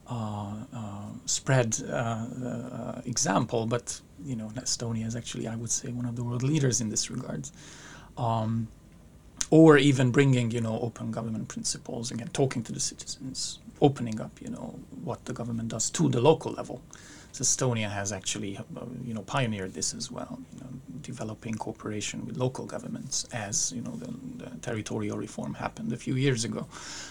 uh, 0.09 0.53
uh, 0.73 1.09
spread 1.25 1.77
uh, 1.87 1.93
uh, 1.93 3.01
example, 3.05 3.65
but 3.65 4.01
you 4.25 4.35
know, 4.35 4.47
Estonia 4.55 5.05
is 5.05 5.15
actually, 5.15 5.47
I 5.47 5.55
would 5.55 5.71
say, 5.71 5.91
one 5.91 6.05
of 6.05 6.15
the 6.15 6.23
world 6.23 6.43
leaders 6.43 6.81
in 6.81 6.89
this 6.89 7.09
regard. 7.09 7.49
Um, 8.17 8.67
or 9.51 9.77
even 9.77 10.11
bringing, 10.11 10.51
you 10.51 10.61
know, 10.61 10.79
open 10.81 11.11
government 11.11 11.47
principles 11.47 12.11
again, 12.11 12.27
talking 12.33 12.63
to 12.63 12.71
the 12.71 12.79
citizens, 12.79 13.59
opening 13.81 14.21
up, 14.21 14.39
you 14.41 14.49
know, 14.49 14.79
what 15.03 15.25
the 15.25 15.33
government 15.33 15.69
does 15.69 15.89
to 15.91 16.09
the 16.09 16.21
local 16.21 16.51
level. 16.51 16.81
So 17.31 17.43
Estonia 17.43 17.89
has 17.89 18.11
actually, 18.11 18.57
uh, 18.57 18.63
you 19.03 19.13
know, 19.13 19.21
pioneered 19.21 19.73
this 19.73 19.93
as 19.93 20.11
well, 20.11 20.39
you 20.53 20.59
know, 20.61 20.69
developing 21.01 21.55
cooperation 21.55 22.25
with 22.25 22.37
local 22.37 22.65
governments 22.65 23.25
as, 23.33 23.71
you 23.71 23.81
know, 23.81 23.91
the, 23.91 24.13
the, 24.43 24.49
territorial 24.61 25.17
reform 25.17 25.53
happened 25.53 25.93
a 25.93 25.97
few 25.97 26.15
years 26.15 26.43
ago. 26.43 26.67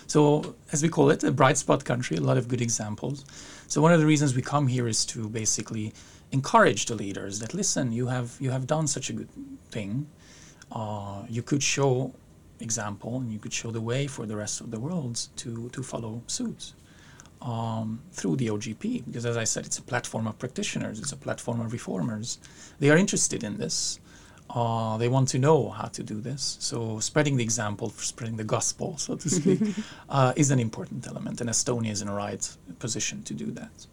So, 0.06 0.54
as 0.70 0.82
we 0.82 0.88
call 0.88 1.10
it, 1.10 1.24
a 1.24 1.30
bright 1.30 1.56
spot 1.56 1.84
country, 1.84 2.16
a 2.18 2.20
lot 2.20 2.36
of 2.36 2.46
good 2.46 2.60
examples. 2.60 3.24
So 3.68 3.80
one 3.80 3.92
of 3.92 4.00
the 4.00 4.06
reasons 4.06 4.34
we 4.34 4.42
come 4.42 4.66
here 4.66 4.88
is 4.88 5.06
to 5.06 5.28
basically 5.28 5.92
encourage 6.32 6.86
the 6.86 6.94
leaders 6.94 7.38
that 7.40 7.54
listen, 7.54 7.92
you 7.92 8.06
have 8.06 8.36
you 8.40 8.50
have 8.50 8.66
done 8.66 8.86
such 8.86 9.10
a 9.10 9.12
good 9.12 9.30
thing. 9.70 10.06
Uh, 10.70 11.22
you 11.28 11.42
could 11.42 11.62
show 11.62 12.14
example 12.60 13.16
and 13.18 13.32
you 13.32 13.38
could 13.38 13.52
show 13.52 13.70
the 13.70 13.80
way 13.80 14.06
for 14.06 14.26
the 14.26 14.36
rest 14.36 14.60
of 14.60 14.70
the 14.70 14.80
world 14.80 15.28
to 15.36 15.68
to 15.70 15.82
follow 15.82 16.22
suit 16.26 16.72
um, 17.42 18.00
through 18.12 18.36
the 18.36 18.48
OGP, 18.48 19.04
because 19.06 19.26
as 19.26 19.36
I 19.36 19.44
said, 19.44 19.66
it's 19.66 19.78
a 19.78 19.82
platform 19.82 20.26
of 20.26 20.38
practitioners, 20.38 20.98
it's 20.98 21.12
a 21.12 21.16
platform 21.16 21.60
of 21.60 21.72
reformers. 21.72 22.38
They 22.78 22.90
are 22.90 22.96
interested 22.96 23.44
in 23.44 23.58
this. 23.58 24.00
Uh, 24.50 24.96
they 24.96 25.08
want 25.08 25.28
to 25.28 25.38
know 25.38 25.68
how 25.68 25.88
to 25.88 26.02
do 26.02 26.20
this. 26.20 26.56
So 26.58 27.00
spreading 27.00 27.36
the 27.36 27.44
example, 27.44 27.90
spreading 27.90 28.36
the 28.36 28.44
gospel, 28.44 28.96
so 28.96 29.14
to 29.14 29.28
speak, 29.28 29.60
uh, 30.08 30.32
is 30.36 30.50
an 30.50 30.58
important 30.58 31.06
element, 31.06 31.40
and 31.40 31.50
Estonia 31.50 31.90
is 31.90 32.00
in 32.00 32.08
the 32.08 32.14
right 32.14 32.48
position 32.78 33.22
to 33.24 33.34
do 33.34 33.46
that. 33.52 33.86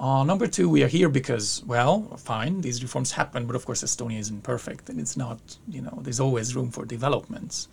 Uh, 0.00 0.24
number 0.24 0.46
two, 0.46 0.66
we 0.68 0.82
are 0.82 0.88
here 0.88 1.10
because, 1.10 1.62
well, 1.66 2.16
fine, 2.16 2.62
these 2.62 2.82
reforms 2.82 3.12
happen, 3.12 3.46
but 3.46 3.54
of 3.54 3.66
course 3.66 3.84
Estonia 3.84 4.18
isn't 4.18 4.42
perfect, 4.42 4.88
and 4.88 4.98
it's 4.98 5.14
not, 5.14 5.38
you 5.68 5.82
know, 5.82 5.98
there's 6.02 6.20
always 6.20 6.56
room 6.56 6.70
for 6.70 6.86
developments 6.86 7.68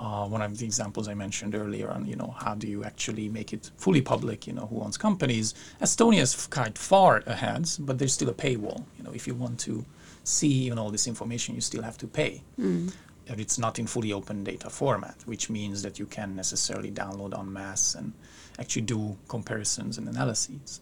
uh, 0.00 0.26
one 0.26 0.40
of 0.40 0.56
the 0.56 0.64
examples 0.64 1.08
I 1.08 1.14
mentioned 1.14 1.54
earlier 1.54 1.90
on, 1.90 2.06
you 2.06 2.16
know, 2.16 2.34
how 2.38 2.54
do 2.54 2.66
you 2.66 2.84
actually 2.84 3.28
make 3.28 3.52
it 3.52 3.70
fully 3.76 4.00
public, 4.00 4.46
you 4.46 4.54
know, 4.54 4.66
who 4.66 4.80
owns 4.80 4.96
companies. 4.96 5.54
Estonia 5.82 6.22
is 6.22 6.46
quite 6.46 6.78
far 6.78 7.22
ahead, 7.26 7.68
but 7.80 7.98
there's 7.98 8.14
still 8.14 8.30
a 8.30 8.34
paywall. 8.34 8.82
You 8.96 9.04
know, 9.04 9.12
if 9.12 9.26
you 9.26 9.34
want 9.34 9.60
to 9.60 9.84
see 10.24 10.48
you 10.48 10.74
know, 10.74 10.84
all 10.84 10.90
this 10.90 11.06
information, 11.06 11.54
you 11.54 11.60
still 11.60 11.82
have 11.82 11.98
to 11.98 12.06
pay. 12.06 12.42
Mm. 12.58 12.92
It's 13.26 13.58
not 13.58 13.78
in 13.78 13.86
fully 13.86 14.12
open 14.12 14.42
data 14.42 14.70
format, 14.70 15.16
which 15.26 15.50
means 15.50 15.82
that 15.82 15.98
you 15.98 16.06
can 16.06 16.34
necessarily 16.34 16.90
download 16.90 17.38
en 17.38 17.52
masse 17.52 17.94
and 17.94 18.12
actually 18.58 18.82
do 18.82 19.16
comparisons 19.28 19.98
and 19.98 20.08
analyses. 20.08 20.80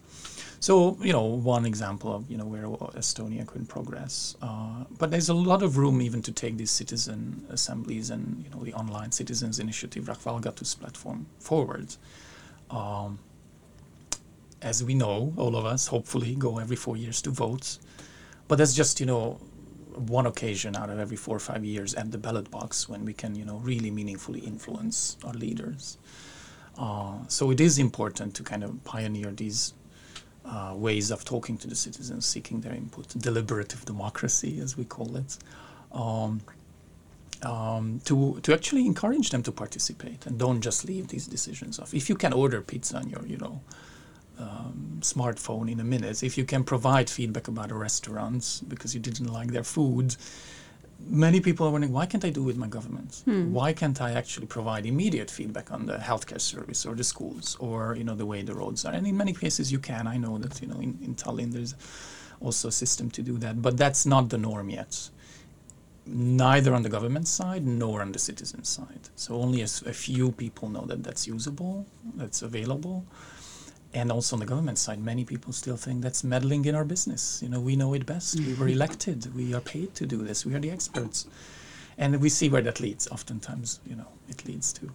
So, 0.61 0.97
you 1.01 1.13
know, 1.13 1.23
one 1.23 1.65
example 1.65 2.13
of, 2.13 2.29
you 2.29 2.37
know, 2.37 2.45
where 2.45 2.63
Estonia 2.63 3.47
could 3.47 3.69
progress. 3.69 4.35
Uh, 4.41 4.83
but 4.97 5.09
there's 5.09 5.29
a 5.29 5.33
lot 5.33 5.63
of 5.63 5.77
room 5.77 6.01
even 6.01 6.21
to 6.23 6.33
take 6.33 6.57
these 6.57 6.71
citizen 6.71 7.45
assemblies 7.49 8.09
and, 8.09 8.43
you 8.43 8.49
know, 8.49 8.63
the 8.63 8.73
online 8.73 9.11
citizens 9.13 9.59
initiative, 9.59 10.05
Rahvaalgatus 10.05 10.77
platform 10.77 11.27
forward. 11.39 11.95
Um, 12.69 13.19
as 14.61 14.83
we 14.83 14.95
know, 14.95 15.33
all 15.37 15.55
of 15.55 15.65
us 15.65 15.87
hopefully 15.87 16.35
go 16.35 16.59
every 16.59 16.75
four 16.75 16.97
years 16.97 17.21
to 17.21 17.29
vote. 17.29 17.77
But 18.49 18.57
that's 18.57 18.73
just, 18.73 18.99
you 18.99 19.05
know, 19.05 19.39
one 19.95 20.25
occasion 20.25 20.75
out 20.75 20.89
of 20.89 20.99
every 20.99 21.17
four 21.17 21.37
or 21.37 21.39
five 21.39 21.63
years 21.63 21.93
at 21.95 22.11
the 22.11 22.17
ballot 22.17 22.51
box 22.51 22.89
when 22.89 23.05
we 23.05 23.13
can, 23.13 23.33
you 23.35 23.45
know, 23.45 23.57
really 23.57 23.91
meaningfully 23.91 24.41
influence 24.41 25.17
our 25.23 25.33
leaders. 25.33 25.97
Uh, 26.77 27.15
so 27.27 27.51
it 27.51 27.61
is 27.61 27.79
important 27.79 28.33
to 28.35 28.43
kind 28.43 28.63
of 28.63 28.83
pioneer 28.83 29.31
these 29.31 29.73
uh, 30.49 30.73
ways 30.75 31.11
of 31.11 31.23
talking 31.23 31.57
to 31.57 31.67
the 31.67 31.75
citizens, 31.75 32.25
seeking 32.25 32.61
their 32.61 32.73
input, 32.73 33.07
deliberative 33.17 33.85
democracy, 33.85 34.59
as 34.59 34.75
we 34.77 34.83
call 34.83 35.15
it, 35.15 35.37
um, 35.91 36.41
um, 37.43 38.01
to 38.05 38.39
to 38.41 38.53
actually 38.53 38.85
encourage 38.85 39.29
them 39.29 39.43
to 39.43 39.51
participate 39.51 40.25
and 40.25 40.37
don't 40.39 40.61
just 40.61 40.85
leave 40.85 41.07
these 41.07 41.27
decisions 41.27 41.79
off. 41.79 41.93
If 41.93 42.09
you 42.09 42.15
can 42.15 42.33
order 42.33 42.61
pizza 42.61 42.97
on 42.97 43.09
your, 43.09 43.25
you 43.25 43.37
know, 43.37 43.61
um, 44.39 44.97
smartphone 45.01 45.71
in 45.71 45.79
a 45.79 45.83
minute, 45.83 46.23
if 46.23 46.37
you 46.37 46.45
can 46.45 46.63
provide 46.63 47.09
feedback 47.09 47.47
about 47.47 47.71
a 47.71 47.75
restaurant 47.75 48.61
because 48.67 48.95
you 48.95 49.01
didn't 49.01 49.31
like 49.31 49.51
their 49.51 49.63
food, 49.63 50.15
many 51.07 51.39
people 51.39 51.67
are 51.67 51.71
wondering 51.71 51.93
why 51.93 52.05
can't 52.05 52.25
I 52.25 52.29
do 52.29 52.43
with 52.43 52.57
my 52.57 52.67
government? 52.67 53.21
Hmm. 53.25 53.53
Why 53.53 53.73
can't 53.73 53.99
I 54.01 54.11
actually 54.11 54.47
provide 54.47 54.85
immediate 54.85 55.31
feedback 55.31 55.71
on 55.71 55.85
the 55.85 55.97
healthcare 55.97 56.41
service 56.41 56.85
or 56.85 56.95
the 56.95 57.03
schools 57.03 57.57
or 57.59 57.95
you 57.95 58.03
know 58.03 58.15
the 58.15 58.25
way 58.25 58.41
the 58.41 58.53
roads 58.53 58.85
are? 58.85 58.93
And 58.93 59.07
in 59.07 59.17
many 59.17 59.33
cases 59.33 59.71
you 59.71 59.79
can. 59.79 60.07
I 60.07 60.17
know 60.17 60.37
that 60.37 60.61
you 60.61 60.67
know 60.67 60.79
in, 60.79 60.97
in 61.03 61.15
Tallinn 61.15 61.51
there's 61.51 61.75
also 62.41 62.67
a 62.69 62.71
system 62.71 63.09
to 63.11 63.21
do 63.21 63.37
that, 63.39 63.61
but 63.61 63.77
that's 63.77 64.05
not 64.05 64.29
the 64.29 64.37
norm 64.37 64.69
yet. 64.69 65.09
Neither 66.05 66.73
on 66.73 66.81
the 66.81 66.89
government 66.89 67.27
side 67.27 67.65
nor 67.65 68.01
on 68.01 68.11
the 68.11 68.19
citizen 68.19 68.63
side. 68.63 69.09
So 69.15 69.35
only 69.35 69.61
a, 69.61 69.65
a 69.85 69.93
few 69.93 70.31
people 70.31 70.69
know 70.69 70.85
that 70.85 71.03
that's 71.03 71.27
usable, 71.27 71.85
that's 72.15 72.41
available 72.41 73.05
and 73.93 74.11
also 74.11 74.35
on 74.35 74.39
the 74.39 74.45
government 74.45 74.77
side, 74.77 74.99
many 74.99 75.25
people 75.25 75.51
still 75.51 75.77
think 75.77 76.01
that's 76.01 76.23
meddling 76.23 76.65
in 76.65 76.75
our 76.75 76.85
business. 76.85 77.41
You 77.41 77.49
know, 77.49 77.59
we 77.59 77.75
know 77.75 77.93
it 77.93 78.05
best. 78.05 78.39
We 78.39 78.53
were 78.53 78.67
elected. 78.67 79.33
We 79.35 79.53
are 79.53 79.61
paid 79.61 79.95
to 79.95 80.05
do 80.05 80.17
this. 80.17 80.45
We 80.45 80.53
are 80.55 80.59
the 80.59 80.71
experts, 80.71 81.27
and 81.97 82.19
we 82.21 82.29
see 82.29 82.49
where 82.49 82.61
that 82.61 82.79
leads. 82.79 83.07
Oftentimes, 83.07 83.79
you 83.87 83.95
know, 83.95 84.07
it 84.27 84.45
leads 84.45 84.71
to 84.73 84.91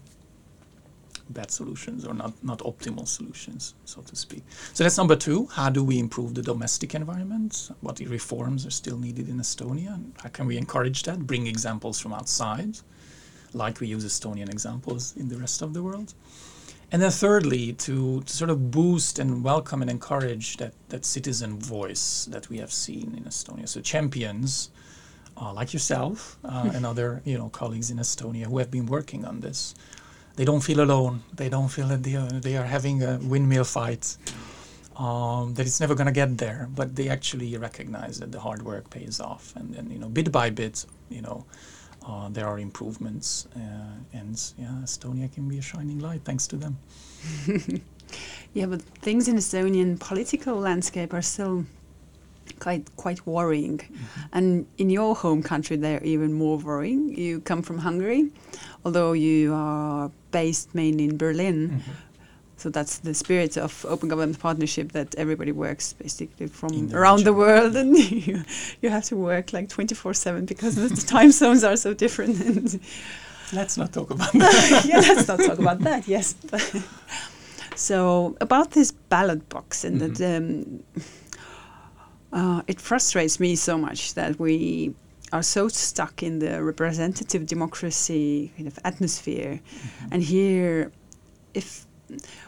bad 1.31 1.51
solutions 1.51 2.05
or 2.05 2.15
not, 2.15 2.33
not 2.45 2.59
optimal 2.61 3.09
solutions, 3.09 3.75
so 3.85 4.03
to 4.03 4.15
speak. 4.15 4.45
So 4.75 4.85
that's 4.85 4.99
number 4.99 5.17
two. 5.17 5.47
How 5.47 5.71
do 5.71 5.83
we 5.83 5.99
improve 5.99 6.35
the 6.35 6.43
domestic 6.43 6.95
environment? 6.95 7.71
What 7.81 7.99
reforms 8.01 8.67
are 8.67 8.71
still 8.71 8.99
needed 8.99 9.29
in 9.29 9.39
Estonia? 9.39 10.01
How 10.23 10.29
can 10.29 10.47
we 10.47 10.57
encourage 10.57 11.03
that? 11.05 11.27
Bring 11.27 11.47
examples 11.47 11.99
from 11.99 12.13
outside, 12.13 12.77
like 13.55 13.81
we 13.81 13.87
use 13.89 14.05
Estonian 14.05 14.51
examples 14.51 15.17
in 15.17 15.29
the 15.29 15.37
rest 15.37 15.63
of 15.63 15.73
the 15.73 15.83
world. 15.83 16.15
And 16.93 17.03
then 17.03 17.11
thirdly, 17.11 17.73
to, 17.73 18.23
to 18.23 18.33
sort 18.33 18.51
of 18.51 18.71
boost 18.71 19.19
and 19.19 19.43
welcome 19.43 19.83
and 19.83 19.91
encourage 19.91 20.59
that, 20.59 20.75
that 20.91 21.05
citizen 21.05 21.59
voice 21.59 22.27
that 22.31 22.49
we 22.49 22.59
have 22.59 22.73
seen 22.73 23.15
in 23.17 23.25
Estonia. 23.25 23.69
So 23.69 23.81
champions 23.81 24.71
uh, 25.37 25.53
like 25.53 25.73
yourself 25.73 26.39
uh, 26.45 26.71
and 26.75 26.87
other 26.87 27.21
you 27.25 27.37
know 27.37 27.49
colleagues 27.49 27.91
in 27.91 27.99
Estonia 27.99 28.47
who 28.47 28.59
have 28.59 28.71
been 28.71 28.87
working 28.87 29.25
on 29.25 29.41
this. 29.41 29.75
They 30.37 30.45
don't 30.45 30.61
feel 30.61 30.81
alone. 30.81 31.23
They 31.33 31.49
don't 31.49 31.69
feel 31.69 31.89
that 31.89 32.03
they 32.03 32.17
are, 32.17 32.29
they 32.29 32.57
are 32.57 32.65
having 32.65 33.03
a 33.03 33.19
windmill 33.23 33.65
fight. 33.65 34.17
Um, 34.97 35.55
that 35.55 35.67
it's 35.67 35.81
never 35.81 35.97
going 35.97 36.07
to 36.07 36.13
get 36.13 36.39
there, 36.39 36.69
but 36.73 36.95
they 36.95 37.09
actually 37.09 37.57
recognize 37.57 38.21
that 38.21 38.31
the 38.31 38.39
hard 38.39 38.63
work 38.63 38.91
pays 38.91 39.19
off, 39.19 39.53
and 39.57 39.75
then 39.75 39.91
you 39.91 39.99
know 39.99 40.09
bit 40.09 40.31
by 40.31 40.51
bit, 40.51 40.87
you 41.11 41.21
know, 41.21 41.45
uh, 42.07 42.29
there 42.29 42.47
are 42.47 42.59
improvements, 42.59 43.49
uh, 43.57 43.61
and 44.13 44.53
yeah, 44.59 44.69
Estonia 44.83 45.33
can 45.33 45.49
be 45.49 45.59
a 45.59 45.63
shining 45.63 46.01
light 46.01 46.23
thanks 46.25 46.47
to 46.49 46.57
them. 46.57 46.79
yeah, 48.55 48.67
but 48.67 48.83
things 48.83 49.29
in 49.29 49.37
Estonian 49.37 49.99
political 49.99 50.57
landscape 50.57 51.15
are 51.15 51.23
still 51.23 51.65
quite 52.61 52.85
quite 52.97 53.27
worrying. 53.27 53.79
Mm-hmm. 53.79 54.21
And 54.33 54.67
in 54.79 54.91
your 54.91 55.15
home 55.15 55.43
country, 55.43 55.77
they're 55.77 56.05
even 56.05 56.33
more 56.33 56.59
worrying. 56.59 57.17
You 57.17 57.41
come 57.41 57.63
from 57.63 57.79
Hungary, 57.79 58.31
although 58.85 59.13
you 59.13 59.55
are 59.55 60.11
based 60.31 60.75
mainly 60.75 61.05
in 61.05 61.17
Berlin. 61.17 61.71
Mm-hmm. 61.71 61.91
So 62.57 62.71
that's 62.71 62.99
the 62.99 63.15
spirit 63.15 63.57
of 63.57 63.85
open 63.89 64.09
government 64.09 64.39
partnership 64.39 64.93
that 64.93 65.15
everybody 65.17 65.53
works 65.53 65.93
basically 65.93 66.47
from 66.47 66.95
around 66.95 67.19
region. 67.19 67.25
the 67.25 67.33
world, 67.33 67.77
and 67.77 67.97
you, 68.27 68.45
you 68.81 68.91
have 68.91 69.05
to 69.05 69.17
work 69.17 69.53
like 69.53 69.69
24/7 69.69 70.47
because 70.47 70.77
the 70.77 71.07
time 71.07 71.31
zones 71.33 71.65
are 71.65 71.77
so 71.77 71.95
different. 71.95 72.81
let's 73.53 73.77
not 73.77 73.93
talk 73.93 74.11
about 74.11 74.33
that. 74.33 74.85
yeah, 74.87 75.01
let's 75.01 75.29
not 75.29 75.41
talk 75.41 75.59
about 75.59 75.81
that. 75.81 76.07
Yes. 76.07 76.35
so 77.75 78.37
about 78.41 78.71
this 78.71 78.93
ballot 78.93 79.49
box 79.49 79.85
and 79.85 80.01
mm-hmm. 80.01 80.15
that. 80.15 80.37
Um, 80.37 80.83
uh, 82.35 82.63
it 82.67 82.81
frustrates 82.81 83.39
me 83.39 83.55
so 83.55 83.79
much 83.79 84.15
that 84.15 84.41
we 84.41 84.93
are 85.33 85.43
so 85.43 85.69
stuck 85.69 86.23
in 86.23 86.41
the 86.41 86.63
representative 86.63 87.47
democracy 87.47 88.53
kind 88.57 88.67
of 88.67 88.79
atmosphere. 88.85 89.61
Mm-hmm. 89.61 90.09
And 90.13 90.23
here, 90.23 90.93
if 91.55 91.87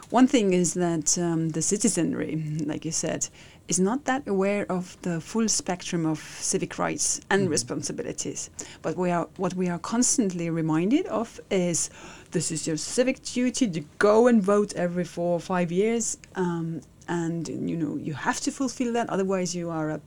one 0.09 0.27
thing 0.27 0.53
is 0.53 0.73
that 0.75 1.17
um, 1.17 1.49
the 1.49 1.61
citizenry, 1.61 2.43
like 2.65 2.85
you 2.85 2.91
said, 2.91 3.27
is 3.67 3.79
not 3.79 4.05
that 4.05 4.27
aware 4.27 4.65
of 4.71 4.95
the 5.01 5.19
full 5.19 5.49
spectrum 5.49 6.05
of 6.05 6.19
civic 6.19 6.79
rights 6.79 7.19
and 7.29 7.43
mm-hmm. 7.43 7.51
responsibilities. 7.51 8.49
But 8.81 8.95
we 8.95 9.11
are 9.11 9.27
what 9.37 9.53
we 9.55 9.67
are 9.67 9.79
constantly 9.79 10.49
reminded 10.49 11.05
of 11.07 11.39
is 11.51 11.89
this 12.31 12.51
is 12.51 12.65
your 12.67 12.77
civic 12.77 13.21
duty 13.23 13.69
to 13.69 13.81
go 13.99 14.27
and 14.27 14.41
vote 14.41 14.73
every 14.75 15.03
four 15.03 15.33
or 15.33 15.39
five 15.41 15.71
years. 15.71 16.17
Um, 16.35 16.81
and 17.07 17.47
you 17.47 17.77
know 17.77 17.95
you 17.95 18.13
have 18.13 18.39
to 18.41 18.51
fulfill 18.51 18.93
that 18.93 19.09
otherwise 19.09 19.55
you 19.55 19.69
are 19.69 19.89
a 19.91 20.01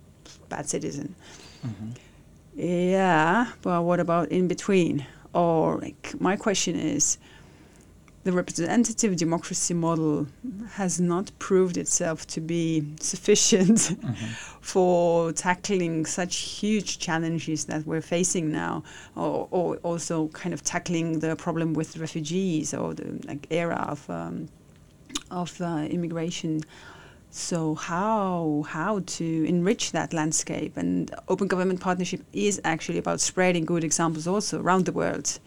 bad 0.48 0.68
citizen 0.68 1.14
mm-hmm. 1.66 1.90
yeah 2.54 3.46
but 3.62 3.82
what 3.82 4.00
about 4.00 4.28
in 4.30 4.48
between 4.48 5.06
or 5.32 5.78
like 5.78 6.14
my 6.20 6.36
question 6.36 6.76
is 6.76 7.18
the 8.24 8.32
representative 8.32 9.16
democracy 9.16 9.72
model 9.72 10.26
has 10.72 11.00
not 11.00 11.30
proved 11.38 11.76
itself 11.76 12.26
to 12.26 12.40
be 12.40 12.86
sufficient 13.00 13.78
mm-hmm. 13.78 14.26
for 14.60 15.32
tackling 15.32 16.04
such 16.04 16.36
huge 16.36 16.98
challenges 16.98 17.64
that 17.64 17.86
we're 17.86 18.02
facing 18.02 18.52
now, 18.52 18.82
or, 19.16 19.48
or, 19.50 19.76
also 19.78 20.28
kind 20.28 20.52
of 20.52 20.62
tackling 20.62 21.20
the 21.20 21.34
problem 21.36 21.72
with 21.72 21.96
refugees 21.96 22.74
or 22.74 22.92
the 22.92 23.18
like 23.26 23.46
era 23.50 23.86
of 23.88 24.08
um, 24.10 24.48
of 25.30 25.60
uh, 25.60 25.86
immigration 25.90 26.62
so 27.30 27.76
how 27.76 28.64
how 28.68 29.00
to 29.06 29.44
enrich 29.46 29.92
that 29.92 30.12
landscape 30.12 30.76
and 30.76 31.14
open 31.28 31.46
government 31.46 31.80
partnership 31.80 32.20
is 32.32 32.60
actually 32.64 32.98
about 32.98 33.20
spreading 33.20 33.64
good 33.64 33.84
examples 33.84 34.26
also 34.26 34.60
around 34.60 34.84
the 34.84 34.92
world. 34.92 35.38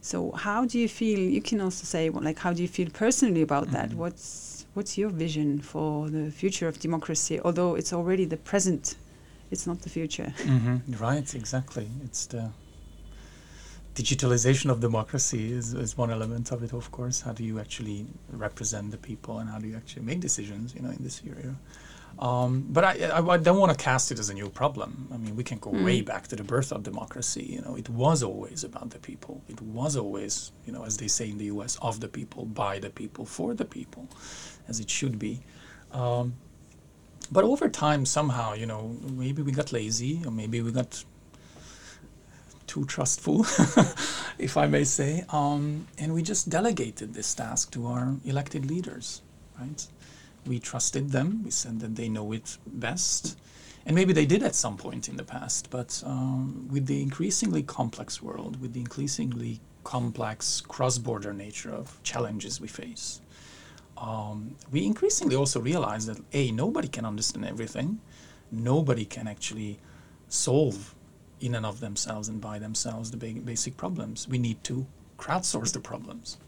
So 0.00 0.32
how 0.32 0.64
do 0.64 0.78
you 0.78 0.88
feel? 0.88 1.18
You 1.18 1.42
can 1.42 1.60
also 1.60 1.84
say 1.84 2.10
like 2.10 2.38
how 2.38 2.52
do 2.52 2.62
you 2.62 2.68
feel 2.68 2.88
personally 2.90 3.42
about 3.42 3.64
mm 3.64 3.70
-hmm. 3.70 3.76
that? 3.76 3.88
Mm-hmm. 3.88 4.00
What's 4.02 4.26
what's 4.74 4.96
your 4.96 5.12
vision 5.12 5.60
for 5.62 6.10
the 6.10 6.30
future 6.30 6.68
of 6.68 6.78
democracy? 6.78 7.40
Although 7.40 7.78
it's 7.78 7.92
already 7.92 8.26
the 8.26 8.36
present, 8.36 8.96
it's 9.50 9.66
not 9.66 9.80
the 9.80 9.90
future. 9.90 10.32
Mm 10.46 10.60
-hmm. 10.60 11.00
Right, 11.08 11.34
exactly. 11.34 11.86
It's 12.04 12.26
the 12.26 12.50
digitalization 13.94 14.70
of 14.70 14.80
democracy 14.80 15.52
is, 15.52 15.74
is 15.74 15.98
one 15.98 16.12
element 16.12 16.52
of 16.52 16.62
it, 16.62 16.72
of 16.72 16.90
course. 16.90 17.24
How 17.24 17.32
do 17.32 17.42
you 17.42 17.58
actually 17.60 18.06
represent 18.30 18.90
the 18.90 18.96
people 18.96 19.34
and 19.40 19.48
how 19.50 19.58
do 19.58 19.66
you 19.66 19.76
actually 19.76 20.06
make 20.06 20.20
decisions, 20.20 20.74
you 20.74 20.82
know, 20.82 20.90
in 20.90 21.02
this 21.02 21.22
area? 21.26 21.54
Um, 22.18 22.66
but 22.68 22.84
I, 22.84 22.92
I, 23.06 23.26
I, 23.26 23.36
don't 23.38 23.58
want 23.58 23.76
to 23.76 23.82
cast 23.82 24.12
it 24.12 24.18
as 24.18 24.28
a 24.28 24.34
new 24.34 24.50
problem. 24.50 25.08
I 25.12 25.16
mean, 25.16 25.36
we 25.36 25.44
can 25.44 25.58
go 25.58 25.70
mm. 25.70 25.84
way 25.84 26.02
back 26.02 26.26
to 26.28 26.36
the 26.36 26.44
birth 26.44 26.70
of 26.70 26.82
democracy. 26.82 27.44
You 27.44 27.62
know, 27.62 27.76
it 27.76 27.88
was 27.88 28.22
always 28.22 28.62
about 28.62 28.90
the 28.90 28.98
people. 28.98 29.42
It 29.48 29.60
was 29.62 29.96
always, 29.96 30.52
you 30.66 30.72
know, 30.72 30.84
as 30.84 30.98
they 30.98 31.08
say 31.08 31.30
in 31.30 31.38
the 31.38 31.46
U.S., 31.46 31.78
of 31.80 32.00
the 32.00 32.08
people, 32.08 32.44
by 32.44 32.78
the 32.78 32.90
people, 32.90 33.24
for 33.24 33.54
the 33.54 33.64
people, 33.64 34.06
as 34.68 34.80
it 34.80 34.90
should 34.90 35.18
be. 35.18 35.40
Um, 35.92 36.34
but 37.32 37.44
over 37.44 37.68
time, 37.68 38.04
somehow, 38.04 38.54
you 38.54 38.66
know, 38.66 38.96
maybe 39.02 39.40
we 39.40 39.52
got 39.52 39.72
lazy, 39.72 40.20
or 40.26 40.30
maybe 40.32 40.60
we 40.60 40.72
got 40.72 41.02
too 42.66 42.84
trustful, 42.84 43.40
if 44.38 44.56
I 44.56 44.66
may 44.66 44.84
say. 44.84 45.24
Um, 45.30 45.86
and 45.98 46.12
we 46.12 46.22
just 46.22 46.50
delegated 46.50 47.14
this 47.14 47.34
task 47.34 47.72
to 47.72 47.86
our 47.86 48.16
elected 48.24 48.66
leaders, 48.66 49.22
right? 49.58 49.86
We 50.46 50.58
trusted 50.58 51.10
them. 51.10 51.42
We 51.44 51.50
said 51.50 51.80
that 51.80 51.96
they 51.96 52.08
know 52.08 52.32
it 52.32 52.58
best. 52.66 53.38
And 53.86 53.94
maybe 53.94 54.12
they 54.12 54.26
did 54.26 54.42
at 54.42 54.54
some 54.54 54.76
point 54.76 55.08
in 55.08 55.16
the 55.16 55.24
past, 55.24 55.70
but 55.70 56.02
um, 56.04 56.68
with 56.70 56.86
the 56.86 57.00
increasingly 57.00 57.62
complex 57.62 58.22
world, 58.22 58.60
with 58.60 58.74
the 58.74 58.80
increasingly 58.80 59.60
complex 59.84 60.60
cross 60.60 60.98
border 60.98 61.32
nature 61.32 61.72
of 61.72 62.00
challenges 62.02 62.60
we 62.60 62.68
face, 62.68 63.22
um, 63.96 64.54
we 64.70 64.84
increasingly 64.84 65.34
also 65.34 65.60
realize 65.60 66.06
that 66.06 66.18
A, 66.32 66.50
nobody 66.50 66.88
can 66.88 67.04
understand 67.04 67.46
everything, 67.46 68.00
nobody 68.50 69.04
can 69.04 69.26
actually 69.26 69.78
solve 70.28 70.94
in 71.40 71.54
and 71.54 71.64
of 71.64 71.80
themselves 71.80 72.28
and 72.28 72.40
by 72.40 72.58
themselves 72.58 73.10
the 73.10 73.16
big, 73.16 73.44
basic 73.44 73.76
problems. 73.76 74.28
We 74.28 74.38
need 74.38 74.62
to 74.64 74.86
crowdsource 75.18 75.72
the 75.72 75.80
problems. 75.80 76.38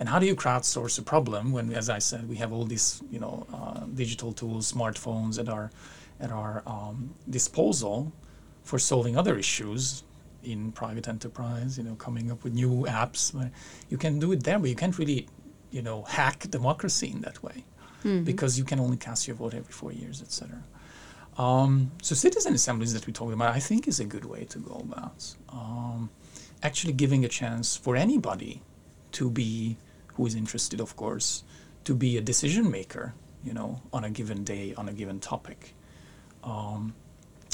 And 0.00 0.08
how 0.08 0.18
do 0.18 0.26
you 0.26 0.36
crowdsource 0.36 0.98
a 0.98 1.02
problem 1.02 1.52
when, 1.52 1.72
as 1.72 1.90
I 1.90 1.98
said, 1.98 2.28
we 2.28 2.36
have 2.36 2.52
all 2.52 2.64
these, 2.64 3.02
you 3.10 3.18
know, 3.18 3.46
uh, 3.52 3.80
digital 3.94 4.32
tools, 4.32 4.72
smartphones 4.72 5.38
at 5.38 5.48
our 5.48 5.70
at 6.20 6.30
our 6.32 6.62
um, 6.66 7.14
disposal 7.30 8.12
for 8.62 8.78
solving 8.78 9.16
other 9.16 9.38
issues 9.38 10.04
in 10.44 10.72
private 10.72 11.08
enterprise? 11.08 11.78
You 11.78 11.84
know, 11.84 11.94
coming 11.96 12.30
up 12.30 12.44
with 12.44 12.54
new 12.54 12.86
apps. 12.88 13.34
You 13.88 13.98
can 13.98 14.18
do 14.18 14.32
it 14.32 14.44
there, 14.44 14.58
but 14.58 14.68
you 14.68 14.76
can't 14.76 14.96
really, 14.98 15.26
you 15.70 15.82
know, 15.82 16.02
hack 16.02 16.48
democracy 16.50 17.10
in 17.10 17.20
that 17.22 17.42
way 17.42 17.64
mm-hmm. 18.04 18.24
because 18.24 18.58
you 18.58 18.64
can 18.64 18.80
only 18.80 18.96
cast 18.96 19.26
your 19.26 19.36
vote 19.36 19.54
every 19.54 19.72
four 19.72 19.92
years, 19.92 20.22
etc. 20.22 20.62
Um, 21.36 21.92
so 22.02 22.14
citizen 22.14 22.54
assemblies 22.54 22.92
that 22.94 23.06
we 23.06 23.12
talked 23.12 23.32
about, 23.32 23.54
I 23.54 23.60
think, 23.60 23.86
is 23.86 24.00
a 24.00 24.04
good 24.04 24.24
way 24.24 24.44
to 24.44 24.58
go 24.58 24.74
about 24.74 25.34
um, 25.50 26.10
actually 26.62 26.94
giving 26.94 27.24
a 27.24 27.28
chance 27.28 27.76
for 27.76 27.94
anybody 27.96 28.62
to 29.12 29.30
be, 29.30 29.76
who 30.18 30.26
is 30.26 30.34
interested, 30.34 30.80
of 30.80 30.96
course, 30.96 31.44
to 31.84 31.94
be 31.94 32.18
a 32.18 32.20
decision 32.20 32.70
maker, 32.70 33.14
you 33.42 33.54
know, 33.54 33.80
on 33.92 34.04
a 34.04 34.10
given 34.10 34.44
day 34.44 34.74
on 34.76 34.88
a 34.90 34.92
given 34.92 35.20
topic. 35.20 35.74
Um, 36.44 36.94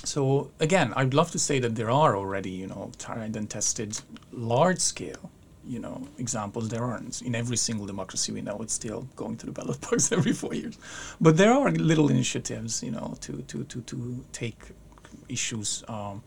so 0.02 0.50
again, 0.58 0.92
I'd 0.96 1.14
love 1.14 1.30
to 1.32 1.38
say 1.38 1.60
that 1.60 1.76
there 1.76 1.90
are 1.90 2.16
already, 2.16 2.50
you 2.50 2.66
know, 2.66 2.90
tried 2.98 3.36
and 3.36 3.48
tested 3.48 4.00
large 4.32 4.80
scale 4.80 5.30
you 5.66 5.78
know 5.78 6.06
examples. 6.18 6.68
There 6.68 6.82
aren't. 6.82 7.22
In 7.22 7.34
every 7.34 7.56
single 7.56 7.86
democracy 7.86 8.32
we 8.32 8.42
know 8.42 8.58
it's 8.60 8.74
still 8.74 9.08
going 9.16 9.36
to 9.38 9.46
the 9.46 9.52
ballot 9.52 9.80
box 9.90 10.12
every 10.12 10.32
four 10.32 10.54
years. 10.54 10.78
But 11.20 11.36
there 11.36 11.52
are 11.52 11.70
little 11.70 12.10
initiatives 12.10 12.82
you 12.82 12.90
know 12.90 13.16
to 13.20 13.42
to 13.42 13.64
to, 13.64 13.80
to 13.82 14.24
take 14.32 14.58
issues 15.28 15.84
um, 15.88 16.22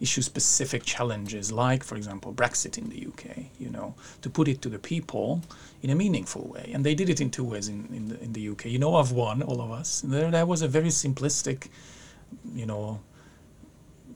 issue 0.00 0.22
specific 0.22 0.84
challenges 0.84 1.50
like 1.50 1.82
for 1.82 1.96
example 1.96 2.32
brexit 2.32 2.78
in 2.78 2.88
the 2.88 3.06
uk 3.08 3.24
you 3.58 3.68
know 3.68 3.94
to 4.22 4.30
put 4.30 4.46
it 4.48 4.62
to 4.62 4.68
the 4.68 4.78
people 4.78 5.42
in 5.82 5.90
a 5.90 5.94
meaningful 5.94 6.48
way. 6.48 6.70
And 6.74 6.84
they 6.84 6.94
did 6.94 7.08
it 7.08 7.20
in 7.20 7.30
two 7.30 7.44
ways 7.44 7.68
in, 7.68 7.88
in, 7.94 8.08
the, 8.08 8.22
in 8.22 8.32
the 8.32 8.48
uk 8.50 8.64
you 8.64 8.78
know 8.78 8.96
of 8.96 9.12
one 9.12 9.42
all 9.42 9.60
of 9.60 9.70
us. 9.70 10.00
There, 10.00 10.30
there 10.30 10.46
was 10.46 10.62
a 10.62 10.68
very 10.68 10.88
simplistic 10.88 11.68
you 12.54 12.66
know 12.66 13.00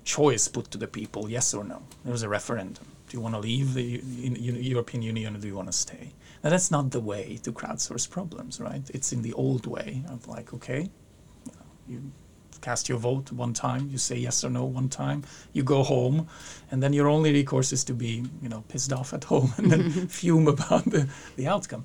choice 0.05 0.49
put 0.49 0.71
to 0.73 0.79
the 0.79 0.89
people 0.89 1.31
yes 1.31 1.55
or 1.55 1.65
no. 1.65 1.83
There 2.05 2.13
was 2.13 2.23
a 2.23 2.29
referendum. 2.29 2.87
Do 3.09 3.17
you 3.17 3.21
want 3.21 3.35
to 3.35 3.41
leave 3.41 3.75
the 3.75 3.83
U- 3.83 4.37
U- 4.53 4.53
European 4.55 5.03
Union 5.03 5.37
or 5.37 5.39
do 5.39 5.47
you 5.47 5.55
want 5.55 5.69
to 5.69 5.73
stay? 5.73 6.13
Now, 6.43 6.51
that's 6.51 6.71
not 6.73 6.91
the 6.91 6.99
way 6.99 7.39
to 7.45 7.53
crowdsource 7.53 8.11
problems, 8.11 8.59
right? 8.59 8.83
It's 8.93 9.13
in 9.13 9.23
the 9.23 9.33
old 9.35 9.67
way 9.67 10.03
of 10.09 10.27
like, 10.27 10.53
okay, 10.55 10.91
you 11.89 12.11
cast 12.63 12.89
your 12.89 12.99
vote 12.99 13.31
one 13.33 13.53
time, 13.53 13.89
you 13.91 13.99
say 13.99 14.17
yes 14.17 14.43
or 14.45 14.51
no 14.51 14.65
one 14.65 14.89
time, 14.89 15.25
you 15.53 15.63
go 15.63 15.83
home, 15.83 16.29
and 16.71 16.83
then 16.83 16.93
your 16.93 17.09
only 17.09 17.33
recourse 17.33 17.73
is 17.73 17.85
to 17.85 17.93
be, 17.93 18.25
you 18.41 18.49
know, 18.49 18.65
pissed 18.69 18.93
off 18.93 19.13
at 19.13 19.25
home 19.33 19.53
and 19.59 19.71
then 19.71 20.09
fume 20.09 20.49
about 20.49 20.85
the, 20.87 21.09
the 21.37 21.47
outcome. 21.47 21.85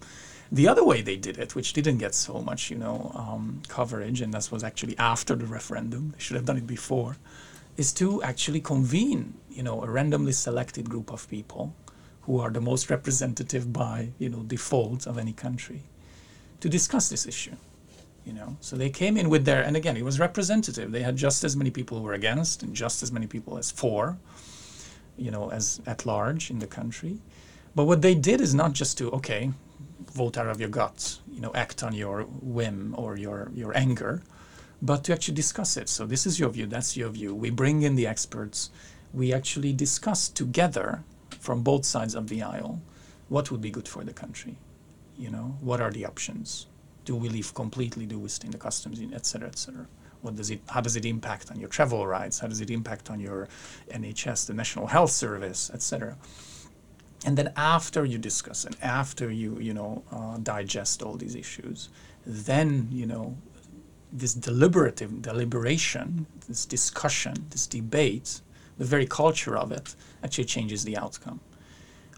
The 0.49 0.67
other 0.69 0.85
way 0.85 1.01
they 1.01 1.17
did 1.17 1.37
it, 1.37 1.55
which 1.55 1.73
didn't 1.73 1.97
get 1.97 2.15
so 2.15 2.39
much, 2.39 2.71
you 2.71 2.77
know, 2.77 3.11
um, 3.15 3.61
coverage, 3.67 4.21
and 4.21 4.33
that 4.33 4.49
was 4.49 4.63
actually 4.63 4.97
after 4.97 5.35
the 5.35 5.45
referendum, 5.45 6.11
they 6.11 6.19
should 6.19 6.37
have 6.37 6.45
done 6.45 6.57
it 6.57 6.67
before, 6.67 7.17
is 7.75 7.91
to 7.93 8.23
actually 8.23 8.61
convene, 8.61 9.33
you 9.49 9.63
know, 9.63 9.83
a 9.83 9.89
randomly 9.89 10.31
selected 10.31 10.89
group 10.89 11.11
of 11.11 11.29
people 11.29 11.75
who 12.21 12.39
are 12.39 12.49
the 12.49 12.61
most 12.61 12.89
representative 12.89 13.73
by, 13.73 14.09
you 14.19 14.29
know, 14.29 14.43
default 14.43 15.05
of 15.05 15.17
any 15.17 15.33
country 15.33 15.81
to 16.61 16.69
discuss 16.69 17.09
this 17.09 17.25
issue 17.25 17.55
you 18.27 18.33
know? 18.33 18.57
So 18.59 18.75
they 18.75 18.89
came 18.89 19.15
in 19.17 19.29
with 19.29 19.45
their 19.45 19.61
and 19.63 19.77
again 19.77 19.95
it 19.95 20.03
was 20.03 20.19
representative. 20.19 20.91
They 20.91 21.03
had 21.09 21.15
just 21.15 21.43
as 21.43 21.55
many 21.55 21.71
people 21.71 21.97
who 21.97 22.03
were 22.03 22.19
against 22.21 22.61
and 22.63 22.75
just 22.75 23.01
as 23.01 23.11
many 23.11 23.27
people 23.27 23.57
as 23.57 23.71
for 23.71 24.17
you 25.17 25.31
know 25.31 25.49
as 25.49 25.81
at 25.87 26.05
large 26.05 26.51
in 26.51 26.59
the 26.59 26.67
country. 26.67 27.19
But 27.75 27.85
what 27.85 28.01
they 28.01 28.15
did 28.15 28.41
is 28.41 28.53
not 28.53 28.73
just 28.73 28.97
to 28.99 29.09
okay 29.11 29.51
vote 30.11 30.37
out 30.37 30.47
of 30.47 30.59
your 30.59 30.69
guts 30.69 31.21
you 31.31 31.41
know 31.41 31.51
act 31.55 31.83
on 31.83 31.93
your 31.93 32.23
whim 32.57 32.93
or 32.97 33.17
your 33.17 33.51
your 33.53 33.75
anger 33.77 34.21
but 34.81 35.03
to 35.05 35.13
actually 35.13 35.35
discuss 35.43 35.77
it. 35.77 35.87
So 35.89 36.05
this 36.05 36.25
is 36.27 36.39
your 36.39 36.49
view 36.49 36.67
that's 36.67 36.97
your 36.97 37.09
view. 37.09 37.33
We 37.33 37.49
bring 37.49 37.81
in 37.83 37.95
the 37.95 38.07
experts. 38.07 38.69
We 39.13 39.33
actually 39.33 39.73
discuss 39.73 40.29
together 40.29 41.03
from 41.39 41.63
both 41.63 41.85
sides 41.85 42.13
of 42.13 42.27
the 42.27 42.43
aisle 42.43 42.81
what 43.29 43.51
would 43.51 43.61
be 43.61 43.71
good 43.71 43.87
for 43.87 44.03
the 44.03 44.13
country 44.13 44.57
you 45.17 45.31
know? 45.31 45.57
What 45.61 45.81
are 45.81 45.91
the 45.91 46.05
options 46.05 46.67
do 47.07 47.15
we 47.15 47.29
leave 47.29 47.53
completely? 47.53 48.05
Do 48.05 48.19
we 48.19 48.27
stay 48.27 48.47
in 48.47 48.51
the 48.51 48.57
customs, 48.57 48.99
et 49.19 49.25
cetera, 49.25 49.47
et 49.47 49.57
cetera? 49.57 49.87
What 50.21 50.35
does 50.35 50.49
it? 50.51 50.61
How 50.67 50.81
does 50.81 50.95
it 50.97 51.05
impact 51.05 51.49
on 51.51 51.57
your 51.61 51.69
travel 51.69 52.05
rights? 52.05 52.37
How 52.41 52.47
does 52.47 52.61
it 52.65 52.69
impact 52.69 53.09
on 53.09 53.19
your 53.19 53.47
NHS, 54.01 54.47
the 54.47 54.53
National 54.53 54.87
Health 54.87 55.11
Service, 55.11 55.71
et 55.73 55.81
cetera? 55.81 56.17
And 57.25 57.37
then 57.37 57.49
after 57.55 58.03
you 58.05 58.17
discuss 58.17 58.65
and 58.65 58.75
after 58.81 59.31
you 59.31 59.57
you 59.67 59.73
know 59.73 60.03
uh, 60.11 60.37
digest 60.53 61.01
all 61.01 61.15
these 61.15 61.35
issues, 61.43 61.89
then 62.25 62.89
you 62.91 63.05
know 63.05 63.25
this 64.11 64.33
deliberative 64.33 65.11
deliberation, 65.21 66.25
this 66.49 66.65
discussion, 66.65 67.35
this 67.51 67.65
debate, 67.67 68.41
the 68.77 68.85
very 68.93 69.07
culture 69.21 69.55
of 69.63 69.71
it 69.71 69.95
actually 70.23 70.49
changes 70.55 70.83
the 70.83 70.97
outcome, 70.97 71.39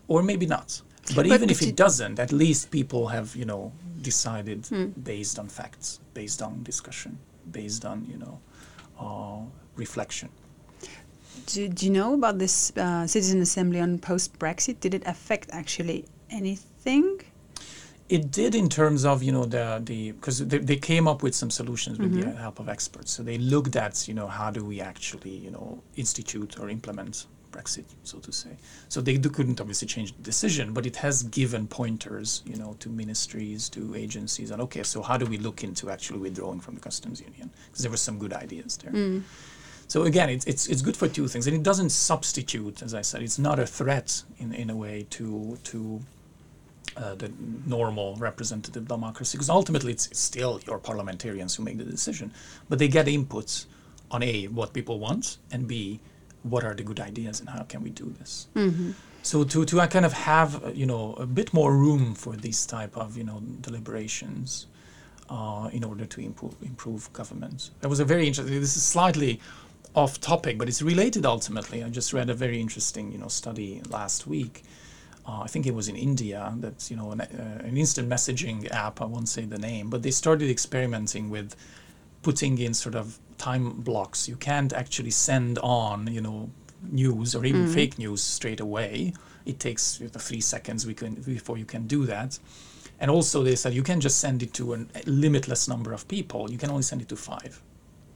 or 0.07 0.23
maybe 0.23 0.47
not. 0.47 0.81
But, 1.07 1.15
but 1.15 1.25
even 1.27 1.49
if 1.49 1.61
it 1.61 1.75
doesn't, 1.75 2.17
at 2.19 2.31
least 2.31 2.71
people 2.71 3.07
have 3.15 3.35
you 3.35 3.45
know 3.45 3.71
decided 4.01 4.63
mm. 4.63 4.91
based 5.03 5.39
on 5.39 5.47
facts, 5.47 5.99
based 6.13 6.41
on 6.41 6.63
discussion, 6.63 7.17
based 7.51 7.85
on 7.85 8.05
you 8.09 8.17
know 8.17 8.39
uh, 8.99 9.41
reflection. 9.75 10.29
Do, 11.45 11.67
do, 11.67 11.85
you 11.85 11.91
know 11.91 12.13
about 12.13 12.37
this 12.37 12.71
uh, 12.77 13.07
citizen 13.07 13.41
assembly 13.41 13.79
on 13.79 13.99
post 13.99 14.37
Brexit? 14.39 14.79
Did 14.79 14.93
it 14.93 15.03
affect 15.05 15.49
actually 15.51 16.05
anything? 16.29 17.21
It 18.09 18.31
did 18.31 18.55
in 18.55 18.69
terms 18.69 19.05
of 19.05 19.21
you 19.21 19.31
know 19.31 19.45
the 19.45 19.81
the 19.83 20.11
because 20.13 20.45
they, 20.47 20.57
they 20.57 20.77
came 20.77 21.07
up 21.07 21.21
with 21.21 21.35
some 21.35 21.51
solutions 21.51 21.99
with 21.99 22.11
mm-hmm. 22.11 22.31
the 22.31 22.35
help 22.35 22.59
of 22.59 22.67
experts. 22.67 23.11
So 23.11 23.23
they 23.23 23.37
looked 23.37 23.75
at 23.75 24.07
you 24.07 24.13
know 24.13 24.27
how 24.27 24.49
do 24.49 24.65
we 24.65 24.81
actually 24.81 25.35
you 25.45 25.51
know 25.51 25.81
institute 25.95 26.59
or 26.59 26.69
implement 26.69 27.27
Brexit, 27.51 27.85
so 28.03 28.19
to 28.19 28.31
say. 28.31 28.49
So 28.87 29.01
they 29.01 29.17
do, 29.17 29.29
couldn't 29.29 29.59
obviously 29.59 29.87
change 29.87 30.15
the 30.15 30.21
decision, 30.21 30.73
but 30.73 30.85
it 30.85 30.95
has 30.97 31.23
given 31.23 31.67
pointers, 31.67 32.43
you 32.45 32.55
know, 32.55 32.75
to 32.79 32.89
ministries, 32.89 33.69
to 33.69 33.95
agencies, 33.95 34.51
and 34.51 34.61
okay, 34.61 34.83
so 34.83 35.01
how 35.01 35.17
do 35.17 35.25
we 35.25 35.37
look 35.37 35.63
into 35.63 35.89
actually 35.89 36.19
withdrawing 36.19 36.59
from 36.59 36.75
the 36.75 36.81
customs 36.81 37.21
union? 37.21 37.49
Because 37.67 37.81
there 37.83 37.91
were 37.91 37.97
some 37.97 38.19
good 38.19 38.33
ideas 38.33 38.77
there. 38.77 38.91
Mm. 38.91 39.23
So 39.87 40.03
again, 40.03 40.29
it's, 40.29 40.45
it's 40.45 40.67
it's 40.67 40.83
good 40.83 40.95
for 40.95 41.07
two 41.07 41.27
things, 41.27 41.47
and 41.47 41.55
it 41.55 41.63
doesn't 41.63 41.89
substitute, 41.89 42.83
as 42.83 42.93
I 42.93 43.01
said, 43.01 43.23
it's 43.23 43.39
not 43.39 43.57
a 43.59 43.65
threat 43.65 44.23
in 44.37 44.53
in 44.53 44.69
a 44.69 44.75
way 44.75 45.07
to 45.17 45.57
to 45.63 45.99
uh, 46.95 47.15
the 47.15 47.31
normal 47.65 48.15
representative 48.17 48.87
democracy, 48.87 49.37
because 49.37 49.49
ultimately 49.49 49.91
it's, 49.91 50.07
it's 50.07 50.19
still 50.19 50.59
your 50.67 50.77
parliamentarians 50.77 51.55
who 51.55 51.63
make 51.63 51.77
the 51.77 51.83
decision, 51.83 52.31
but 52.67 52.77
they 52.77 52.87
get 52.87 53.07
inputs 53.07 53.65
on 54.11 54.21
a 54.21 54.47
what 54.47 54.73
people 54.73 54.99
want, 54.99 55.37
and 55.51 55.67
b 55.67 55.99
what 56.43 56.63
are 56.63 56.73
the 56.73 56.83
good 56.83 56.99
ideas 56.99 57.39
and 57.39 57.49
how 57.49 57.63
can 57.63 57.81
we 57.83 57.89
do 57.89 58.13
this 58.19 58.47
mm-hmm. 58.55 58.91
so 59.21 59.43
to 59.43 59.65
to 59.65 59.85
kind 59.87 60.05
of 60.05 60.13
have 60.13 60.63
uh, 60.63 60.69
you 60.69 60.85
know 60.85 61.13
a 61.15 61.25
bit 61.25 61.53
more 61.53 61.75
room 61.75 62.15
for 62.15 62.35
these 62.35 62.65
type 62.65 62.95
of 62.97 63.17
you 63.17 63.23
know 63.23 63.41
deliberations 63.61 64.67
uh, 65.29 65.69
in 65.71 65.83
order 65.83 66.05
to 66.05 66.21
improve 66.21 66.55
improve 66.61 67.11
government 67.13 67.71
that 67.81 67.89
was 67.89 67.99
a 67.99 68.05
very 68.05 68.27
interesting 68.27 68.59
this 68.59 68.77
is 68.77 68.83
slightly 68.83 69.39
off 69.95 70.19
topic 70.19 70.57
but 70.57 70.67
it's 70.67 70.81
related 70.81 71.25
ultimately 71.25 71.83
i 71.83 71.89
just 71.89 72.13
read 72.13 72.29
a 72.29 72.33
very 72.33 72.59
interesting 72.59 73.11
you 73.11 73.17
know 73.17 73.27
study 73.27 73.81
last 73.89 74.27
week 74.27 74.63
uh, 75.29 75.41
I 75.41 75.47
think 75.47 75.67
it 75.67 75.75
was 75.75 75.87
in 75.89 75.95
India 75.95 76.51
that's 76.57 76.89
you 76.89 76.97
know 76.97 77.11
an, 77.11 77.21
uh, 77.21 77.61
an 77.63 77.77
instant 77.77 78.09
messaging 78.09 78.71
app. 78.71 78.99
I 78.99 79.05
won't 79.05 79.29
say 79.29 79.45
the 79.45 79.59
name, 79.59 79.89
but 79.89 80.01
they 80.01 80.11
started 80.11 80.49
experimenting 80.49 81.29
with 81.29 81.55
putting 82.23 82.57
in 82.57 82.73
sort 82.73 82.95
of 82.95 83.19
time 83.39 83.81
blocks. 83.81 84.27
You 84.27 84.35
can't 84.35 84.73
actually 84.73 85.11
send 85.11 85.57
on, 85.59 86.07
you 86.11 86.21
know, 86.21 86.49
news 86.83 87.35
or 87.35 87.45
even 87.45 87.65
mm. 87.65 87.73
fake 87.73 87.97
news 87.97 88.21
straight 88.21 88.59
away. 88.59 89.13
It 89.45 89.59
takes 89.59 89.99
you 89.99 90.07
know, 90.07 90.19
three 90.19 90.41
seconds 90.41 90.85
we 90.85 90.93
can, 90.93 91.15
before 91.15 91.57
you 91.57 91.65
can 91.65 91.87
do 91.87 92.05
that. 92.05 92.37
And 92.99 93.09
also, 93.09 93.43
they 93.43 93.55
said 93.55 93.73
you 93.73 93.83
can 93.83 94.01
just 94.01 94.19
send 94.19 94.43
it 94.43 94.53
to 94.55 94.73
a 94.73 94.85
limitless 95.05 95.67
number 95.67 95.93
of 95.93 96.07
people. 96.07 96.51
You 96.51 96.57
can 96.57 96.69
only 96.69 96.83
send 96.83 97.01
it 97.01 97.09
to 97.09 97.15
five. 97.15 97.61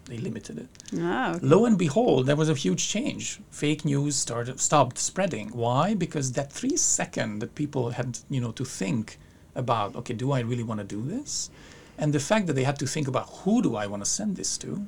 They 0.06 0.18
limited 0.18 0.58
it. 0.60 0.68
Oh, 0.98 1.36
okay. 1.36 1.40
Lo 1.42 1.66
and 1.66 1.78
behold, 1.78 2.26
there 2.26 2.36
was 2.36 2.50
a 2.50 2.54
huge 2.54 2.90
change. 2.90 3.40
Fake 3.50 3.86
news 3.86 4.18
started 4.18 4.60
stopped 4.60 4.98
spreading. 4.98 5.50
Why? 5.50 5.94
Because 5.94 6.34
that 6.34 6.52
three 6.52 6.76
second 6.76 7.40
that 7.40 7.56
people 7.56 7.92
had, 7.92 8.20
you 8.30 8.42
know, 8.42 8.52
to 8.52 8.66
think 8.66 9.18
about, 9.56 9.96
okay, 9.96 10.14
do 10.14 10.34
I 10.34 10.42
really 10.42 10.64
want 10.64 10.80
to 10.82 10.84
do 10.84 11.02
this? 11.02 11.50
And 11.98 12.12
the 12.12 12.20
fact 12.20 12.48
that 12.48 12.54
they 12.54 12.64
had 12.64 12.80
to 12.80 12.88
think 12.88 13.08
about 13.08 13.30
who 13.30 13.62
do 13.62 13.76
I 13.78 13.88
want 13.88 14.04
to 14.04 14.10
send 14.10 14.36
this 14.36 14.58
to, 14.58 14.86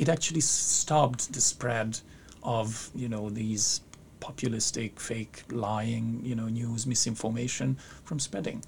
it 0.00 0.08
actually 0.08 0.40
stopped 0.40 1.32
the 1.34 1.40
spread 1.40 2.00
of 2.42 2.90
you 2.94 3.08
know 3.08 3.28
these 3.28 3.82
populistic, 4.20 4.98
fake, 4.98 5.44
lying, 5.50 6.20
you 6.22 6.34
know, 6.34 6.48
news, 6.48 6.86
misinformation 6.86 7.76
from 8.04 8.18
spreading. 8.18 8.62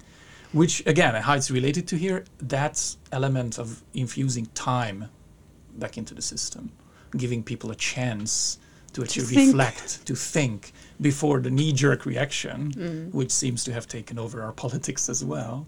Which 0.51 0.85
again, 0.85 1.15
how 1.15 1.33
it's 1.33 1.49
related 1.49 1.87
to 1.87 1.95
here, 1.95 2.25
that 2.39 2.95
element 3.11 3.57
of 3.57 3.83
infusing 3.95 4.45
time 4.53 5.09
back 5.77 5.97
into 5.97 6.13
the 6.13 6.21
system, 6.21 6.71
giving 7.17 7.41
people 7.43 7.71
a 7.71 7.75
chance 7.75 8.59
to 8.93 9.01
actually 9.01 9.35
to 9.35 9.45
reflect, 9.47 10.05
to 10.05 10.15
think 10.15 10.71
before 11.01 11.39
the 11.39 11.49
knee-jerk 11.49 12.05
reaction, 12.05 12.71
mm. 12.71 13.13
which 13.13 13.31
seems 13.31 13.63
to 13.63 13.73
have 13.73 13.87
taken 13.87 14.19
over 14.19 14.43
our 14.43 14.51
politics 14.63 15.09
as 15.09 15.25
well, 15.25 15.65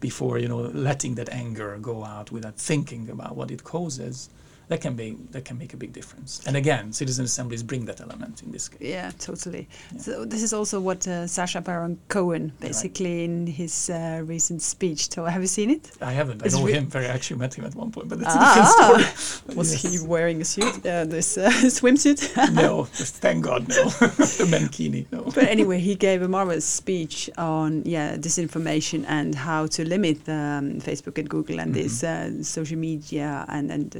before 0.00 0.38
you 0.38 0.48
know 0.48 0.60
letting 0.90 1.14
that 1.14 1.30
anger 1.30 1.78
go 1.80 2.04
out 2.04 2.30
without 2.30 2.56
thinking 2.56 3.08
about 3.08 3.34
what 3.34 3.50
it 3.50 3.64
causes 3.64 4.28
that 4.70 4.80
can 4.80 4.94
be 4.94 5.16
that 5.32 5.44
can 5.44 5.58
make 5.58 5.74
a 5.74 5.76
big 5.76 5.92
difference. 5.92 6.46
And 6.46 6.56
again, 6.56 6.92
citizen 6.92 7.24
assemblies 7.24 7.60
bring 7.60 7.86
that 7.86 8.00
element 8.00 8.44
in 8.44 8.52
this 8.52 8.68
case. 8.68 8.80
Yeah, 8.80 9.10
totally. 9.18 9.68
Yeah. 9.92 9.98
So 9.98 10.24
this 10.24 10.44
is 10.44 10.52
also 10.52 10.80
what 10.80 11.08
uh, 11.08 11.26
Sacha 11.26 11.60
Baron 11.60 11.98
Cohen 12.06 12.52
basically 12.60 13.16
right. 13.16 13.24
in 13.24 13.46
his 13.48 13.90
uh, 13.90 14.22
recent 14.24 14.62
speech. 14.62 15.10
So 15.10 15.24
have 15.24 15.42
you 15.42 15.48
seen 15.48 15.70
it? 15.70 15.90
I 16.00 16.12
haven't. 16.12 16.46
It's 16.46 16.54
I 16.54 16.60
know 16.60 16.66
him. 16.66 16.86
Very 16.86 17.06
actually 17.06 17.40
met 17.40 17.54
him 17.54 17.64
at 17.64 17.74
one 17.74 17.90
point, 17.90 18.08
but 18.08 18.20
it's 18.20 18.28
ah, 18.30 18.94
a 18.94 18.98
different 18.98 19.16
story. 19.18 19.56
Was 19.56 19.72
yes. 19.72 19.82
he 19.82 20.06
wearing 20.06 20.40
a 20.40 20.44
suit? 20.44 20.86
Uh, 20.86 21.04
this 21.04 21.36
uh, 21.36 21.50
swimsuit? 21.78 22.20
no, 22.54 22.84
thank 23.24 23.44
God, 23.44 23.68
no. 23.68 23.84
the 23.88 24.46
mankini, 24.48 25.04
no. 25.10 25.22
But 25.34 25.48
anyway, 25.48 25.80
he 25.80 25.96
gave 25.96 26.22
a 26.22 26.28
marvelous 26.28 26.64
speech 26.64 27.28
on 27.36 27.82
yeah 27.84 28.16
disinformation 28.16 29.04
and 29.08 29.34
how 29.34 29.66
to 29.66 29.84
limit 29.84 30.18
um, 30.28 30.80
Facebook 30.80 31.18
and 31.18 31.28
Google 31.28 31.58
and 31.58 31.74
mm 31.74 31.80
-hmm. 31.80 31.82
this 31.82 32.04
uh, 32.04 32.44
social 32.56 32.78
media 32.78 33.44
and 33.48 33.70
and 33.72 33.96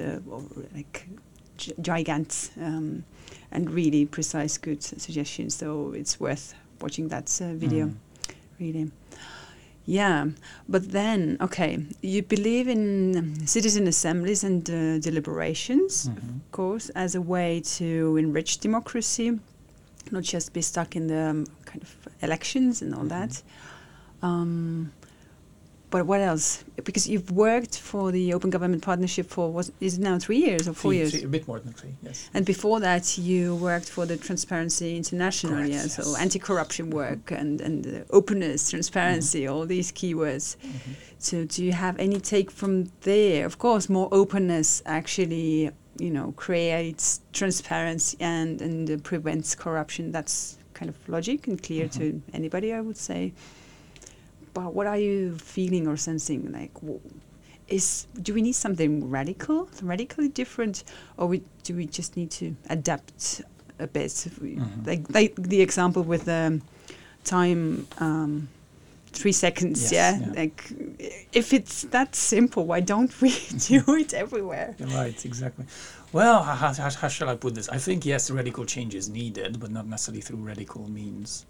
like 0.74 1.08
giants 1.80 2.50
um, 2.60 3.04
and 3.50 3.70
really 3.70 4.06
precise, 4.06 4.58
good 4.58 4.82
suggestions. 4.82 5.54
So 5.54 5.92
it's 5.92 6.18
worth 6.20 6.54
watching 6.80 7.08
that 7.08 7.40
uh, 7.42 7.54
video, 7.54 7.86
mm. 7.86 7.94
really. 8.58 8.90
Yeah, 9.86 10.26
but 10.68 10.92
then, 10.92 11.36
okay, 11.40 11.84
you 12.00 12.22
believe 12.22 12.68
in 12.68 13.46
citizen 13.46 13.88
assemblies 13.88 14.44
and 14.44 14.68
uh, 14.70 14.98
deliberations, 14.98 16.04
mm 16.04 16.12
-hmm. 16.12 16.18
of 16.18 16.24
mm-hmm. 16.24 16.38
course, 16.50 16.92
as 16.94 17.14
a 17.14 17.20
way 17.20 17.60
to 17.78 18.16
enrich 18.16 18.60
democracy, 18.60 19.40
not 20.10 20.24
just 20.24 20.52
be 20.52 20.62
stuck 20.62 20.94
in 20.94 21.06
the 21.06 21.30
um, 21.30 21.46
kind 21.64 21.82
of 21.82 21.96
elections 22.20 22.82
and 22.82 22.94
all 22.94 23.04
mm 23.04 23.10
-hmm. 23.10 23.28
that. 23.28 23.42
Um, 24.22 24.92
but 25.90 26.06
what 26.06 26.20
else? 26.20 26.64
Because 26.84 27.08
you've 27.08 27.30
worked 27.30 27.78
for 27.78 28.10
the 28.12 28.32
Open 28.32 28.50
Government 28.50 28.82
Partnership 28.82 29.26
for 29.28 29.50
was 29.52 29.72
is 29.80 29.98
it 29.98 30.00
now 30.00 30.18
three 30.18 30.38
years 30.38 30.68
or 30.68 30.72
four 30.72 30.90
Three- 30.90 30.98
years? 30.98 31.10
three- 31.12 31.24
a 31.24 31.28
bit 31.28 31.46
more 31.48 31.58
than 31.60 31.72
three. 31.72 31.94
Yes. 32.02 32.30
And 32.34 32.46
before 32.46 32.78
that, 32.80 33.18
you 33.18 33.56
worked 33.56 33.88
for 33.90 34.06
the 34.06 34.16
Transparency 34.16 34.96
International, 34.96 35.54
Correct, 35.54 35.72
yeah. 35.72 35.86
So 35.88 36.16
anti-corruption 36.16 36.90
work 36.90 37.30
and 37.40 37.60
and 37.60 37.86
uh, 37.86 37.90
openness, 38.18 38.70
transparency, 38.70 39.40
Mm-hmm. 39.42 39.52
all 39.54 39.66
these 39.66 39.92
keywords. 39.92 40.56
So, 41.18 41.44
do 41.44 41.62
you 41.64 41.72
have 41.72 41.98
any 41.98 42.18
take 42.20 42.50
from 42.50 42.72
there? 43.02 43.44
Of 43.46 43.58
course, 43.58 43.88
more 43.90 44.08
openness 44.10 44.82
actually, 44.86 45.70
you 45.98 46.10
know, 46.16 46.32
creates 46.36 47.20
transparency 47.32 48.16
and 48.20 48.62
and 48.62 48.90
uh, 48.90 48.96
prevents 49.10 49.54
corruption. 49.54 50.12
That's 50.12 50.56
kind 50.72 50.88
of 50.88 50.96
logic 51.08 51.46
and 51.48 51.62
clear 51.62 51.88
to 51.88 52.04
anybody, 52.32 52.72
I 52.72 52.80
would 52.80 52.96
say. 52.96 53.32
But 54.54 54.74
what 54.74 54.86
are 54.86 54.98
you 54.98 55.36
feeling 55.38 55.86
or 55.86 55.96
sensing? 55.96 56.50
Like, 56.52 56.72
is 57.68 58.06
do 58.20 58.34
we 58.34 58.42
need 58.42 58.54
something 58.54 59.08
radical, 59.10 59.68
radically 59.82 60.28
different, 60.28 60.84
or 61.16 61.26
we, 61.28 61.42
do 61.62 61.74
we 61.76 61.86
just 61.86 62.16
need 62.16 62.30
to 62.32 62.56
adapt 62.68 63.42
a 63.78 63.86
bit? 63.86 64.26
We- 64.40 64.56
Mhm. 64.56 64.86
Like, 64.86 65.14
like 65.14 65.34
the 65.36 65.60
example 65.60 66.02
with 66.02 66.24
the 66.24 66.60
time, 67.24 67.86
um, 67.98 68.48
three 69.12 69.32
seconds. 69.32 69.92
Yes, 69.92 69.92
yeah? 69.92 70.26
yeah. 70.26 70.32
like 70.40 70.72
if 71.32 71.52
it's 71.52 71.82
that 71.90 72.14
simple, 72.16 72.64
why 72.66 72.80
don't 72.80 73.12
we 73.20 73.30
do 73.68 73.82
it 73.96 74.14
everywhere? 74.14 74.74
Right, 74.80 75.24
exactly. 75.24 75.66
Well, 76.12 76.42
how, 76.42 76.72
how- 76.72 76.90
how 76.90 77.08
shall 77.08 77.28
I 77.28 77.36
put 77.36 77.54
this? 77.54 77.68
I 77.68 77.78
think 77.78 78.04
yes, 78.04 78.30
radical 78.32 78.64
change 78.64 78.96
is 78.96 79.08
needed, 79.08 79.60
but 79.60 79.70
not 79.70 79.86
necessarily 79.86 80.22
through 80.22 80.38
radical 80.38 80.88
means. 80.90 81.46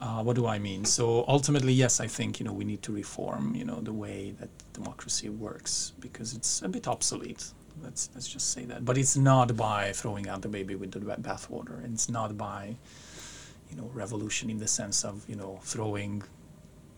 Uh, 0.00 0.22
what 0.22 0.36
do 0.36 0.46
I 0.46 0.58
mean? 0.58 0.84
So 0.84 1.24
ultimately, 1.26 1.72
yes, 1.72 1.98
I 2.00 2.06
think 2.06 2.38
you 2.38 2.44
know 2.46 2.52
we 2.52 2.64
need 2.64 2.82
to 2.82 2.92
reform 2.92 3.54
you 3.54 3.64
know 3.64 3.80
the 3.80 3.92
way 3.92 4.34
that 4.40 4.48
democracy 4.72 5.28
works 5.28 5.92
because 6.00 6.34
it's 6.34 6.62
a 6.62 6.68
bit 6.68 6.86
obsolete. 6.86 7.44
Let's 7.82 8.08
let's 8.14 8.28
just 8.28 8.52
say 8.52 8.64
that. 8.66 8.84
But 8.84 8.96
it's 8.96 9.16
not 9.16 9.56
by 9.56 9.92
throwing 9.92 10.28
out 10.28 10.42
the 10.42 10.48
baby 10.48 10.74
with 10.76 10.92
the 10.92 11.00
bathwater. 11.00 11.84
It's 11.92 12.08
not 12.08 12.36
by 12.38 12.76
you 13.70 13.76
know 13.76 13.90
revolution 13.92 14.50
in 14.50 14.58
the 14.58 14.68
sense 14.68 15.04
of 15.04 15.28
you 15.28 15.36
know 15.36 15.58
throwing 15.62 16.22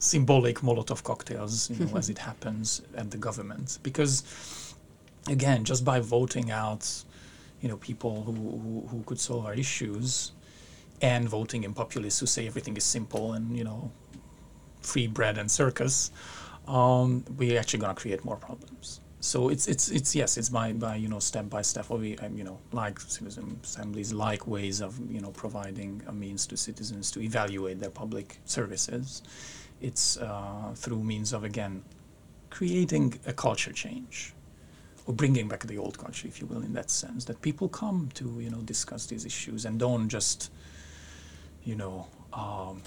symbolic 0.01 0.61
Molotov 0.61 1.03
cocktails, 1.05 1.71
you 1.71 1.85
know, 1.85 1.97
as 1.97 2.09
it 2.15 2.19
happens 2.19 2.83
at 2.97 3.11
the 3.11 3.19
government. 3.19 3.79
Because 3.83 4.75
again, 5.29 5.65
just 5.65 5.85
by 5.85 6.01
voting 6.01 6.51
out, 6.51 7.05
you 7.61 7.69
know, 7.69 7.77
people 7.77 8.23
who, 8.25 8.33
who, 8.33 8.87
who 8.89 9.03
could 9.05 9.21
solve 9.21 9.47
our 9.47 9.55
issues, 9.55 10.33
and 11.03 11.29
voting 11.29 11.65
in 11.65 11.75
populists 11.75 12.21
who 12.21 12.27
say 12.27 12.47
everything 12.47 12.77
is 12.77 12.85
simple 12.85 13.33
and 13.33 13.57
you 13.57 13.65
know, 13.65 13.91
free 14.83 15.07
bread 15.07 15.39
and 15.39 15.51
circus, 15.51 16.11
um, 16.67 17.25
we're 17.37 17.59
actually 17.59 17.81
going 17.81 17.95
to 17.95 18.01
create 18.01 18.25
more 18.25 18.37
problems. 18.37 19.01
So 19.23 19.51
it's 19.51 19.69
it's 19.69 19.91
it's 19.91 20.17
yes, 20.17 20.39
it's 20.39 20.49
by 20.49 20.73
by 20.73 20.97
you 20.97 21.09
know 21.09 21.19
step 21.19 21.51
by 21.51 21.61
step. 21.61 21.91
Or 21.91 21.99
we 21.99 22.17
um, 22.19 22.39
you 22.39 22.45
know 22.45 22.59
like 22.73 22.99
citizen 23.01 23.61
assemblies, 23.63 24.15
like 24.15 24.47
ways 24.47 24.81
of 24.81 24.99
you 25.11 25.21
know 25.21 25.31
providing 25.31 26.03
a 26.07 26.13
means 26.13 26.47
to 26.47 26.57
citizens 26.57 27.11
to 27.11 27.21
evaluate 27.21 27.81
their 27.81 27.91
public 27.91 28.39
services. 28.47 29.23
It's 29.83 30.17
uh, 30.17 30.73
through 30.75 31.03
means 31.03 31.35
of 31.35 31.45
again 31.45 31.83
creating 32.49 33.21
a 33.27 33.33
culture 33.35 33.73
change 33.73 34.35
or 35.07 35.15
bringing 35.15 35.49
back 35.49 35.67
the 35.67 35.79
old 35.79 35.99
culture, 35.99 36.27
if 36.27 36.41
you 36.41 36.47
will, 36.47 36.63
in 36.63 36.73
that 36.73 36.91
sense, 36.91 37.25
that 37.27 37.41
people 37.43 37.69
come 37.69 38.09
to 38.15 38.41
you 38.41 38.49
know 38.49 38.63
discuss 38.63 39.05
these 39.05 39.27
issues 39.27 39.67
and 39.67 39.79
don't 39.79 40.09
just 40.09 40.51
you 41.65 41.75
know 41.75 42.07
um, 42.33 42.83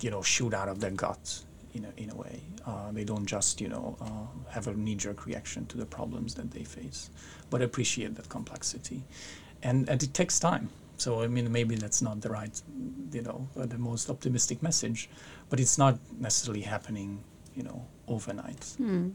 you 0.00 0.10
know 0.10 0.22
shoot 0.22 0.54
out 0.54 0.68
of 0.68 0.80
their 0.80 0.90
gut 0.90 1.42
in 1.74 1.84
a, 1.84 2.02
in 2.02 2.10
a 2.10 2.14
way. 2.14 2.40
Uh, 2.66 2.92
they 2.92 3.04
don't 3.04 3.26
just 3.26 3.60
you 3.60 3.68
know 3.68 3.96
uh, 4.00 4.50
have 4.50 4.66
a 4.68 4.74
knee-jerk 4.74 5.26
reaction 5.26 5.66
to 5.66 5.76
the 5.76 5.86
problems 5.86 6.34
that 6.34 6.50
they 6.50 6.64
face, 6.64 7.10
but 7.50 7.62
appreciate 7.62 8.14
that 8.14 8.28
complexity, 8.28 9.02
and 9.62 9.88
and 9.88 10.02
it 10.02 10.14
takes 10.14 10.38
time. 10.38 10.68
So 10.96 11.22
I 11.22 11.26
mean, 11.26 11.50
maybe 11.50 11.74
that's 11.74 12.00
not 12.02 12.20
the 12.20 12.28
right, 12.28 12.62
you 13.12 13.22
know, 13.22 13.48
uh, 13.58 13.66
the 13.66 13.78
most 13.78 14.08
optimistic 14.08 14.62
message, 14.62 15.08
but 15.50 15.58
it's 15.58 15.76
not 15.76 15.98
necessarily 16.20 16.62
happening, 16.62 17.24
you 17.56 17.64
know, 17.64 17.84
overnight. 18.06 18.64
Hmm. 18.76 19.10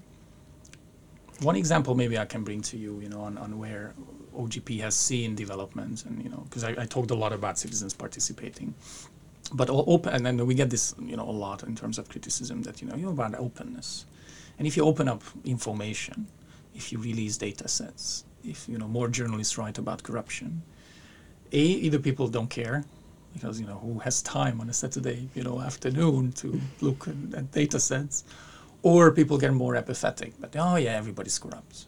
One 1.41 1.55
example 1.55 1.93
maybe 1.95 2.17
I 2.17 2.25
can 2.25 2.43
bring 2.43 2.61
to 2.63 2.77
you, 2.77 2.99
you 2.99 3.09
know, 3.09 3.21
on, 3.21 3.37
on 3.37 3.59
where 3.59 3.93
OGP 4.35 4.79
has 4.81 4.95
seen 4.95 5.35
development, 5.35 6.05
and 6.05 6.23
you 6.23 6.29
know, 6.29 6.43
because 6.49 6.63
I, 6.63 6.71
I 6.71 6.85
talked 6.85 7.11
a 7.11 7.15
lot 7.15 7.33
about 7.33 7.57
citizens 7.57 7.93
participating, 7.93 8.73
but 9.53 9.69
open, 9.69 10.13
and 10.13 10.25
then 10.25 10.45
we 10.45 10.55
get 10.55 10.69
this, 10.69 10.95
you 10.99 11.17
know, 11.17 11.27
a 11.27 11.31
lot 11.31 11.63
in 11.63 11.75
terms 11.75 11.97
of 11.97 12.09
criticism 12.09 12.63
that 12.63 12.81
you 12.81 12.87
know, 12.87 12.95
you 12.95 13.03
know 13.03 13.11
about 13.11 13.35
openness, 13.35 14.05
and 14.57 14.67
if 14.67 14.77
you 14.77 14.83
open 14.83 15.07
up 15.07 15.23
information, 15.43 16.27
if 16.75 16.91
you 16.91 16.99
release 16.99 17.37
data 17.37 17.67
sets, 17.67 18.25
if 18.43 18.67
you 18.69 18.77
know 18.77 18.87
more 18.87 19.07
journalists 19.07 19.57
write 19.57 19.77
about 19.77 20.03
corruption, 20.03 20.61
a 21.51 21.57
either 21.57 21.99
people 21.99 22.27
don't 22.27 22.49
care 22.49 22.83
because 23.33 23.59
you 23.59 23.67
know 23.67 23.77
who 23.77 23.99
has 23.99 24.21
time 24.21 24.59
on 24.61 24.69
a 24.69 24.73
Saturday 24.73 25.29
you 25.35 25.43
know 25.43 25.61
afternoon 25.61 26.31
to 26.33 26.59
look 26.81 27.07
at, 27.07 27.15
at 27.35 27.51
data 27.51 27.79
sets, 27.79 28.23
or 28.81 29.11
people 29.11 29.37
get 29.37 29.53
more 29.53 29.75
apathetic. 29.75 30.33
But 30.39 30.55
oh 30.57 30.75
yeah, 30.75 30.93
everybody's 30.93 31.39
corrupt, 31.39 31.85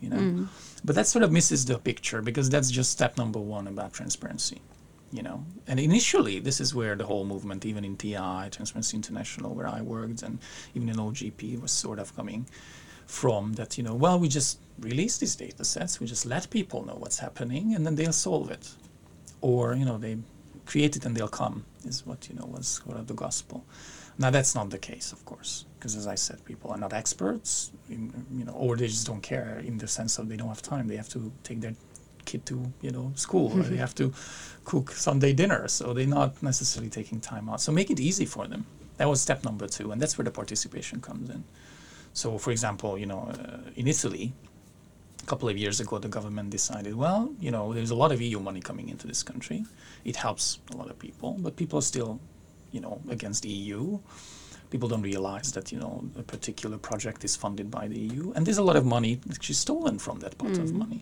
you 0.00 0.10
know. 0.10 0.16
Mm. 0.16 0.48
But 0.84 0.94
that 0.94 1.06
sort 1.06 1.24
of 1.24 1.32
misses 1.32 1.64
the 1.64 1.78
picture 1.78 2.22
because 2.22 2.48
that's 2.50 2.70
just 2.70 2.90
step 2.90 3.16
number 3.16 3.40
one 3.40 3.66
about 3.66 3.92
transparency, 3.92 4.60
you 5.12 5.22
know. 5.22 5.44
And 5.66 5.80
initially, 5.80 6.38
this 6.38 6.60
is 6.60 6.74
where 6.74 6.94
the 6.94 7.06
whole 7.06 7.24
movement, 7.24 7.64
even 7.66 7.84
in 7.84 7.96
TI, 7.96 8.50
Transparency 8.50 8.96
International, 8.96 9.54
where 9.54 9.68
I 9.68 9.82
worked, 9.82 10.22
and 10.22 10.38
even 10.74 10.88
in 10.88 10.96
OGP, 10.96 11.60
was 11.60 11.72
sort 11.72 11.98
of 11.98 12.14
coming 12.14 12.46
from 13.06 13.52
that 13.52 13.78
you 13.78 13.84
know 13.84 13.94
well 13.94 14.18
we 14.18 14.28
just 14.28 14.58
release 14.80 15.18
these 15.18 15.36
data 15.36 15.64
sets 15.64 16.00
we 16.00 16.06
just 16.06 16.26
let 16.26 16.50
people 16.50 16.84
know 16.84 16.96
what's 16.96 17.18
happening 17.20 17.74
and 17.74 17.86
then 17.86 17.94
they'll 17.94 18.12
solve 18.12 18.50
it 18.50 18.68
or 19.40 19.74
you 19.74 19.84
know 19.84 19.96
they 19.96 20.16
create 20.66 20.96
it 20.96 21.06
and 21.06 21.16
they'll 21.16 21.28
come 21.28 21.64
is 21.84 22.04
what 22.04 22.28
you 22.28 22.34
know 22.34 22.46
was 22.46 22.66
sort 22.84 22.96
of 22.96 23.06
the 23.06 23.14
gospel 23.14 23.64
now 24.18 24.30
that's 24.30 24.54
not 24.54 24.70
the 24.70 24.78
case 24.78 25.12
of 25.12 25.24
course 25.24 25.66
because 25.78 25.94
as 25.94 26.06
i 26.06 26.14
said 26.14 26.42
people 26.44 26.70
are 26.70 26.78
not 26.78 26.92
experts. 26.92 27.72
In, 27.88 28.12
you 28.38 28.44
know 28.44 28.52
or 28.52 28.76
they 28.76 28.86
just 28.86 29.06
don't 29.06 29.22
care 29.22 29.60
in 29.64 29.78
the 29.78 29.86
sense 29.86 30.18
of 30.18 30.28
they 30.28 30.36
don't 30.36 30.48
have 30.48 30.62
time. 30.62 30.88
They 30.88 30.96
have 30.96 31.08
to 31.10 31.32
take 31.44 31.60
their 31.60 31.74
kid 32.24 32.44
to 32.46 32.72
you 32.80 32.90
know 32.90 33.12
school. 33.14 33.52
Or 33.58 33.62
they 33.62 33.76
have 33.76 33.94
to 33.96 34.12
cook 34.64 34.90
sunday 34.90 35.32
dinner 35.32 35.68
so 35.68 35.92
they're 35.94 36.06
not 36.06 36.42
necessarily 36.42 36.90
taking 36.90 37.20
time 37.20 37.48
out. 37.48 37.60
So 37.60 37.70
make 37.72 37.90
it 37.90 38.00
easy 38.00 38.26
for 38.26 38.46
them. 38.46 38.66
That 38.96 39.08
was 39.08 39.20
step 39.20 39.44
number 39.44 39.66
two 39.68 39.92
and 39.92 40.00
that's 40.00 40.16
where 40.18 40.24
the 40.24 40.30
participation 40.30 41.00
comes 41.00 41.30
in. 41.30 41.44
So 42.12 42.38
for 42.38 42.50
example 42.50 42.98
you 42.98 43.06
know 43.06 43.30
uh, 43.32 43.70
in 43.76 43.86
italy 43.86 44.32
a 45.22 45.28
couple 45.28 45.48
of 45.48 45.58
years 45.58 45.80
ago, 45.80 45.98
the 45.98 46.08
government 46.08 46.50
decided, 46.50 46.94
well, 46.94 47.34
you 47.40 47.50
know, 47.50 47.72
there's 47.74 47.90
a 47.90 47.96
lot 47.96 48.12
of 48.12 48.20
EU 48.22 48.38
money 48.38 48.60
coming 48.60 48.88
into 48.88 49.08
this 49.08 49.22
country. 49.24 49.64
It 50.04 50.14
helps 50.16 50.60
a 50.72 50.76
lot 50.76 50.88
of 50.88 50.98
people, 51.00 51.36
but 51.40 51.56
people 51.56 51.80
are 51.80 51.88
still, 51.94 52.20
you 52.76 52.82
know, 52.84 53.00
against 53.16 53.42
the 53.42 53.48
EU. 53.48 53.98
People 54.68 54.88
don't 54.92 55.06
realize 55.12 55.48
that, 55.52 55.66
you 55.72 55.78
know, 55.78 55.94
a 56.22 56.24
particular 56.34 56.76
project 56.76 57.24
is 57.24 57.34
funded 57.44 57.70
by 57.70 57.84
the 57.92 57.98
EU, 58.08 58.32
and 58.34 58.44
there's 58.44 58.62
a 58.64 58.68
lot 58.70 58.76
of 58.76 58.84
money 58.84 59.12
actually 59.30 59.54
stolen 59.66 59.96
from 60.06 60.16
that 60.24 60.36
pot 60.36 60.54
of 60.64 60.70
mm. 60.70 60.82
money. 60.84 61.00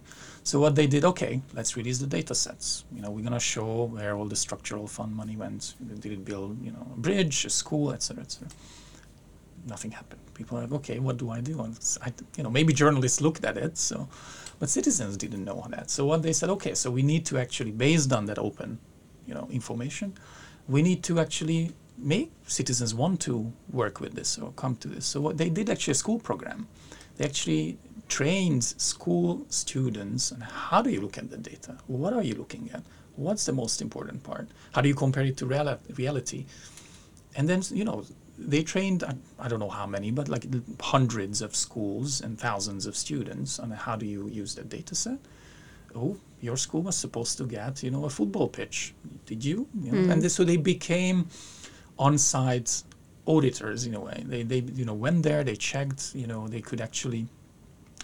So 0.51 0.61
what 0.61 0.75
they 0.79 0.87
did, 0.87 1.03
okay, 1.13 1.41
let's 1.59 1.73
release 1.81 1.99
the 2.05 2.11
data 2.19 2.35
sets. 2.35 2.85
You 2.95 3.01
know, 3.03 3.11
we're 3.11 3.27
gonna 3.29 3.41
show 3.55 3.85
where 3.95 4.13
all 4.17 4.29
the 4.35 4.41
structural 4.47 4.87
fund 4.87 5.11
money 5.23 5.37
went. 5.45 5.75
Did 6.05 6.13
it 6.13 6.25
build, 6.25 6.63
you 6.67 6.73
know, 6.77 6.87
a 6.97 6.99
bridge, 7.07 7.37
a 7.47 7.51
school, 7.51 7.93
etc., 7.93 8.23
etc 8.23 8.49
nothing 9.67 9.91
happened. 9.91 10.21
People 10.35 10.59
are 10.59 10.63
like, 10.63 10.73
okay, 10.73 10.99
what 10.99 11.17
do 11.17 11.31
I 11.31 11.41
do? 11.41 11.61
And 11.63 11.79
I, 12.03 12.13
you 12.37 12.43
know, 12.43 12.51
maybe 12.51 12.73
journalists 12.73 13.21
looked 13.21 13.45
at 13.45 13.57
it, 13.57 13.77
so, 13.79 14.09
but 14.59 14.69
citizens 14.69 15.17
didn't 15.17 15.45
know 15.45 15.65
that. 15.71 15.91
So 15.91 16.05
what 16.05 16.23
they 16.23 16.33
said, 16.33 16.51
okay, 16.51 16.75
so 16.75 16.91
we 16.91 17.03
need 17.03 17.25
to 17.27 17.39
actually, 17.39 17.71
based 17.71 18.13
on 18.13 18.27
that 18.27 18.39
open, 18.39 18.79
you 19.27 19.35
know, 19.35 19.49
information, 19.51 20.15
we 20.69 20.83
need 20.83 21.03
to 21.05 21.21
actually 21.21 21.73
make 21.97 22.33
citizens 22.47 22.95
want 22.95 23.21
to 23.21 23.53
work 23.71 24.01
with 24.01 24.15
this 24.15 24.39
or 24.39 24.53
come 24.53 24.77
to 24.77 24.89
this. 24.89 25.07
So 25.07 25.21
what 25.21 25.39
they 25.39 25.49
did 25.49 25.71
actually 25.71 25.93
a 25.93 25.95
school 25.95 26.19
program. 26.19 26.67
They 27.17 27.25
actually 27.25 27.79
trained 28.09 28.65
school 28.65 29.47
students 29.49 30.33
on 30.33 30.41
how 30.41 30.83
do 30.83 30.91
you 30.91 31.01
look 31.01 31.17
at 31.17 31.31
the 31.31 31.37
data? 31.37 31.77
What 31.87 32.13
are 32.13 32.23
you 32.23 32.35
looking 32.35 32.71
at? 32.75 32.83
What's 33.17 33.47
the 33.47 33.53
most 33.53 33.81
important 33.81 34.25
part? 34.25 34.49
How 34.73 34.81
do 34.81 34.89
you 34.89 34.95
compare 34.95 35.25
it 35.25 35.37
to 35.37 35.47
reali- 35.47 35.79
reality? 35.97 36.47
and 37.37 37.49
then 37.49 37.63
you 37.71 37.85
know 37.85 38.05
they 38.39 38.63
trained 38.63 39.05
I, 39.05 39.15
I 39.39 39.49
don't 39.49 39.61
know 39.61 39.71
how 39.71 39.87
many 39.87 40.11
but 40.11 40.29
like 40.29 40.47
hundreds 40.81 41.43
of 41.43 41.55
schools 41.55 42.21
and 42.21 42.39
thousands 42.39 42.87
of 42.87 42.97
students 42.97 43.59
on 43.59 43.71
how 43.71 43.97
do 43.97 44.07
you 44.07 44.29
use 44.29 44.55
that 44.57 44.69
data 44.69 44.95
set 44.95 45.19
oh 45.95 46.17
your 46.41 46.57
school 46.57 46.83
was 46.83 46.97
supposed 46.97 47.39
to 47.39 47.45
get 47.45 47.83
you 47.83 47.91
know 47.91 48.05
a 48.05 48.11
football 48.11 48.49
pitch 48.49 48.95
did 49.27 49.45
you, 49.45 49.67
you 49.81 49.93
know? 49.93 50.13
and 50.13 50.23
this, 50.23 50.35
so 50.35 50.45
they 50.45 50.57
became 50.57 51.29
on-site 51.99 52.83
auditors 53.27 53.87
in 53.87 53.95
a 53.95 54.01
way 54.01 54.23
they, 54.27 54.43
they 54.43 54.59
you 54.75 54.85
know 54.85 54.95
went 54.95 55.23
there 55.23 55.43
they 55.45 55.57
checked 55.57 56.15
you 56.15 56.27
know 56.27 56.47
they 56.49 56.61
could 56.61 56.81
actually 56.81 57.27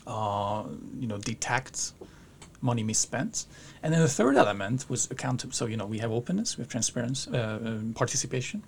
uh, 0.07 0.65
you 0.99 1.07
know 1.07 1.19
detect 1.19 1.93
money 2.63 2.83
misspent. 2.83 3.47
And 3.83 3.93
then 3.93 4.03
the 4.03 4.09
third 4.09 4.37
element 4.37 4.89
was 4.89 5.11
accountable. 5.11 5.53
So 5.53 5.67
you 5.67 5.77
know 5.77 5.87
we 5.87 5.99
have 5.99 6.13
openness, 6.13 6.57
we 6.57 6.63
have 6.63 6.71
transparency, 6.71 7.31
uh, 7.31 7.57
um, 7.57 7.93
participation, 7.95 8.63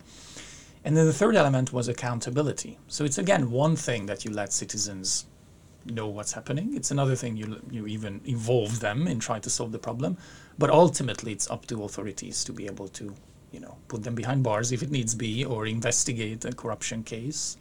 And 0.85 0.97
then 0.97 1.07
the 1.07 1.13
third 1.13 1.37
element 1.37 1.73
was 1.73 1.89
accountability. 1.89 2.79
So 2.89 3.05
it's 3.05 3.19
again 3.19 3.51
one 3.51 3.77
thing 3.77 4.07
that 4.07 4.25
you 4.25 4.31
let 4.33 4.53
citizens 4.53 5.27
know 5.85 6.09
what's 6.09 6.33
happening. 6.33 6.75
It's 6.75 6.91
another 6.91 7.17
thing 7.17 7.37
you 7.37 7.61
you 7.71 7.87
even 7.87 8.21
involve 8.25 8.81
them 8.81 9.07
in 9.07 9.19
trying 9.21 9.43
to 9.43 9.51
solve 9.51 9.73
the 9.73 9.79
problem. 9.79 10.17
But 10.59 10.71
ultimately, 10.71 11.33
it's 11.33 11.51
up 11.51 11.67
to 11.67 11.85
authorities 11.85 12.45
to 12.45 12.53
be 12.53 12.67
able 12.67 12.89
to, 12.89 13.15
you 13.53 13.61
know, 13.61 13.77
put 13.89 14.03
them 14.05 14.15
behind 14.15 14.43
bars 14.43 14.73
if 14.73 14.83
it 14.83 14.91
needs 14.91 15.15
be, 15.15 15.45
or 15.45 15.67
investigate 15.67 16.45
a 16.45 16.53
corruption 16.53 17.03
case. 17.03 17.57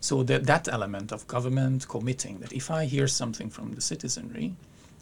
So 0.00 0.22
that 0.24 0.44
that 0.46 0.68
element 0.68 1.12
of 1.12 1.26
government 1.26 1.88
committing 1.88 2.38
that 2.40 2.52
if 2.52 2.70
I 2.70 2.86
hear 2.86 3.06
something 3.06 3.50
from 3.50 3.72
the 3.72 3.80
citizenry, 3.80 4.54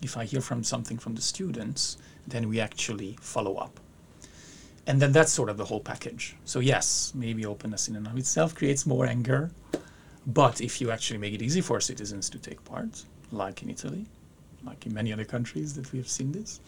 if 0.02 0.16
I 0.16 0.24
hear 0.24 0.40
from 0.40 0.62
something 0.64 0.98
from 0.98 1.14
the 1.14 1.22
students, 1.22 1.96
then 2.26 2.48
we 2.48 2.60
actually 2.60 3.16
follow 3.20 3.56
up. 3.56 3.80
And 4.86 5.00
then 5.00 5.12
that's 5.12 5.32
sort 5.32 5.48
of 5.50 5.56
the 5.56 5.64
whole 5.64 5.80
package. 5.80 6.36
So 6.44 6.60
yes, 6.60 7.12
maybe 7.14 7.46
openness 7.46 7.88
in 7.88 7.96
and 7.96 8.06
of 8.06 8.16
itself 8.16 8.54
creates 8.54 8.86
more 8.86 9.06
anger, 9.06 9.50
but 10.26 10.60
if 10.60 10.80
you 10.80 10.90
actually 10.90 11.18
make 11.18 11.34
it 11.34 11.42
easy 11.42 11.60
for 11.60 11.80
citizens 11.80 12.28
to 12.30 12.38
take 12.38 12.62
part, 12.64 13.04
like 13.32 13.62
in 13.62 13.70
Italy, 13.70 14.06
like 14.64 14.86
in 14.86 14.92
many 14.92 15.12
other 15.12 15.24
countries 15.24 15.74
that 15.74 15.90
we 15.92 15.98
have 15.98 16.08
seen 16.08 16.32
this, 16.32 16.60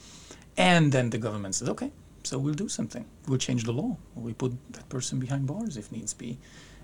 and 0.56 0.92
then 0.92 1.10
the 1.10 1.18
government 1.18 1.54
says, 1.54 1.68
okay, 1.68 1.90
so 2.24 2.38
we'll 2.38 2.54
do 2.54 2.68
something. 2.68 3.04
We'll 3.26 3.38
change 3.38 3.64
the 3.64 3.72
law. 3.72 3.96
We 4.14 4.32
put 4.32 4.52
that 4.72 4.88
person 4.88 5.18
behind 5.18 5.46
bars 5.46 5.76
if 5.76 5.90
needs 5.92 6.14
be. 6.14 6.38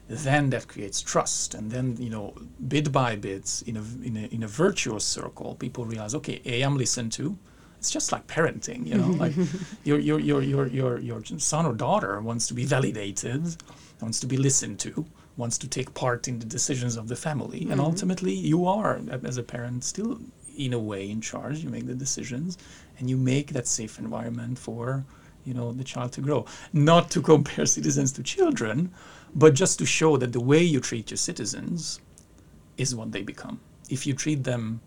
Then 0.08 0.50
that 0.50 0.68
creates 0.68 1.02
trust. 1.02 1.54
And 1.54 1.70
then, 1.70 1.96
you 1.98 2.10
know, 2.10 2.34
bit 2.66 2.90
by 2.90 3.16
bit, 3.16 3.62
in 3.66 3.76
a, 3.76 3.84
in 4.02 4.16
a, 4.16 4.34
in 4.34 4.42
a 4.42 4.48
virtuous 4.48 5.04
circle, 5.04 5.54
people 5.54 5.84
realize, 5.84 6.14
okay, 6.14 6.40
A, 6.46 6.62
I'm 6.62 6.76
listened 6.76 7.12
to. 7.12 7.36
It's 7.78 7.90
just 7.90 8.10
like 8.10 8.26
parenting, 8.26 8.86
you 8.86 8.96
know, 8.96 9.08
like 9.08 9.34
your, 9.84 9.98
your, 9.98 10.18
your, 10.18 10.42
your, 10.42 10.66
your, 10.66 10.98
your 10.98 11.22
son 11.38 11.64
or 11.64 11.74
daughter 11.74 12.20
wants 12.20 12.48
to 12.48 12.54
be 12.54 12.64
validated, 12.64 13.56
wants 14.00 14.18
to 14.20 14.26
be 14.26 14.36
listened 14.36 14.80
to, 14.80 15.06
wants 15.38 15.56
to 15.58 15.68
take 15.68 15.94
part 15.94 16.28
in 16.28 16.38
the 16.40 16.44
decisions 16.44 16.96
of 16.96 17.08
the 17.08 17.16
family. 17.16 17.60
Mm-hmm. 17.60 17.72
And 17.72 17.80
ultimately, 17.80 18.34
you 18.34 18.66
are, 18.66 19.00
as 19.24 19.38
a 19.38 19.42
parent, 19.42 19.84
still 19.84 20.18
in 20.56 20.72
a 20.74 20.78
way 20.78 21.08
in 21.08 21.20
charge. 21.20 21.60
You 21.60 21.70
make 21.70 21.86
the 21.86 21.94
decisions 21.94 22.58
and 22.98 23.08
you 23.08 23.16
make 23.16 23.52
that 23.52 23.66
safe 23.66 23.98
environment 23.98 24.58
for 24.58 25.04
you 25.44 25.54
know 25.54 25.72
the 25.72 25.84
child 25.84 26.12
to 26.12 26.20
grow 26.20 26.44
not 26.72 27.10
to 27.10 27.22
compare 27.22 27.66
citizens 27.76 28.12
to 28.12 28.22
children 28.22 28.92
but 29.34 29.54
just 29.54 29.78
to 29.78 29.86
show 29.86 30.16
that 30.16 30.32
the 30.32 30.40
way 30.40 30.62
you 30.62 30.80
treat 30.80 31.10
your 31.10 31.16
citizens 31.16 32.00
is 32.76 32.94
what 32.94 33.12
they 33.12 33.22
become 33.22 33.60
if 33.88 34.06
you 34.06 34.12
treat 34.14 34.44
them 34.44 34.80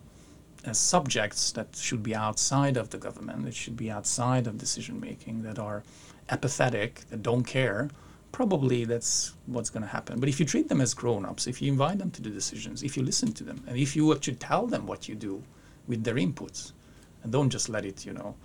as 0.64 0.78
subjects 0.78 1.52
that 1.54 1.76
should 1.76 2.04
be 2.04 2.14
outside 2.14 2.78
of 2.78 2.90
the 2.92 2.98
government 2.98 3.44
that 3.46 3.56
should 3.56 3.78
be 3.78 3.90
outside 3.90 4.46
of 4.46 4.58
decision 4.58 5.00
making 5.00 5.42
that 5.42 5.58
are 5.58 5.84
apathetic 6.30 7.02
that 7.10 7.24
don't 7.24 7.46
care 7.46 7.90
probably 8.32 8.86
that's 8.86 9.34
what's 9.46 9.70
going 9.70 9.84
to 9.84 9.90
happen. 9.90 10.20
But 10.20 10.30
if 10.30 10.40
you 10.40 10.46
treat 10.46 10.70
them 10.70 10.82
as 10.82 10.94
grown-ups 10.94 11.48
if 11.48 11.62
you 11.62 11.72
invite 11.72 11.98
them 12.00 12.12
to 12.12 12.22
the 12.22 12.30
decisions 12.30 12.84
if 12.84 12.96
you 12.98 13.04
listen 13.04 13.32
to 13.34 13.44
them 13.44 13.64
and 13.68 13.78
if 13.78 13.96
you 13.96 14.14
actually 14.14 14.36
tell 14.36 14.68
them 14.68 14.88
what 14.88 15.08
you 15.08 15.16
do 15.16 15.44
with 15.88 16.04
their 16.04 16.16
inputs 16.16 16.74
and 17.24 17.32
don't 17.32 17.50
just 17.50 17.70
let 17.70 17.86
it, 17.86 18.06
you 18.06 18.14
know, 18.14 18.36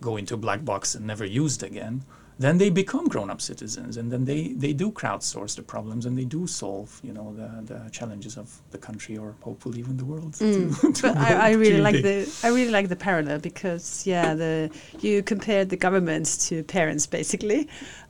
go 0.00 0.16
into 0.16 0.34
a 0.34 0.36
black 0.36 0.64
box 0.64 0.94
and 0.94 1.06
never 1.06 1.24
used 1.24 1.62
again, 1.62 2.04
then 2.38 2.56
they 2.56 2.70
become 2.70 3.08
grown-up 3.08 3.40
citizens 3.40 3.96
and 3.96 4.12
then 4.12 4.24
they, 4.24 4.48
they 4.52 4.72
do 4.72 4.92
crowdsource 4.92 5.56
the 5.56 5.62
problems 5.62 6.06
and 6.06 6.16
they 6.16 6.24
do 6.24 6.46
solve 6.46 7.00
you 7.02 7.12
know 7.12 7.34
the, 7.34 7.74
the 7.74 7.90
challenges 7.90 8.36
of 8.36 8.60
the 8.70 8.78
country 8.78 9.18
or 9.18 9.34
hopefully 9.40 9.80
even 9.80 9.96
the 9.96 10.04
world 10.04 10.32
mm. 10.34 10.80
to, 10.80 10.92
to 10.92 11.02
but 11.08 11.16
I, 11.16 11.48
I, 11.48 11.50
really 11.52 11.80
like 11.80 12.00
the 12.02 12.32
I 12.44 12.48
really 12.48 12.70
like 12.70 12.88
the 12.88 12.96
parallel 12.96 13.40
because 13.40 14.06
yeah 14.06 14.34
the 14.34 14.70
you 15.00 15.22
compared 15.22 15.70
the 15.70 15.76
governments 15.76 16.48
to 16.48 16.62
parents 16.62 17.06
basically 17.06 17.68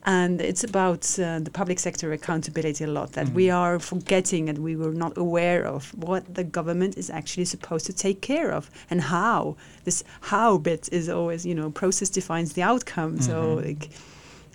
and 0.09 0.41
it's 0.41 0.65
about 0.65 1.05
uh, 1.21 1.39
the 1.39 1.51
public 1.51 1.79
sector 1.79 2.13
accountability 2.13 2.83
a 2.83 2.87
lot 2.87 3.13
that 3.13 3.27
mm-hmm. 3.27 3.35
we 3.35 3.51
are 3.51 3.79
forgetting 3.79 4.49
and 4.49 4.59
we 4.59 4.75
were 4.75 4.93
not 5.05 5.17
aware 5.17 5.63
of 5.65 5.83
what 6.07 6.35
the 6.35 6.45
government 6.45 6.97
is 6.97 7.11
actually 7.11 7.45
supposed 7.45 7.87
to 7.87 7.93
take 7.93 8.21
care 8.23 8.51
of 8.51 8.71
and 8.91 9.01
how 9.01 9.57
this 9.85 10.03
how 10.33 10.59
bit 10.59 10.89
is 10.91 11.09
always 11.09 11.45
you 11.45 11.55
know 11.55 11.71
process 11.71 12.09
defines 12.09 12.55
the 12.55 12.63
outcome 12.63 13.13
mm-hmm. 13.15 13.23
so 13.23 13.55
like 13.67 13.91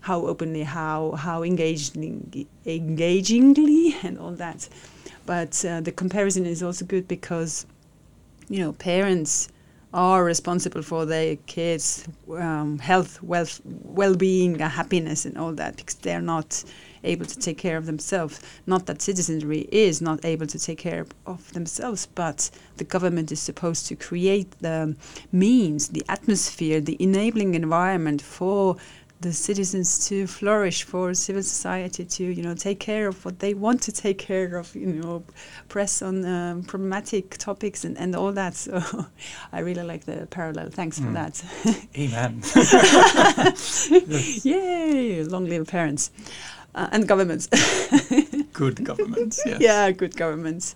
how 0.03 0.27
openly, 0.27 0.63
how 0.63 1.11
how 1.13 1.43
engaging, 1.43 2.45
engagingly, 2.65 3.95
and 4.03 4.19
all 4.19 4.31
that. 4.31 4.67
But 5.25 5.63
uh, 5.63 5.79
the 5.79 5.93
comparison 5.93 6.45
is 6.45 6.61
also 6.61 6.83
good 6.83 7.07
because, 7.07 7.65
you 8.49 8.59
know, 8.59 8.73
parents 8.73 9.47
are 9.93 10.23
responsible 10.23 10.81
for 10.81 11.05
their 11.05 11.35
kids' 11.45 12.07
um, 12.31 12.79
health, 12.79 13.21
wealth, 13.21 13.61
well-being, 13.65 14.57
happiness, 14.57 15.25
and 15.25 15.37
all 15.37 15.53
that 15.53 15.77
because 15.77 15.95
they're 15.95 16.21
not 16.21 16.63
able 17.03 17.25
to 17.25 17.37
take 17.37 17.57
care 17.57 17.77
of 17.77 17.85
themselves. 17.85 18.39
Not 18.65 18.85
that 18.87 19.01
citizenry 19.01 19.67
is 19.71 20.01
not 20.01 20.23
able 20.25 20.47
to 20.47 20.57
take 20.57 20.79
care 20.79 21.05
of 21.25 21.53
themselves, 21.53 22.07
but 22.07 22.49
the 22.77 22.83
government 22.83 23.31
is 23.31 23.39
supposed 23.39 23.87
to 23.87 23.95
create 23.95 24.51
the 24.61 24.95
means, 25.31 25.89
the 25.89 26.03
atmosphere, 26.09 26.81
the 26.81 26.97
enabling 26.99 27.55
environment 27.55 28.21
for 28.21 28.77
the 29.23 29.33
citizens 29.33 30.07
to 30.07 30.27
flourish, 30.27 30.83
for 30.83 31.13
civil 31.13 31.41
society 31.41 32.05
to 32.05 32.23
you 32.23 32.43
know 32.43 32.53
take 32.53 32.79
care 32.79 33.07
of 33.07 33.25
what 33.25 33.39
they 33.39 33.53
want 33.53 33.81
to 33.81 33.91
take 33.91 34.17
care 34.17 34.57
of, 34.57 34.75
you 34.75 34.85
know, 34.85 35.23
press 35.69 36.01
on 36.01 36.25
um, 36.25 36.63
problematic 36.63 37.37
topics 37.37 37.85
and, 37.85 37.97
and 37.97 38.15
all 38.15 38.31
that. 38.33 38.53
So 38.55 38.81
I 39.51 39.59
really 39.59 39.83
like 39.83 40.03
the 40.05 40.27
parallel. 40.29 40.69
Thanks 40.69 40.99
mm. 40.99 41.05
for 41.05 41.11
that. 41.13 41.33
Amen. 42.03 42.41
Yay! 44.43 45.23
Long 45.23 45.45
live 45.47 45.67
parents 45.67 46.11
uh, 46.75 46.89
and 46.91 47.07
governments. 47.07 47.47
good 48.53 48.83
governments. 48.83 49.41
Yes. 49.45 49.61
Yeah, 49.61 49.91
good 49.91 50.15
governments. 50.15 50.75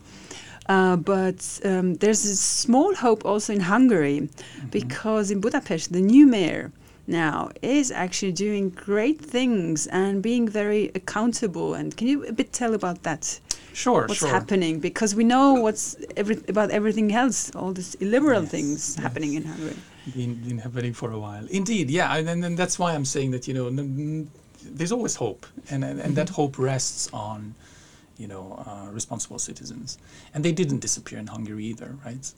Uh, 0.69 0.97
but 0.97 1.59
um, 1.63 1.95
there's 1.95 2.25
a 2.25 2.35
small 2.35 2.93
hope 2.95 3.25
also 3.25 3.53
in 3.53 3.61
Hungary 3.61 4.19
mm 4.19 4.27
-hmm. 4.27 4.71
because 4.71 5.33
in 5.33 5.39
Budapest, 5.39 5.91
the 5.91 6.01
new 6.01 6.27
mayor 6.27 6.71
now 7.07 7.49
is 7.61 7.91
actually 7.91 8.33
doing 8.33 8.69
great 8.69 9.19
things 9.19 9.87
and 9.87 10.21
being 10.21 10.47
very 10.47 10.91
accountable. 10.93 11.73
And 11.73 11.95
can 11.95 12.07
you 12.07 12.25
a 12.25 12.33
bit 12.33 12.51
tell 12.53 12.73
about 12.73 13.03
that? 13.03 13.39
Sure, 13.73 14.07
what's 14.07 14.19
sure. 14.19 14.29
happening 14.29 14.79
because 14.79 15.13
we 15.13 15.23
know 15.23 15.53
what's 15.53 15.95
every, 16.15 16.37
about 16.47 16.71
everything 16.71 17.13
else, 17.13 17.55
all 17.55 17.73
these 17.73 17.93
illiberal 17.95 18.41
yes, 18.41 18.51
things 18.51 18.95
yes. 18.95 19.03
happening 19.03 19.35
in 19.35 19.43
Hungary. 19.43 19.75
Been, 20.15 20.35
been 20.35 20.57
happening 20.57 20.93
for 20.93 21.11
a 21.11 21.19
while, 21.19 21.45
indeed. 21.47 21.91
Yeah, 21.91 22.15
and, 22.15 22.43
and 22.43 22.57
that's 22.57 22.79
why 22.79 22.93
I'm 22.95 23.05
saying 23.05 23.31
that 23.31 23.47
you 23.47 23.53
know 23.53 23.67
n- 23.67 24.31
there's 24.63 24.91
always 24.91 25.15
hope, 25.15 25.45
and 25.69 25.83
and, 25.83 25.99
and 25.99 26.01
mm-hmm. 26.01 26.13
that 26.15 26.29
hope 26.29 26.57
rests 26.57 27.09
on 27.13 27.53
you 28.17 28.27
know 28.27 28.63
uh, 28.65 28.89
responsible 28.91 29.37
citizens, 29.37 29.99
and 30.33 30.43
they 30.43 30.51
didn't 30.51 30.79
disappear 30.79 31.19
in 31.19 31.27
Hungary 31.27 31.65
either, 31.65 31.95
right? 32.03 32.33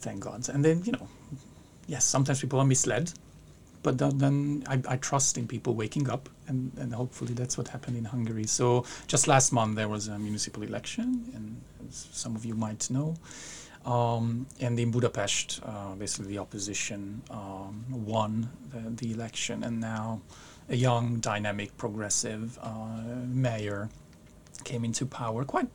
Thank 0.00 0.20
God. 0.20 0.48
And 0.48 0.64
then 0.64 0.82
you 0.84 0.92
know, 0.92 1.06
yes, 1.86 2.04
sometimes 2.04 2.40
people 2.40 2.58
are 2.58 2.66
misled 2.66 3.12
but 3.82 3.98
then 3.98 4.62
I, 4.66 4.82
I, 4.88 4.96
trust 4.96 5.38
in 5.38 5.46
people 5.46 5.74
waking 5.74 6.10
up, 6.10 6.28
and, 6.48 6.70
and 6.76 6.92
hopefully 6.92 7.34
that's 7.34 7.56
what 7.56 7.68
happened 7.68 7.96
in 7.96 8.04
Hungary. 8.04 8.44
So 8.44 8.84
just 9.06 9.26
last 9.26 9.52
month 9.52 9.76
there 9.76 9.88
was 9.88 10.08
a 10.08 10.18
municipal 10.18 10.62
election, 10.62 11.24
and 11.34 11.60
some 11.90 12.36
of 12.36 12.44
you 12.44 12.54
might 12.54 12.90
know. 12.90 13.16
Um, 13.86 14.46
and 14.60 14.78
in 14.78 14.90
Budapest, 14.90 15.60
uh, 15.64 15.94
basically 15.94 16.32
the 16.32 16.38
opposition 16.38 17.22
um, 17.30 17.84
won 17.90 18.50
the, 18.70 18.90
the, 18.90 19.12
election, 19.12 19.64
and 19.64 19.80
now 19.80 20.20
a 20.68 20.76
young, 20.76 21.18
dynamic, 21.20 21.76
progressive 21.78 22.58
uh, 22.62 23.02
mayor 23.26 23.88
came 24.64 24.84
into 24.84 25.06
power 25.06 25.44
quite 25.44 25.68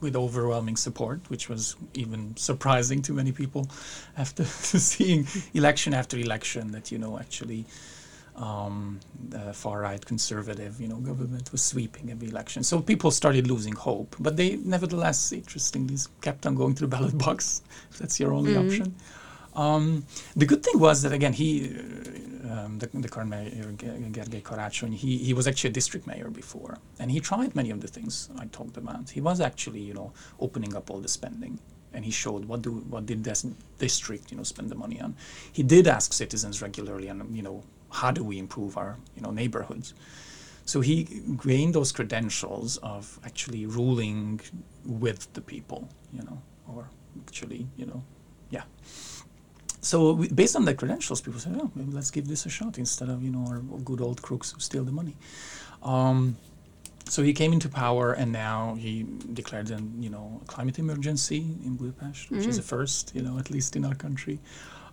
with 0.00 0.16
overwhelming 0.16 0.76
support, 0.76 1.20
which 1.28 1.48
was 1.48 1.76
even 1.94 2.36
surprising 2.36 3.02
to 3.02 3.12
many 3.12 3.32
people 3.32 3.68
after 4.16 4.44
seeing 4.44 5.26
election 5.54 5.94
after 5.94 6.16
election 6.16 6.72
that 6.72 6.90
you 6.90 6.98
know 6.98 7.18
actually 7.18 7.66
um, 8.36 8.98
the 9.28 9.52
far 9.52 9.80
right 9.80 10.04
conservative 10.04 10.80
you 10.80 10.88
know 10.88 10.96
government 10.96 11.52
was 11.52 11.62
sweeping 11.62 12.10
every 12.10 12.28
election. 12.28 12.62
So 12.62 12.80
people 12.80 13.10
started 13.10 13.46
losing 13.46 13.74
hope, 13.74 14.16
but 14.18 14.36
they 14.36 14.56
nevertheless, 14.56 15.32
interestingly, 15.32 15.96
kept 16.20 16.46
on 16.46 16.54
going 16.54 16.74
to 16.76 16.82
the 16.82 16.88
ballot 16.88 17.16
box. 17.18 17.62
that's 17.98 18.18
your 18.18 18.32
only 18.32 18.54
mm-hmm. 18.54 18.68
option. 18.68 18.94
Um, 19.60 20.06
the 20.34 20.46
good 20.46 20.62
thing 20.64 20.78
was 20.80 21.02
that 21.02 21.12
again 21.12 21.34
he 21.34 21.76
um, 22.50 22.78
the, 22.78 22.88
the 22.94 23.08
current 23.08 23.30
mayor, 23.30 23.72
Gergely 23.76 24.42
Karácsony, 24.42 24.94
he, 24.94 25.18
he 25.18 25.34
was 25.34 25.46
actually 25.46 25.70
a 25.70 25.72
district 25.74 26.06
mayor 26.06 26.30
before, 26.30 26.78
and 26.98 27.10
he 27.10 27.20
tried 27.20 27.54
many 27.54 27.70
of 27.70 27.80
the 27.80 27.86
things 27.86 28.30
I 28.38 28.46
talked 28.46 28.76
about. 28.78 29.10
He 29.10 29.20
was 29.20 29.40
actually, 29.40 29.80
you 29.80 29.94
know, 29.94 30.12
opening 30.40 30.74
up 30.74 30.90
all 30.90 31.00
the 31.00 31.08
spending, 31.08 31.60
and 31.92 32.04
he 32.06 32.10
showed 32.10 32.46
what 32.46 32.62
do 32.62 32.72
what 32.92 33.04
did 33.04 33.22
this 33.22 33.46
district, 33.78 34.30
you 34.30 34.38
know, 34.38 34.44
spend 34.44 34.70
the 34.70 34.74
money 34.74 34.98
on. 34.98 35.14
He 35.52 35.62
did 35.62 35.86
ask 35.86 36.14
citizens 36.14 36.62
regularly, 36.62 37.08
and 37.08 37.36
you 37.36 37.42
know, 37.42 37.62
how 37.90 38.10
do 38.10 38.24
we 38.24 38.38
improve 38.38 38.78
our, 38.78 38.96
you 39.14 39.22
know, 39.22 39.30
neighborhoods. 39.30 39.92
So 40.64 40.80
he 40.80 40.96
gained 41.44 41.74
those 41.74 41.92
credentials 41.92 42.78
of 42.78 43.18
actually 43.24 43.66
ruling 43.66 44.40
with 44.86 45.30
the 45.34 45.42
people, 45.42 45.88
you 46.12 46.22
know, 46.22 46.40
or 46.72 46.88
actually, 47.26 47.66
you 47.76 47.86
know, 47.86 48.02
yeah 48.50 48.64
so 49.80 50.12
we, 50.12 50.28
based 50.28 50.56
on 50.56 50.64
the 50.64 50.74
credentials, 50.74 51.20
people 51.20 51.40
say, 51.40 51.50
"Oh, 51.54 51.70
let's 51.90 52.10
give 52.10 52.28
this 52.28 52.46
a 52.46 52.50
shot 52.50 52.78
instead 52.78 53.08
of 53.08 53.22
you 53.22 53.30
know 53.30 53.44
our 53.48 53.58
good 53.84 54.00
old 54.00 54.20
crooks 54.22 54.52
who 54.52 54.60
steal 54.60 54.84
the 54.84 54.92
money." 54.92 55.16
Um, 55.82 56.36
so 57.08 57.22
he 57.22 57.32
came 57.32 57.52
into 57.52 57.68
power, 57.68 58.12
and 58.12 58.30
now 58.30 58.74
he 58.74 59.06
declared 59.32 59.70
an 59.70 60.02
you 60.02 60.10
know 60.10 60.40
climate 60.46 60.78
emergency 60.78 61.38
in 61.64 61.76
Budapest, 61.76 62.30
which 62.30 62.46
is 62.46 62.58
a 62.58 62.62
first, 62.62 63.12
you 63.14 63.22
know, 63.22 63.38
at 63.38 63.50
least 63.50 63.74
in 63.76 63.84
our 63.84 63.94
country. 63.94 64.38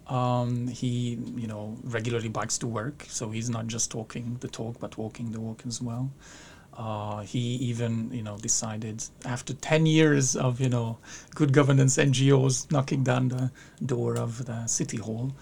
Um, 0.07 0.67
he, 0.69 1.19
you 1.35 1.47
know, 1.47 1.77
regularly 1.83 2.29
bikes 2.29 2.57
to 2.59 2.67
work, 2.67 3.05
so 3.09 3.29
he's 3.29 3.49
not 3.49 3.67
just 3.67 3.91
talking 3.91 4.37
the 4.39 4.47
talk, 4.47 4.79
but 4.79 4.97
walking 4.97 5.31
the 5.31 5.41
walk 5.41 5.63
as 5.67 5.81
well. 5.81 6.11
Uh, 6.77 7.21
he 7.21 7.39
even, 7.71 8.11
you 8.13 8.21
know, 8.21 8.37
decided 8.37 9.03
after 9.25 9.53
10 9.53 9.85
years 9.87 10.35
of, 10.35 10.59
you 10.61 10.69
know, 10.69 10.97
good 11.33 11.51
governance 11.51 11.97
NGOs 11.97 12.71
knocking 12.71 13.03
down 13.03 13.29
the 13.29 13.49
door 13.83 14.15
of 14.17 14.45
the 14.45 14.67
city 14.67 14.97
hall 14.97 15.33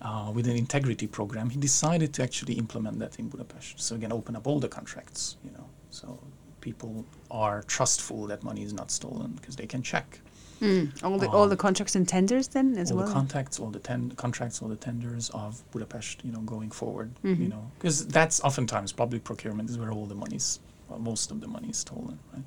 uh, 0.00 0.30
with 0.34 0.46
an 0.48 0.56
integrity 0.56 1.06
program, 1.06 1.50
he 1.50 1.58
decided 1.58 2.14
to 2.14 2.22
actually 2.22 2.54
implement 2.54 2.98
that 3.00 3.18
in 3.18 3.28
Budapest. 3.28 3.78
So 3.80 3.96
again, 3.96 4.12
open 4.12 4.34
up 4.34 4.46
all 4.46 4.60
the 4.60 4.68
contracts, 4.68 5.36
you 5.44 5.50
know, 5.50 5.66
so 5.90 6.18
people 6.62 7.04
are 7.30 7.62
trustful 7.64 8.26
that 8.28 8.42
money 8.42 8.62
is 8.62 8.72
not 8.72 8.90
stolen 8.90 9.32
because 9.32 9.56
they 9.56 9.66
can 9.66 9.82
check 9.82 10.20
Mm. 10.60 11.04
All 11.04 11.18
the 11.20 11.28
all 11.28 11.46
the 11.48 11.56
contracts 11.56 11.94
and 11.94 12.08
tenders 12.08 12.48
then 12.48 12.76
as 12.76 12.90
all 12.90 12.96
well. 12.96 13.06
the 13.06 13.12
contacts, 13.12 13.60
all 13.60 13.70
the 13.70 13.78
ten- 13.78 14.10
contracts, 14.16 14.60
all 14.60 14.68
the 14.68 14.74
tenders 14.88 15.30
of 15.30 15.62
Budapest, 15.70 16.24
you 16.24 16.32
know, 16.32 16.40
going 16.40 16.72
forward, 16.72 17.10
Mm-hmm. 17.22 17.42
you 17.44 17.48
know, 17.48 17.70
because 17.78 18.04
that's 18.08 18.40
oftentimes 18.40 18.90
public 18.92 19.22
procurement 19.22 19.70
is 19.70 19.78
where 19.78 19.92
all 19.92 20.04
the 20.06 20.16
money's, 20.16 20.58
well, 20.88 20.98
most 20.98 21.30
of 21.30 21.40
the 21.40 21.46
money 21.46 21.68
is 21.68 21.78
stolen, 21.78 22.18
right? 22.32 22.44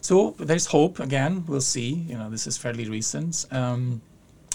So 0.00 0.34
there's 0.38 0.66
hope. 0.66 0.98
Again, 0.98 1.44
we'll 1.46 1.60
see. 1.60 1.90
You 2.08 2.16
know, 2.16 2.30
this 2.30 2.46
is 2.46 2.56
fairly 2.56 2.88
recent, 2.88 3.46
um, 3.50 4.00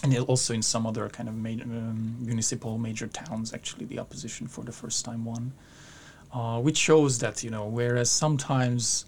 and 0.04 0.18
also 0.20 0.54
in 0.54 0.62
some 0.62 0.86
other 0.88 1.08
kind 1.10 1.30
of 1.30 1.36
major, 1.36 1.64
um, 1.64 2.18
municipal 2.20 2.78
major 2.78 3.08
towns, 3.08 3.54
actually, 3.54 3.86
the 3.86 4.00
opposition 4.00 4.48
for 4.48 4.64
the 4.64 4.72
first 4.72 5.06
time 5.06 5.26
won, 5.26 5.54
uh, 6.34 6.60
which 6.60 6.78
shows 6.78 7.20
that 7.20 7.44
you 7.44 7.52
know, 7.52 7.66
whereas 7.66 8.10
sometimes 8.10 9.06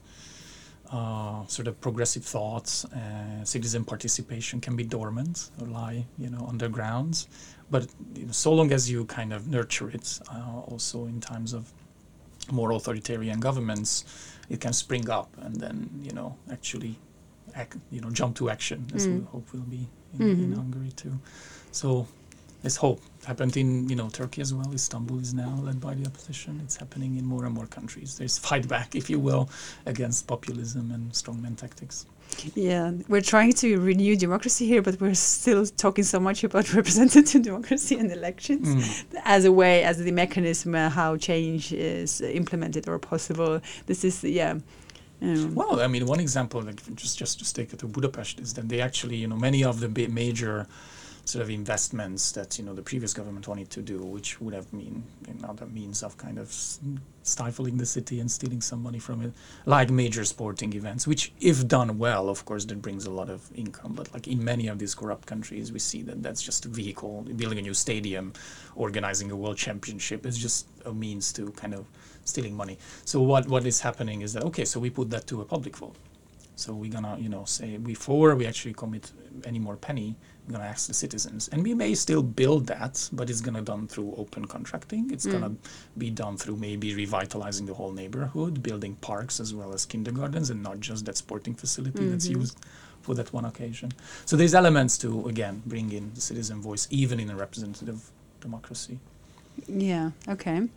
uh, 0.92 1.46
sort 1.48 1.68
of 1.68 1.80
progressive 1.82 2.24
thoughts, 2.24 2.86
uh, 2.86 3.44
citizen 3.44 3.84
participation 3.84 4.62
can 4.62 4.76
be 4.76 4.84
dormant 4.84 5.50
or 5.60 5.68
lie, 5.68 6.06
you 6.18 6.30
know, 6.30 6.46
underground. 6.48 7.28
But 7.70 7.88
you 8.16 8.26
know, 8.26 8.32
so 8.32 8.54
long 8.54 8.72
as 8.72 8.90
you 8.90 9.06
kind 9.06 9.34
of 9.34 9.48
nurture 9.48 9.90
it, 9.90 10.20
uh, 10.34 10.62
also 10.68 11.06
in 11.06 11.20
times 11.20 11.54
of 11.54 11.74
more 12.52 12.72
authoritarian 12.72 13.40
governments, 13.40 14.06
it 14.50 14.60
can 14.60 14.74
spring 14.74 15.10
up 15.10 15.30
and 15.42 15.56
then 15.56 15.90
you 16.02 16.12
know 16.12 16.36
actually, 16.52 16.98
act, 17.56 17.78
you 17.92 18.02
know, 18.02 18.10
jump 18.10 18.36
to 18.38 18.50
action, 18.50 18.86
as 18.94 19.08
mm. 19.08 19.20
we 19.20 19.26
hope 19.26 19.52
will 19.54 19.62
be 19.62 19.88
in, 20.20 20.22
in 20.22 20.38
mm-hmm. 20.38 20.54
Hungary 20.54 20.92
too. 20.92 21.20
So 21.72 22.08
there's 22.62 22.76
hope. 22.78 23.02
It 23.22 23.26
happened 23.26 23.56
in 23.58 23.88
you 23.90 23.96
know 23.96 24.10
Turkey 24.10 24.42
as 24.42 24.54
well. 24.54 24.72
Istanbul 24.74 25.20
is 25.20 25.34
now 25.34 25.54
led 25.62 25.80
by 25.80 25.94
the 25.96 26.06
opposition. 26.06 26.60
It's 26.64 26.78
happening 26.78 27.18
in 27.18 27.26
more 27.26 27.46
and 27.46 27.54
more 27.54 27.68
countries. 27.68 28.18
There's 28.18 28.38
fight 28.38 28.68
back, 28.68 28.96
if 28.96 29.10
you 29.10 29.20
will, 29.20 29.50
against 29.86 30.28
populism 30.28 30.92
and 30.92 31.12
strongman 31.12 31.56
tactics. 31.58 32.06
Yeah, 32.56 32.92
we're 33.08 33.22
trying 33.22 33.54
to 33.54 33.80
renew 33.80 34.16
democracy 34.18 34.66
here, 34.68 34.82
but 34.82 35.00
we're 35.00 35.14
still 35.16 35.66
talking 35.66 36.04
so 36.04 36.20
much 36.20 36.44
about 36.44 36.74
representative 36.80 37.42
democracy 37.42 37.96
and 37.98 38.12
elections 38.12 38.68
Mm. 38.68 39.22
as 39.24 39.46
a 39.46 39.52
way, 39.52 39.84
as 39.84 39.98
the 39.98 40.12
mechanism 40.12 40.76
uh, 40.76 40.90
how 40.90 41.16
change 41.18 41.72
is 41.72 42.20
implemented 42.22 42.88
or 42.90 43.00
possible. 43.00 43.62
This 43.86 44.04
is 44.04 44.24
yeah. 44.24 44.56
Um, 45.22 45.56
Well, 45.56 45.80
I 45.80 45.88
mean, 45.88 46.06
one 46.06 46.20
example, 46.20 46.62
like 46.62 46.80
just 46.96 47.18
just 47.18 47.40
to 47.40 47.54
take 47.54 47.72
it 47.74 47.80
to 47.80 47.88
Budapest, 47.88 48.40
is 48.40 48.54
that 48.56 48.68
they 48.68 48.82
actually, 48.82 49.16
you 49.24 49.28
know, 49.28 49.38
many 49.38 49.64
of 49.64 49.80
the 49.80 49.88
major 50.10 50.68
sort 51.28 51.44
of 51.44 51.50
investments 51.50 52.32
that 52.32 52.58
you 52.58 52.64
know 52.64 52.74
the 52.74 52.82
previous 52.82 53.14
government 53.14 53.48
wanted 53.48 53.70
to 53.70 53.82
do, 53.82 54.00
which 54.00 54.40
would 54.40 54.54
have 54.54 54.72
been 54.72 55.04
another 55.28 55.66
means 55.66 56.02
of 56.02 56.18
kind 56.18 56.40
of 56.40 56.54
stifling 57.24 57.76
the 57.78 57.86
city 57.86 58.22
and 58.22 58.32
stealing 58.32 58.62
some 58.62 58.82
money 58.82 59.00
from 59.00 59.22
it, 59.22 59.34
like 59.66 59.90
major 59.90 60.24
sporting 60.24 60.72
events, 60.74 61.06
which, 61.06 61.34
if 61.42 61.68
done 61.68 61.98
well, 61.98 62.30
of 62.30 62.46
course, 62.46 62.64
that 62.64 62.82
brings 62.82 63.06
a 63.06 63.12
lot 63.12 63.30
of 63.30 63.50
income. 63.56 63.92
But 63.94 64.14
like 64.14 64.28
in 64.28 64.42
many 64.42 64.68
of 64.68 64.80
these 64.80 64.96
corrupt 64.96 65.26
countries, 65.28 65.74
we 65.74 65.80
see 65.80 66.02
that 66.04 66.24
that's 66.24 66.42
just 66.42 66.66
a 66.66 66.70
vehicle. 66.70 67.26
Building 67.36 67.60
a 67.60 67.62
new 67.62 67.74
stadium, 67.74 68.32
organizing 68.76 69.30
a 69.30 69.36
world 69.36 69.58
championship 69.58 70.26
is 70.26 70.38
just 70.38 70.68
a 70.86 70.94
means 70.94 71.34
to 71.34 71.52
kind 71.52 71.74
of 71.74 71.86
stealing 72.24 72.56
money. 72.56 72.78
So 73.04 73.22
what 73.22 73.48
what 73.48 73.66
is 73.66 73.82
happening 73.82 74.22
is 74.22 74.32
that 74.34 74.44
okay, 74.46 74.64
so 74.64 74.80
we 74.80 74.90
put 74.90 75.10
that 75.10 75.28
to 75.28 75.42
a 75.42 75.46
public 75.46 75.76
vote. 75.76 75.96
So 76.56 76.74
we're 76.74 76.92
gonna, 76.92 77.18
you 77.20 77.30
know, 77.30 77.46
say 77.46 77.78
before 77.78 78.36
we 78.36 78.48
actually 78.48 78.74
commit 78.74 79.12
any 79.46 79.60
more 79.60 79.76
penny, 79.76 80.16
we're 80.48 80.54
gonna 80.54 80.70
ask 80.70 80.88
the 80.88 80.94
citizens, 80.94 81.50
and 81.50 81.62
we 81.62 81.74
may 81.74 81.94
still 81.94 82.24
build 82.24 82.68
that, 82.68 83.10
but 83.12 83.30
it's 83.30 83.42
gonna 83.42 83.62
done 83.62 83.88
through 83.88 84.14
open 84.18 84.46
contracting. 84.46 85.12
It's 85.12 85.26
hmm. 85.26 85.32
gonna 85.32 85.56
be 85.98 86.10
done 86.10 86.38
through 86.38 86.56
maybe 86.56 86.96
revitalizing 86.96 87.66
the 87.66 87.74
whole 87.74 87.92
neighborhood, 87.92 88.64
building 88.64 88.96
parks 88.96 89.40
as 89.40 89.54
well 89.54 89.74
as 89.74 89.86
kindergartens, 89.86 90.50
and 90.50 90.64
not 90.64 90.80
just 90.80 91.06
that 91.06 91.18
sporting 91.18 91.54
facility 91.54 92.08
that's 92.08 92.28
mm-hmm. 92.28 92.40
used 92.40 92.60
for 93.02 93.14
that 93.16 93.32
one 93.34 93.46
occasion. 93.46 93.92
So 94.26 94.36
there's 94.36 94.56
elements 94.56 94.98
to 95.00 95.28
again 95.28 95.62
bring 95.66 95.92
in 95.92 96.14
the 96.14 96.22
citizen 96.22 96.62
voice, 96.62 96.88
even 96.90 97.20
in 97.20 97.30
a 97.30 97.36
representative 97.36 98.10
democracy. 98.40 99.00
Yeah, 99.68 100.12
okay. 100.30 100.70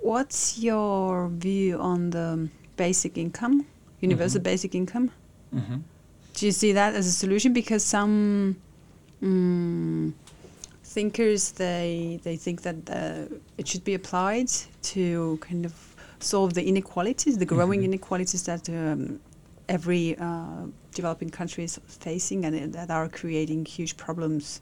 What's 0.00 0.58
your 0.58 1.28
view 1.28 1.78
on 1.78 2.10
the 2.10 2.48
basic 2.76 3.18
income, 3.18 3.66
universal 4.00 4.38
mm-hmm. 4.38 4.44
basic 4.44 4.74
income? 4.74 5.10
Mm-hmm. 5.54 5.78
Do 6.34 6.46
you 6.46 6.52
see 6.52 6.72
that 6.72 6.94
as 6.94 7.06
a 7.06 7.12
solution? 7.12 7.52
Because 7.52 7.84
some 7.84 8.56
mm, 9.22 10.12
thinkers 10.84 11.52
they 11.52 12.18
they 12.22 12.36
think 12.36 12.62
that 12.62 12.76
uh, 12.90 13.34
it 13.58 13.66
should 13.68 13.84
be 13.84 13.94
applied 13.94 14.48
to 14.82 15.38
kind 15.40 15.64
of 15.66 15.72
solve 16.18 16.52
the 16.54 16.62
inequalities, 16.66 17.38
the 17.38 17.46
growing 17.46 17.80
Mhm. 17.80 17.84
inequalities 17.84 18.42
that 18.44 18.68
um, 18.68 19.18
every 19.68 20.16
uh, 20.18 20.66
developing 20.94 21.30
country 21.30 21.64
is 21.64 21.78
facing, 21.86 22.44
and 22.44 22.54
it- 22.54 22.72
that 22.72 22.90
are 22.90 23.08
creating 23.08 23.64
huge 23.64 23.96
problems, 23.96 24.60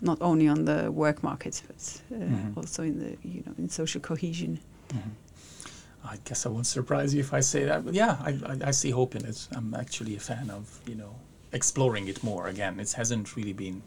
not 0.00 0.18
only 0.20 0.48
on 0.48 0.64
the 0.64 0.90
work 0.90 1.22
market 1.22 1.62
but 1.66 2.02
uh, 2.12 2.18
Mhm. 2.20 2.56
also 2.56 2.82
in 2.82 2.98
the 2.98 3.10
you 3.28 3.42
know 3.46 3.54
in 3.58 3.68
social 3.68 4.00
cohesion. 4.00 4.58
I 6.12 6.16
guess 6.24 6.44
I 6.46 6.50
won't 6.50 6.66
surprise 6.66 7.14
you 7.14 7.20
if 7.20 7.32
I 7.32 7.40
say 7.40 7.64
that, 7.64 7.82
but 7.84 7.94
yeah, 7.94 8.16
I, 8.20 8.30
I, 8.52 8.68
I 8.68 8.72
see 8.72 8.90
hope 8.90 9.14
in 9.16 9.24
it. 9.24 9.48
I'm 9.56 9.74
actually 9.74 10.14
a 10.16 10.20
fan 10.20 10.50
of 10.50 10.64
you 10.86 10.94
know 10.94 11.14
exploring 11.54 12.08
it 12.08 12.22
more. 12.22 12.48
Again, 12.48 12.78
it 12.80 12.92
hasn't 12.92 13.36
really 13.36 13.54
been 13.54 13.82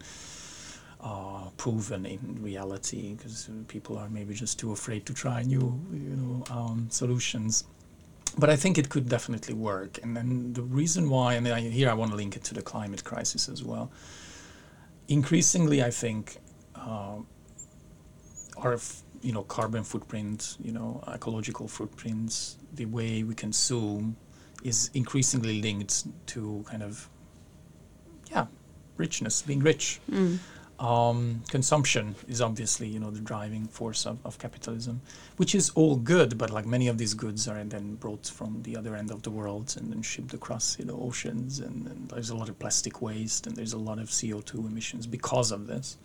uh, 1.01 1.49
proven 1.57 2.05
in 2.05 2.39
reality 2.41 3.13
because 3.13 3.49
people 3.67 3.97
are 3.97 4.09
maybe 4.09 4.33
just 4.33 4.57
too 4.57 4.71
afraid 4.71 5.05
to 5.05 5.13
try 5.13 5.43
new 5.43 5.79
you 5.93 6.15
know 6.15 6.43
um, 6.49 6.87
solutions. 6.89 7.65
But 8.37 8.49
I 8.49 8.55
think 8.55 8.77
it 8.77 8.89
could 8.89 9.07
definitely 9.09 9.53
work, 9.53 9.99
and 10.03 10.15
then 10.15 10.53
the 10.53 10.61
reason 10.61 11.09
why, 11.09 11.35
and 11.35 11.47
I, 11.47 11.61
here 11.61 11.89
I 11.89 11.93
want 11.93 12.11
to 12.11 12.17
link 12.17 12.35
it 12.35 12.43
to 12.45 12.53
the 12.53 12.61
climate 12.61 13.03
crisis 13.03 13.49
as 13.49 13.63
well. 13.63 13.91
Increasingly, 15.07 15.81
I 15.83 15.89
think 15.89 16.37
uh, 16.75 17.17
our 18.57 18.77
you 19.21 19.33
know 19.33 19.43
carbon 19.43 19.83
footprint, 19.83 20.57
you 20.61 20.71
know 20.71 21.03
ecological 21.07 21.67
footprints, 21.67 22.57
the 22.73 22.85
way 22.85 23.23
we 23.23 23.33
consume 23.33 24.17
is 24.63 24.89
increasingly 24.93 25.61
linked 25.61 26.05
to 26.27 26.65
kind 26.67 26.83
of 26.83 27.09
richness, 28.97 29.41
being 29.41 29.59
rich. 29.59 29.99
Um, 30.79 31.41
consumption 31.49 32.13
is 32.27 32.39
obviously 32.39 32.87
you 32.87 32.99
know 32.99 33.09
the 33.09 33.19
driving 33.19 33.65
force 33.67 34.05
of, 34.05 34.19
of 34.23 34.37
capitalism, 34.37 35.01
which 35.37 35.55
is 35.55 35.71
all 35.71 35.95
good, 35.95 36.37
but 36.37 36.51
like 36.51 36.67
many 36.67 36.87
of 36.87 36.99
these 36.99 37.15
goods 37.15 37.47
are 37.47 37.63
then 37.63 37.95
brought 37.95 38.27
from 38.27 38.61
the 38.61 38.77
other 38.77 38.95
end 38.95 39.09
of 39.09 39.23
the 39.23 39.31
world 39.31 39.73
and 39.77 39.91
then 39.91 40.03
shipped 40.03 40.35
across 40.35 40.77
you 40.77 40.85
know 40.85 40.99
oceans, 41.01 41.59
and, 41.59 41.87
and 41.87 42.09
there's 42.09 42.29
a 42.29 42.35
lot 42.35 42.47
of 42.47 42.59
plastic 42.59 43.01
waste 43.01 43.47
and 43.47 43.55
there's 43.55 43.73
a 43.73 43.77
lot 43.77 43.97
of 43.97 44.11
CO 44.11 44.39
two 44.41 44.67
emissions 44.67 45.07
because 45.07 45.51
of 45.51 45.65
this. 45.65 45.97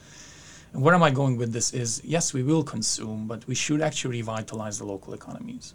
And 0.72 0.82
where 0.82 0.94
am 0.94 1.02
I 1.02 1.10
going 1.10 1.36
with 1.36 1.52
this 1.52 1.74
is 1.74 2.00
yes, 2.02 2.32
we 2.32 2.42
will 2.42 2.64
consume, 2.64 3.26
but 3.26 3.46
we 3.46 3.54
should 3.54 3.82
actually 3.82 4.22
revitalize 4.22 4.78
the 4.78 4.86
local 4.86 5.12
economies. 5.12 5.74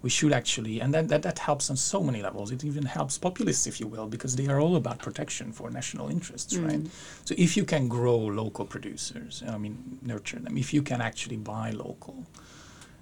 We 0.00 0.10
should 0.10 0.32
actually, 0.32 0.80
and 0.80 0.94
that, 0.94 1.08
that, 1.08 1.22
that 1.22 1.38
helps 1.40 1.70
on 1.70 1.76
so 1.76 2.02
many 2.04 2.22
levels. 2.22 2.52
It 2.52 2.64
even 2.64 2.84
helps 2.84 3.18
populists, 3.18 3.66
if 3.66 3.80
you 3.80 3.88
will, 3.88 4.06
because 4.06 4.36
they 4.36 4.46
are 4.46 4.60
all 4.60 4.76
about 4.76 5.00
protection 5.00 5.50
for 5.52 5.70
national 5.70 6.08
interests, 6.08 6.56
right? 6.56 6.80
So 7.24 7.34
if 7.36 7.56
you 7.56 7.64
can 7.64 7.88
grow 7.88 8.16
local 8.16 8.64
producers, 8.64 9.42
I 9.48 9.58
mean, 9.58 9.98
nurture 10.02 10.38
them, 10.38 10.56
if 10.56 10.72
you 10.72 10.82
can 10.82 11.00
actually 11.00 11.36
buy 11.36 11.70
local, 11.72 12.24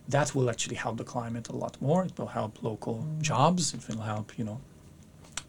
that 0.08 0.34
will 0.34 0.48
actually 0.48 0.76
help 0.76 0.96
the 0.96 1.04
climate 1.04 1.48
a 1.48 1.56
lot 1.56 1.76
more. 1.82 2.04
It 2.04 2.18
will 2.18 2.28
help 2.28 2.62
local 2.62 3.06
jobs. 3.20 3.74
It 3.74 3.86
will 3.88 4.02
help, 4.02 4.38
you 4.38 4.44
know, 4.44 4.60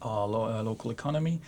uh, 0.04 0.26
lo- 0.26 0.50
uh, 0.58 0.62
local 0.62 0.90
economy. 0.90 1.40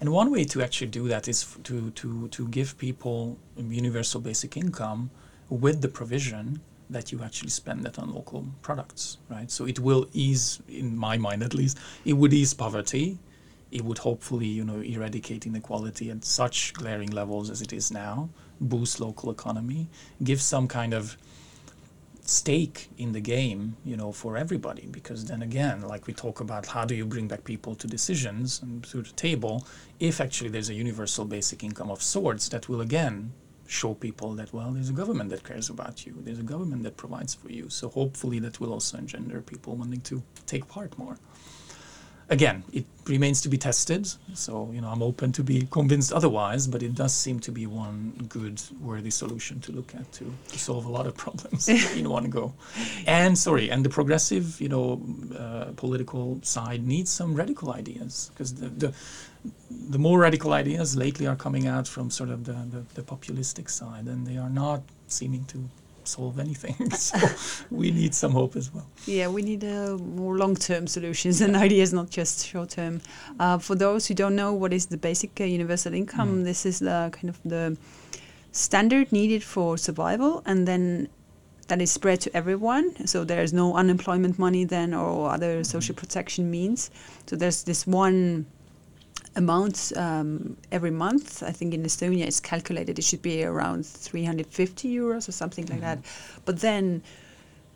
And 0.00 0.12
one 0.12 0.30
way 0.30 0.44
to 0.44 0.62
actually 0.62 0.88
do 0.88 1.08
that 1.08 1.28
is 1.28 1.42
f- 1.44 1.62
to, 1.62 1.90
to, 1.92 2.28
to 2.28 2.48
give 2.48 2.76
people 2.76 3.38
universal 3.56 4.20
basic 4.20 4.56
income 4.56 5.10
with 5.48 5.80
the 5.80 5.88
provision 5.88 6.60
that 6.90 7.10
you 7.12 7.22
actually 7.22 7.50
spend 7.50 7.84
that 7.84 7.98
on 7.98 8.14
local 8.14 8.46
products, 8.62 9.18
right? 9.28 9.50
So 9.50 9.66
it 9.66 9.78
will 9.78 10.08
ease, 10.12 10.60
in 10.68 10.96
my 10.96 11.16
mind 11.16 11.42
at 11.42 11.54
least, 11.54 11.78
it 12.04 12.12
would 12.12 12.32
ease 12.32 12.54
poverty. 12.54 13.18
It 13.72 13.84
would 13.84 13.98
hopefully, 13.98 14.46
you 14.46 14.64
know, 14.64 14.80
eradicate 14.80 15.46
inequality 15.46 16.10
at 16.10 16.24
such 16.24 16.72
glaring 16.74 17.10
levels 17.10 17.50
as 17.50 17.60
it 17.60 17.72
is 17.72 17.90
now, 17.90 18.28
boost 18.60 19.00
local 19.00 19.30
economy, 19.30 19.88
give 20.22 20.40
some 20.40 20.68
kind 20.68 20.94
of 20.94 21.16
stake 22.20 22.88
in 22.98 23.12
the 23.12 23.20
game, 23.20 23.76
you 23.84 23.96
know, 23.96 24.12
for 24.12 24.36
everybody. 24.36 24.86
Because 24.90 25.24
then 25.24 25.42
again, 25.42 25.82
like 25.82 26.06
we 26.06 26.12
talk 26.12 26.40
about, 26.40 26.66
how 26.66 26.84
do 26.84 26.94
you 26.94 27.04
bring 27.04 27.26
back 27.28 27.44
people 27.44 27.74
to 27.74 27.86
decisions 27.86 28.62
and 28.62 28.84
to 28.84 29.02
the 29.02 29.12
table? 29.12 29.66
If 29.98 30.20
actually 30.20 30.50
there's 30.50 30.70
a 30.70 30.74
universal 30.74 31.24
basic 31.24 31.64
income 31.64 31.90
of 31.90 32.02
sorts 32.02 32.48
that 32.50 32.68
will 32.68 32.80
again 32.80 33.32
show 33.66 33.94
people 33.94 34.34
that 34.34 34.52
well, 34.52 34.70
there's 34.70 34.90
a 34.90 34.92
government 34.92 35.30
that 35.30 35.44
cares 35.44 35.70
about 35.70 36.06
you. 36.06 36.14
There's 36.18 36.38
a 36.38 36.42
government 36.42 36.82
that 36.84 36.96
provides 36.96 37.34
for 37.34 37.50
you. 37.50 37.68
So 37.68 37.88
hopefully 37.88 38.38
that 38.40 38.60
will 38.60 38.72
also 38.72 38.98
engender 38.98 39.40
people 39.40 39.76
wanting 39.76 40.00
to 40.02 40.22
take 40.46 40.66
part 40.68 40.96
more 40.98 41.18
again, 42.28 42.64
it 42.72 42.84
remains 43.06 43.40
to 43.42 43.48
be 43.48 43.56
tested. 43.56 44.08
So, 44.34 44.70
you 44.72 44.80
know, 44.80 44.88
I'm 44.88 45.02
open 45.02 45.32
to 45.32 45.42
be 45.42 45.68
convinced 45.70 46.12
otherwise, 46.12 46.66
but 46.66 46.82
it 46.82 46.94
does 46.94 47.14
seem 47.14 47.40
to 47.40 47.52
be 47.52 47.66
one 47.66 48.26
good, 48.28 48.60
worthy 48.80 49.10
solution 49.10 49.60
to 49.60 49.72
look 49.72 49.94
at 49.94 50.10
to, 50.12 50.32
to 50.48 50.58
solve 50.58 50.86
a 50.86 50.90
lot 50.90 51.06
of 51.06 51.16
problems 51.16 51.68
in 51.96 52.08
one 52.08 52.30
go. 52.30 52.54
And 53.06 53.38
sorry, 53.38 53.70
and 53.70 53.84
the 53.84 53.90
progressive, 53.90 54.60
you 54.60 54.68
know, 54.68 55.00
uh, 55.36 55.72
political 55.76 56.40
side 56.42 56.86
needs 56.86 57.10
some 57.10 57.34
radical 57.34 57.72
ideas 57.72 58.30
because 58.32 58.54
the, 58.54 58.68
the 58.68 58.94
the 59.70 59.98
more 59.98 60.18
radical 60.18 60.52
ideas 60.52 60.96
lately 60.96 61.24
are 61.24 61.36
coming 61.36 61.68
out 61.68 61.86
from 61.86 62.10
sort 62.10 62.30
of 62.30 62.44
the, 62.44 62.52
the, 62.52 62.84
the 62.94 63.02
populistic 63.02 63.70
side, 63.70 64.06
and 64.06 64.26
they 64.26 64.36
are 64.36 64.50
not 64.50 64.82
seeming 65.06 65.44
to 65.44 65.68
solve 66.08 66.38
anything. 66.38 66.90
so 67.08 67.18
we 67.70 67.90
need 67.90 68.14
some 68.14 68.32
hope 68.32 68.56
as 68.56 68.72
well. 68.72 68.86
Yeah, 69.06 69.28
we 69.28 69.42
need 69.42 69.64
uh, 69.64 69.96
more 69.96 70.36
long-term 70.36 70.86
solutions 70.86 71.40
and 71.40 71.56
ideas, 71.56 71.92
not 71.92 72.10
just 72.10 72.46
short-term. 72.46 73.00
Uh, 73.38 73.58
for 73.58 73.74
those 73.74 74.06
who 74.06 74.14
don't 74.14 74.36
know 74.36 74.52
what 74.52 74.72
is 74.72 74.86
the 74.86 74.96
basic 74.96 75.40
uh, 75.40 75.44
universal 75.44 75.94
income, 75.94 76.40
mm. 76.40 76.44
this 76.44 76.66
is 76.66 76.78
the 76.80 77.10
kind 77.12 77.28
of 77.28 77.38
the 77.44 77.76
standard 78.52 79.12
needed 79.12 79.42
for 79.42 79.76
survival, 79.76 80.42
and 80.46 80.66
then 80.66 81.08
that 81.68 81.82
is 81.82 81.90
spread 81.90 82.20
to 82.20 82.36
everyone. 82.36 83.06
So 83.06 83.24
there's 83.24 83.52
no 83.52 83.74
unemployment 83.74 84.38
money 84.38 84.64
then 84.64 84.94
or 84.94 85.30
other 85.30 85.60
mm. 85.60 85.66
social 85.66 85.94
protection 85.94 86.50
means. 86.50 86.90
So 87.26 87.36
there's 87.36 87.64
this 87.64 87.86
one 87.86 88.46
amount 89.36 89.92
um, 89.96 90.56
every 90.72 90.90
month. 90.90 91.42
I 91.42 91.52
think 91.52 91.74
in 91.74 91.82
Estonia 91.82 92.26
it's 92.26 92.40
calculated 92.40 92.98
it 92.98 93.04
should 93.04 93.22
be 93.22 93.44
around 93.44 93.86
350 93.86 94.94
euros 94.94 95.28
or 95.28 95.32
something 95.32 95.66
like 95.66 95.80
that. 95.80 95.98
Mm-hmm. 95.98 96.40
But 96.44 96.60
then 96.60 97.02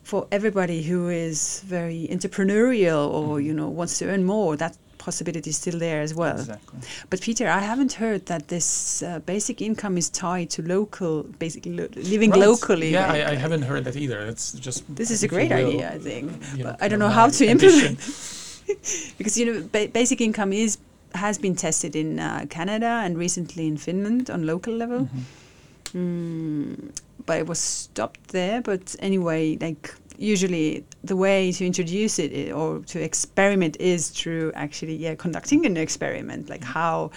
for 0.02 0.26
everybody 0.32 0.82
who 0.82 1.08
is 1.08 1.61
very 1.66 2.08
entrepreneurial 2.11 3.08
or 3.11 3.36
mm-hmm. 3.36 3.46
you 3.46 3.54
know 3.54 3.68
wants 3.68 3.98
to 3.98 4.06
earn 4.06 4.24
more, 4.24 4.56
that 4.56 4.76
possibility 4.98 5.50
is 5.50 5.56
still 5.56 5.78
there 5.78 6.02
as 6.02 6.14
well. 6.14 6.38
Exactly. 6.38 6.80
But 7.08 7.20
Peter, 7.22 7.48
I 7.48 7.61
haven't 7.61 7.94
heard 7.94 8.26
that 8.26 8.48
this 8.48 9.02
uh, 9.02 9.18
basic 9.20 9.62
income 9.62 9.96
is 9.96 10.11
tied 10.11 10.50
to 10.50 10.62
local, 10.62 11.24
basically 11.38 11.72
lo- 11.72 11.88
living 11.96 12.30
right. 12.30 12.40
locally. 12.40 12.90
Yeah, 12.90 13.11
I, 13.11 13.30
I, 13.32 13.34
haven't 13.34 13.62
heard 13.62 13.84
that 13.84 13.96
either. 13.96 14.20
It's 14.20 14.52
just 14.52 14.84
this 14.94 15.11
is 15.11 15.22
a 15.22 15.28
great 15.28 15.52
idea, 15.52 15.90
I 15.90 15.98
think. 15.98 16.26
You 16.56 16.64
know, 16.64 16.76
I 16.80 16.88
don't 16.88 16.98
know 16.98 17.08
how 17.20 17.28
to 17.28 17.46
implement 17.54 17.98
because 19.18 19.38
you 19.38 19.46
know 19.46 19.68
ba- 19.72 19.90
basic 20.00 20.20
income 20.20 20.52
is 20.52 20.78
has 21.14 21.38
been 21.38 21.54
tested 21.54 21.96
in 21.96 22.18
uh, 22.18 22.46
Canada 22.48 23.02
and 23.04 23.18
recently 23.18 23.66
in 23.66 23.76
Finland 23.76 24.30
on 24.30 24.46
local 24.46 24.74
level. 24.74 25.00
Mm-hmm. 25.00 25.98
Mm, 25.98 26.92
but 27.26 27.38
it 27.38 27.46
was 27.46 27.58
stopped 27.58 28.28
there. 28.28 28.61
But 28.61 28.94
anyway, 29.00 29.56
like 29.61 29.94
usually 30.20 30.84
the 31.02 31.16
way 31.16 31.50
to 31.50 31.66
introduce 31.66 32.18
it 32.18 32.52
or 32.52 32.80
to 32.80 33.02
experiment 33.02 33.76
is 33.80 34.11
through 34.11 34.52
actually 34.54 34.94
yeah 34.94 35.14
conducting 35.14 35.64
an 35.64 35.78
experiment 35.78 36.50
like 36.50 36.61
mm-hmm. 36.61 36.72
how 36.72 37.11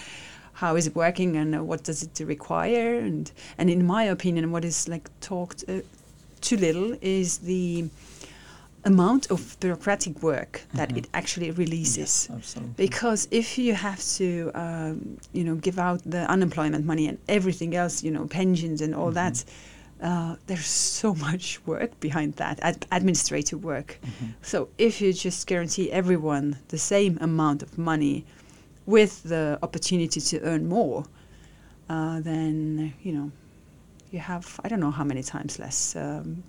how 0.54 0.76
is 0.78 0.88
it 0.88 0.96
working 0.96 1.36
and 1.36 1.54
uh, 1.54 1.62
what 1.62 1.84
does 1.84 2.04
it 2.04 2.20
require 2.26 2.96
and 2.96 3.34
and 3.58 3.70
in 3.70 3.86
my 3.86 4.04
opinion 4.04 4.52
what 4.52 4.64
is 4.64 4.88
like 4.88 5.10
talked 5.20 5.66
uh, 5.68 5.80
too 6.40 6.56
little 6.56 6.96
is 7.02 7.40
the 7.40 7.86
amount 8.86 9.32
of 9.32 9.58
bureaucratic 9.60 10.22
work 10.22 10.62
that 10.74 10.90
mm-hmm. 10.90 11.00
it 11.00 11.08
actually 11.14 11.52
releases. 11.52 12.28
Yes, 12.30 12.56
because 12.76 13.28
if 13.32 13.58
you 13.58 13.74
have 13.74 14.04
to, 14.18 14.52
um, 14.54 15.18
you 15.32 15.44
know, 15.44 15.56
give 15.56 15.80
out 15.80 16.02
the 16.06 16.30
unemployment 16.30 16.86
money 16.86 17.08
and 17.08 17.18
everything 17.28 17.76
else, 17.76 18.04
you 18.04 18.12
know, 18.12 18.28
pensions 18.28 18.82
and 18.82 18.94
all 18.94 19.12
mm-hmm. 19.12 19.16
that, 19.16 19.46
uh, 20.02 20.36
there's 20.48 20.66
so 20.66 21.16
much 21.28 21.66
work 21.66 21.98
behind 22.00 22.34
that, 22.36 22.60
ad- 22.62 22.86
administrative 22.92 23.64
work. 23.64 24.00
Mm-hmm. 24.04 24.32
So 24.42 24.70
if 24.78 25.02
you 25.02 25.14
just 25.14 25.48
guarantee 25.48 25.92
everyone 25.92 26.58
the 26.68 26.78
same 26.78 27.18
amount 27.22 27.64
of 27.64 27.78
money 27.78 28.26
with 28.86 29.24
the 29.24 29.58
opportunity 29.64 30.20
to 30.20 30.42
earn 30.42 30.68
more, 30.68 31.06
uh, 31.90 32.20
then, 32.20 32.94
you 33.02 33.14
know, 33.14 33.32
you 34.12 34.20
have, 34.20 34.60
I 34.64 34.68
don't 34.68 34.80
know 34.80 34.92
how 34.92 35.04
many 35.04 35.24
times 35.24 35.58
less 35.58 35.96
um, 35.96 36.44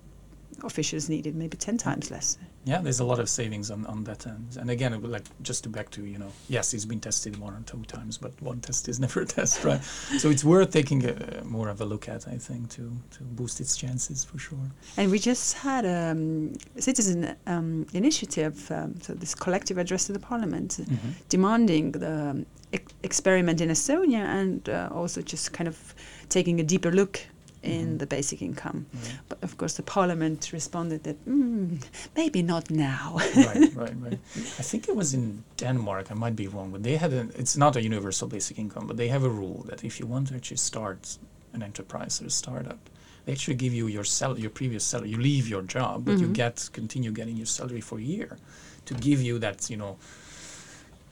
officials 0.63 1.09
needed, 1.09 1.35
maybe 1.35 1.57
10 1.57 1.77
times 1.77 2.11
less. 2.11 2.37
Yeah, 2.65 2.81
there's 2.81 2.99
a 2.99 3.05
lot 3.05 3.19
of 3.19 3.29
savings 3.29 3.69
on, 3.69 3.85
on 3.85 4.03
that 4.05 4.25
end. 4.25 4.57
And 4.59 4.71
again, 4.71 4.99
like 5.03 5.23
just 5.43 5.63
to 5.63 5.69
back 5.69 5.91
to, 5.91 6.03
you 6.03 6.17
know, 6.17 6.31
yes, 6.49 6.73
it's 6.73 6.85
been 6.85 6.99
tested 6.99 7.37
one 7.37 7.53
or 7.53 7.61
two 7.65 7.83
times, 7.83 8.17
but 8.17 8.31
one 8.41 8.59
test 8.59 8.89
is 8.89 8.99
never 9.05 9.21
a 9.21 9.25
test, 9.25 9.63
right? 9.63 9.83
so 10.17 10.29
it's 10.29 10.43
worth 10.43 10.71
taking 10.71 11.05
a, 11.05 11.43
more 11.43 11.69
of 11.69 11.81
a 11.81 11.85
look 11.85 12.09
at, 12.09 12.27
I 12.27 12.37
think, 12.37 12.69
to, 12.71 12.91
to 13.11 13.23
boost 13.23 13.61
its 13.61 13.77
chances 13.77 14.23
for 14.23 14.39
sure. 14.39 14.71
And 14.97 15.11
we 15.11 15.19
just 15.19 15.53
had 15.53 15.85
a 15.85 16.11
um, 16.11 16.53
citizen 16.77 17.35
um, 17.45 17.85
initiative, 17.93 18.71
um, 18.71 18.99
so 19.01 19.13
this 19.13 19.35
collective 19.35 19.77
address 19.77 20.05
to 20.05 20.13
the 20.13 20.19
parliament, 20.19 20.77
mm-hmm. 20.81 21.09
demanding 21.29 21.91
the 21.91 22.29
um, 22.29 22.45
e- 22.73 22.79
experiment 23.03 23.61
in 23.61 23.69
Estonia 23.69 24.25
and 24.25 24.69
uh, 24.69 24.89
also 24.91 25.21
just 25.21 25.53
kind 25.53 25.67
of 25.67 25.93
taking 26.29 26.59
a 26.59 26.63
deeper 26.63 26.91
look 26.91 27.19
in 27.65 27.85
mm-hmm. 27.85 27.97
the 27.97 28.07
basic 28.07 28.41
income. 28.41 28.85
But 29.29 29.43
of 29.43 29.57
course, 29.57 29.73
the 29.73 29.83
parliament 29.83 30.51
responded 30.53 31.03
that 31.03 31.17
mm, 31.25 31.83
maybe 32.15 32.41
not 32.41 32.69
now. 32.69 33.17
right, 33.35 33.75
right, 33.75 33.95
right. 33.99 34.19
I 34.35 34.63
think 34.63 34.87
it 34.87 34.95
was 34.95 35.13
in 35.13 35.43
Denmark. 35.57 36.11
I 36.11 36.13
might 36.13 36.35
be 36.35 36.47
wrong, 36.47 36.71
but 36.71 36.83
they 36.83 36.95
had 36.97 37.13
a. 37.13 37.27
It's 37.35 37.57
not 37.57 37.75
a 37.75 37.81
universal 37.81 38.27
basic 38.27 38.59
income, 38.59 38.87
but 38.87 38.97
they 38.97 39.07
have 39.07 39.23
a 39.23 39.29
rule 39.29 39.65
that 39.69 39.83
if 39.83 39.99
you 39.99 40.05
want 40.05 40.27
to 40.29 40.35
actually 40.35 40.57
start 40.57 41.17
an 41.53 41.63
enterprise 41.63 42.21
or 42.21 42.27
a 42.27 42.29
startup, 42.29 42.79
they 43.25 43.31
actually 43.31 43.55
give 43.55 43.73
you 43.73 43.87
your 43.87 44.03
sal- 44.03 44.39
your 44.39 44.51
previous 44.51 44.83
salary. 44.83 45.09
You 45.09 45.17
leave 45.17 45.47
your 45.47 45.63
job, 45.63 46.05
but 46.05 46.15
mm-hmm. 46.15 46.23
you 46.23 46.33
get 46.33 46.69
continue 46.73 47.11
getting 47.11 47.37
your 47.37 47.47
salary 47.47 47.81
for 47.81 47.97
a 47.97 48.03
year, 48.03 48.37
to 48.85 48.93
give 48.93 49.21
you 49.21 49.39
that 49.39 49.69
you 49.69 49.77
know 49.77 49.97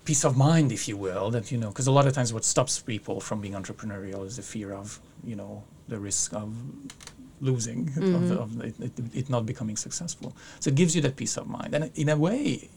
peace 0.06 0.24
of 0.26 0.36
mind, 0.38 0.72
if 0.72 0.88
you 0.88 0.98
will, 0.98 1.32
that 1.32 1.52
you 1.52 1.58
know, 1.58 1.70
because 1.70 1.88
a 1.88 1.92
lot 1.92 2.08
of 2.08 2.14
times 2.14 2.34
what 2.34 2.44
stops 2.44 2.80
people 2.80 3.20
from 3.20 3.42
being 3.42 3.54
entrepreneurial 3.54 4.26
is 4.26 4.36
the 4.38 4.42
fear 4.42 4.74
of 4.74 5.00
you 5.24 5.36
know 5.36 5.64
the 5.88 6.00
risk 6.00 6.34
of 6.34 6.54
losing, 7.42 7.88
mm-hmm. 7.88 8.16
of, 8.16 8.32
of 8.32 8.62
it, 8.62 8.76
it, 8.80 8.92
it, 9.14 9.30
not 9.30 9.46
becoming 9.46 9.76
successful. 9.76 10.36
So 10.60 10.70
it 10.70 10.76
gives 10.76 10.96
you 10.96 11.02
that 11.02 11.16
peace 11.16 11.38
of 11.38 11.48
mind, 11.48 11.74
and 11.74 11.92
in 11.96 12.10
a 12.10 12.18
way, 12.18 12.70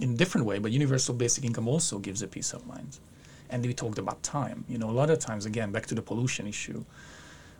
in 0.00 0.10
a 0.12 0.16
different 0.16 0.46
way, 0.46 0.58
but 0.58 0.72
universal 0.72 1.14
basic 1.14 1.44
income 1.44 1.68
also 1.68 1.98
gives 1.98 2.22
a 2.22 2.26
peace 2.26 2.52
of 2.52 2.66
mind. 2.66 2.98
And 3.50 3.64
we 3.64 3.74
talked 3.74 3.98
about 3.98 4.22
time. 4.22 4.64
You 4.68 4.78
know, 4.78 4.90
a 4.90 4.92
lot 4.92 5.10
of 5.10 5.18
times, 5.18 5.46
again, 5.46 5.70
back 5.70 5.86
to 5.86 5.94
the 5.94 6.02
pollution 6.02 6.46
issue, 6.46 6.84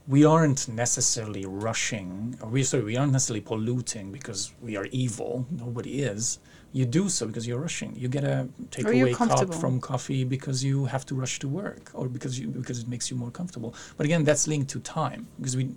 we 0.09 0.25
aren't 0.25 0.69
necessarily 0.69 1.47
rushing, 1.47 2.37
or 2.43 2.49
we 2.49 2.63
sorry, 2.63 2.85
we 2.85 2.97
aren't 2.97 3.13
necessarily 3.13 3.41
polluting 3.41 4.11
because 4.13 4.53
we 4.61 4.77
are 4.77 4.87
evil. 4.87 5.47
Nobody 5.51 6.03
is 6.03 6.39
you 6.75 6.85
do 6.85 7.09
so 7.09 7.25
because 7.29 7.47
you're 7.47 7.61
rushing. 7.61 7.95
You 7.95 8.09
get 8.09 8.25
a 8.25 8.49
takeaway 8.71 9.15
cup 9.15 9.55
from 9.55 9.81
coffee 9.81 10.25
because 10.25 10.65
you 10.65 10.87
have 10.87 11.07
to 11.07 11.15
rush 11.15 11.39
to 11.39 11.49
work, 11.49 11.93
or 11.95 12.09
because 12.09 12.37
you 12.37 12.49
because 12.49 12.81
it 12.81 12.89
makes 12.89 13.13
you 13.13 13.17
more 13.17 13.31
comfortable. 13.31 13.77
But 13.97 14.07
again, 14.07 14.25
that's 14.25 14.49
linked 14.49 14.71
to 14.71 14.81
time 14.81 15.29
because 15.39 15.57
we 15.57 15.71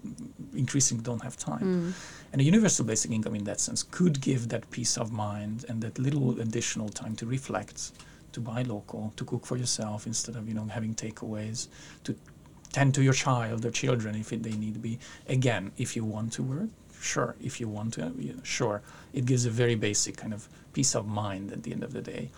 increasingly 0.55 1.03
don't 1.03 1.21
have 1.21 1.37
time. 1.37 1.67
Mm. 1.67 1.93
And 2.31 2.41
a 2.41 2.43
universal 2.43 2.83
basic 2.83 3.11
income, 3.11 3.35
in 3.35 3.43
that 3.43 3.59
sense, 3.59 3.83
could 3.83 4.19
give 4.21 4.49
that 4.49 4.69
peace 4.71 4.97
of 4.97 5.11
mind 5.11 5.65
and 5.69 5.83
that 5.83 5.99
little 5.99 6.41
additional 6.41 6.89
time 6.89 7.15
to 7.17 7.27
reflect, 7.27 7.91
to 8.31 8.39
buy 8.39 8.63
local, 8.63 9.13
to 9.17 9.23
cook 9.23 9.45
for 9.45 9.55
yourself 9.55 10.07
instead 10.07 10.35
of 10.35 10.47
you 10.47 10.55
know 10.55 10.65
having 10.65 10.95
takeaways, 10.95 11.67
to 12.05 12.15
tend 12.73 12.95
to 12.95 13.03
your 13.03 13.13
child 13.13 13.63
or 13.67 13.69
children 13.69 14.15
if 14.15 14.33
it, 14.33 14.41
they 14.41 14.57
need 14.63 14.73
to 14.73 14.79
be. 14.79 14.97
Again, 15.29 15.71
if 15.77 15.95
you 15.95 16.03
want 16.03 16.33
to 16.33 16.41
work, 16.41 16.69
sure. 16.99 17.35
If 17.39 17.59
you 17.61 17.67
want 17.67 17.93
to, 17.95 18.11
sure. 18.41 18.81
It 19.13 19.25
gives 19.25 19.45
a 19.45 19.51
very 19.51 19.75
basic 19.75 20.17
kind 20.17 20.33
of 20.33 20.49
peace 20.77 20.93
of 20.93 21.07
mind 21.07 21.51
at 21.51 21.63
the 21.63 21.71
end 21.75 21.83
of 21.83 21.91
the 21.91 22.03
day. 22.13 22.29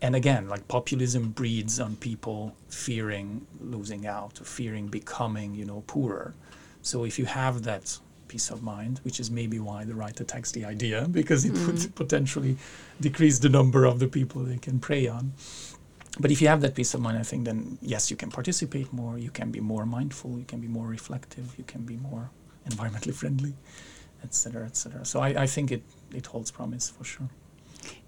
And 0.00 0.14
again, 0.14 0.48
like 0.48 0.68
populism 0.68 1.30
breeds 1.40 1.80
on 1.80 1.96
people 1.96 2.54
fearing 2.68 3.28
losing 3.74 4.06
out, 4.06 4.34
fearing 4.56 4.86
becoming, 4.86 5.48
you 5.60 5.64
know, 5.70 5.82
poorer. 5.88 6.28
So 6.82 6.96
if 7.10 7.18
you 7.18 7.24
have 7.24 7.64
that 7.64 7.98
peace 8.28 8.50
of 8.54 8.62
mind, 8.62 9.00
which 9.06 9.18
is 9.18 9.32
maybe 9.40 9.58
why 9.58 9.80
the 9.90 9.96
right 9.96 10.18
attacks 10.24 10.52
the 10.52 10.64
idea, 10.64 11.08
because 11.20 11.44
it 11.44 11.54
mm. 11.54 11.66
would 11.66 11.94
potentially 12.02 12.56
decrease 13.00 13.40
the 13.40 13.48
number 13.58 13.84
of 13.84 13.98
the 13.98 14.06
people 14.06 14.38
they 14.42 14.58
can 14.58 14.78
prey 14.78 15.08
on. 15.08 15.32
But 16.20 16.30
if 16.30 16.40
you 16.40 16.46
have 16.46 16.60
that 16.60 16.76
peace 16.76 16.94
of 16.94 17.00
mind, 17.00 17.18
I 17.18 17.24
think 17.30 17.46
then 17.46 17.78
yes, 17.82 18.12
you 18.12 18.16
can 18.22 18.30
participate 18.30 18.92
more, 18.92 19.18
you 19.18 19.32
can 19.38 19.50
be 19.50 19.62
more 19.72 19.86
mindful, 19.98 20.38
you 20.38 20.48
can 20.52 20.60
be 20.60 20.68
more 20.68 20.86
reflective, 20.86 21.46
you 21.58 21.64
can 21.72 21.82
be 21.82 21.96
more 21.96 22.30
environmentally 22.70 23.14
friendly, 23.22 23.54
etc., 24.22 24.66
etc. 24.66 25.04
So 25.04 25.16
I, 25.18 25.30
I 25.44 25.46
think 25.48 25.72
it, 25.72 25.82
it 26.14 26.26
holds 26.26 26.52
promise 26.52 26.88
for 26.88 27.04
sure. 27.04 27.30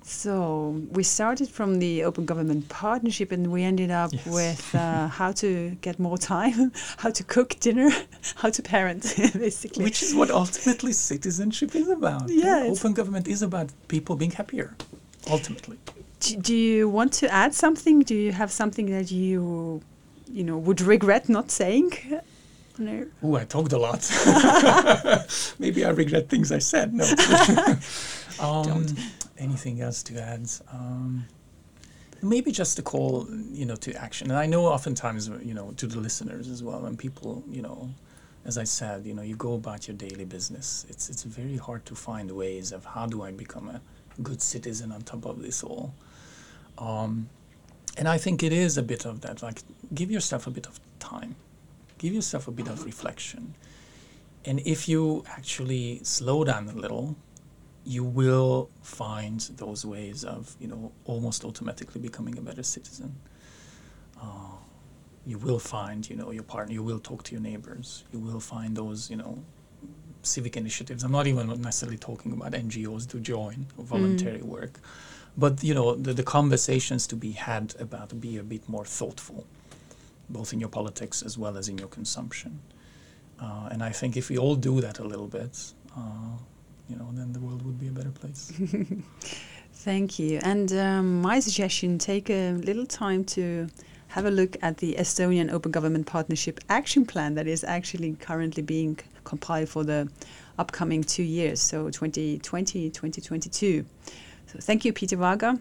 So 0.08 0.80
we 0.92 1.02
started 1.02 1.48
from 1.50 1.78
the 1.80 2.02
Open 2.04 2.24
Government 2.24 2.66
Partnership, 2.70 3.30
and 3.30 3.52
we 3.52 3.62
ended 3.62 3.90
up 3.90 4.10
Yes. 4.12 4.26
with 4.26 4.74
uh, 4.74 5.06
how 5.20 5.32
to 5.32 5.76
get 5.82 5.98
more 5.98 6.16
time, 6.16 6.72
how 6.96 7.10
to 7.10 7.22
cook 7.24 7.50
dinner, 7.60 7.90
how 8.36 8.48
to 8.50 8.62
parent, 8.62 9.02
basically. 9.34 9.84
Which 9.84 10.02
is 10.02 10.14
what 10.14 10.30
ultimately 10.30 10.92
citizenship 10.92 11.74
is 11.76 11.88
about. 11.88 12.28
Yeah, 12.30 12.64
Open 12.70 12.94
government 12.94 13.28
is 13.28 13.42
about 13.42 13.68
people 13.88 14.16
being 14.16 14.30
happier, 14.32 14.74
ultimately. 15.30 15.76
do, 16.20 16.36
do 16.36 16.54
you 16.56 16.88
want 16.88 17.12
to 17.20 17.26
add 17.30 17.52
something? 17.54 18.00
Do 18.00 18.14
you 18.14 18.32
have 18.32 18.50
something 18.50 18.86
that 18.90 19.10
you, 19.10 19.82
you 20.32 20.42
know, 20.42 20.56
would 20.56 20.80
regret 20.80 21.28
not 21.28 21.50
saying? 21.50 21.92
No. 22.78 23.06
Ooh, 23.24 23.36
I 23.36 23.44
talked 23.44 23.72
a 23.72 23.78
lot. 23.78 24.00
Maybe 25.58 25.84
I 25.84 25.90
regret 25.90 26.28
things 26.30 26.50
I 26.52 26.60
said. 26.60 26.94
No. 26.94 27.04
um, 28.40 28.62
Don't. 28.64 28.92
Anything 29.38 29.80
else 29.80 30.02
to 30.04 30.20
add? 30.20 30.50
Um, 30.72 31.26
maybe 32.22 32.50
just 32.50 32.78
a 32.78 32.82
call, 32.82 33.26
you 33.52 33.64
know, 33.64 33.76
to 33.76 33.94
action. 33.94 34.30
And 34.30 34.38
I 34.38 34.46
know 34.46 34.66
oftentimes, 34.66 35.28
you 35.42 35.54
know, 35.54 35.72
to 35.76 35.86
the 35.86 35.98
listeners 35.98 36.48
as 36.48 36.62
well, 36.62 36.84
and 36.86 36.98
people, 36.98 37.42
you 37.48 37.62
know, 37.62 37.90
as 38.44 38.58
I 38.58 38.64
said, 38.64 39.06
you 39.06 39.14
know, 39.14 39.22
you 39.22 39.36
go 39.36 39.54
about 39.54 39.88
your 39.88 39.96
daily 39.96 40.24
business. 40.24 40.86
It's 40.88 41.08
it's 41.10 41.22
very 41.22 41.56
hard 41.56 41.84
to 41.86 41.94
find 41.94 42.30
ways 42.30 42.72
of 42.72 42.84
how 42.84 43.06
do 43.06 43.22
I 43.22 43.30
become 43.30 43.68
a 43.68 43.80
good 44.22 44.42
citizen 44.42 44.92
on 44.92 45.02
top 45.02 45.24
of 45.24 45.42
this 45.42 45.62
all. 45.62 45.94
Um, 46.78 47.28
and 47.96 48.08
I 48.08 48.18
think 48.18 48.42
it 48.42 48.52
is 48.52 48.78
a 48.78 48.82
bit 48.82 49.04
of 49.04 49.20
that. 49.22 49.42
Like, 49.42 49.62
give 49.94 50.10
yourself 50.10 50.46
a 50.46 50.50
bit 50.50 50.66
of 50.66 50.80
time, 50.98 51.36
give 51.98 52.12
yourself 52.12 52.48
a 52.48 52.52
bit 52.52 52.68
of 52.68 52.84
reflection, 52.84 53.54
and 54.44 54.60
if 54.60 54.88
you 54.88 55.24
actually 55.28 56.00
slow 56.04 56.44
down 56.44 56.68
a 56.68 56.72
little, 56.72 57.16
you 57.88 58.04
will 58.04 58.68
find 58.82 59.40
those 59.56 59.86
ways 59.86 60.22
of, 60.22 60.54
you 60.60 60.68
know, 60.68 60.92
almost 61.06 61.42
automatically 61.42 62.00
becoming 62.00 62.36
a 62.36 62.42
better 62.42 62.62
citizen. 62.62 63.16
Uh, 64.20 64.56
you 65.24 65.38
will 65.38 65.58
find, 65.58 66.08
you 66.08 66.14
know, 66.14 66.30
your 66.30 66.42
partner. 66.42 66.74
You 66.74 66.82
will 66.82 66.98
talk 66.98 67.22
to 67.24 67.32
your 67.32 67.40
neighbors. 67.40 68.04
You 68.12 68.18
will 68.18 68.40
find 68.40 68.76
those, 68.76 69.08
you 69.08 69.16
know, 69.16 69.42
civic 70.22 70.58
initiatives. 70.58 71.02
I'm 71.02 71.12
not 71.12 71.26
even 71.26 71.48
necessarily 71.62 71.96
talking 71.96 72.32
about 72.32 72.52
NGOs 72.52 73.08
to 73.08 73.20
join 73.20 73.66
or 73.78 73.84
voluntary 73.84 74.42
work, 74.42 74.80
but 75.38 75.64
you 75.64 75.72
know, 75.72 75.94
the, 75.94 76.12
the 76.12 76.22
conversations 76.22 77.06
to 77.06 77.16
be 77.16 77.32
had 77.32 77.74
about 77.80 78.20
be 78.20 78.36
a 78.36 78.42
bit 78.42 78.68
more 78.68 78.84
thoughtful, 78.84 79.46
both 80.28 80.52
in 80.52 80.60
your 80.60 80.68
politics 80.68 81.22
as 81.22 81.38
well 81.38 81.56
as 81.56 81.70
in 81.70 81.78
your 81.78 81.88
consumption. 81.88 82.60
Uh, 83.40 83.68
and 83.70 83.82
I 83.82 83.90
think 83.90 84.16
if 84.16 84.28
we 84.28 84.36
all 84.36 84.56
do 84.56 84.82
that 84.82 84.98
a 84.98 85.04
little 85.04 85.28
bit, 85.28 85.72
uh, 85.96 86.36
you 86.88 86.96
know, 86.96 87.08
then 87.12 87.32
the 87.32 87.40
world 87.40 87.64
would 87.64 87.78
be 87.78 87.88
a 87.88 87.92
better 87.92 88.10
place. 88.10 88.52
Thank 89.72 90.18
you. 90.18 90.40
And 90.42 90.72
um, 90.72 91.20
my 91.22 91.40
suggestion 91.40 91.98
take 91.98 92.30
a 92.30 92.52
little 92.52 92.86
time 92.86 93.24
to 93.26 93.68
have 94.08 94.24
a 94.24 94.30
look 94.30 94.56
at 94.62 94.78
the 94.78 94.94
Estonian 94.98 95.52
Open 95.52 95.70
Government 95.70 96.06
Partnership 96.06 96.60
Action 96.68 97.04
Plan 97.04 97.34
that 97.34 97.46
is 97.46 97.62
actually 97.62 98.14
currently 98.14 98.62
being 98.62 98.98
compiled 99.24 99.68
for 99.68 99.84
the 99.84 100.08
upcoming 100.58 101.04
two 101.04 101.22
years, 101.22 101.60
so 101.60 101.90
2020 101.90 102.90
2022. 102.90 103.84
So 104.46 104.58
thank 104.60 104.84
you, 104.84 104.92
Peter 104.94 105.16
Varga, 105.16 105.60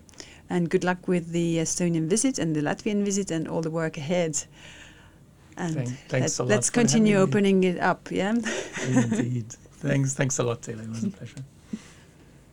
and 0.49 0.69
good 0.69 0.83
luck 0.85 1.07
with 1.09 1.31
the 1.31 1.57
Estonian 1.57 2.07
visit 2.07 2.39
and 2.39 2.55
the 2.55 2.61
Latvian 2.61 3.03
visit 3.03 3.29
and 3.31 3.47
all 3.47 3.61
the 3.61 3.69
work 3.69 3.97
ahead. 3.97 4.41
And 5.57 5.75
Thank- 5.75 5.89
thanks 6.07 6.39
a 6.39 6.43
lot 6.43 6.49
let's 6.49 6.69
for 6.69 6.79
having 6.79 6.87
continue 6.89 7.15
me. 7.17 7.21
opening 7.21 7.63
it 7.65 7.79
up, 7.79 8.09
yeah? 8.11 8.33
Indeed. 8.87 9.55
Thanks. 9.87 10.13
Thanks 10.13 10.39
a 10.39 10.43
lot, 10.43 10.61
Taylor. 10.61 10.83
It 10.83 10.89
was 10.89 11.03
a 11.03 11.09
pleasure. 11.09 11.43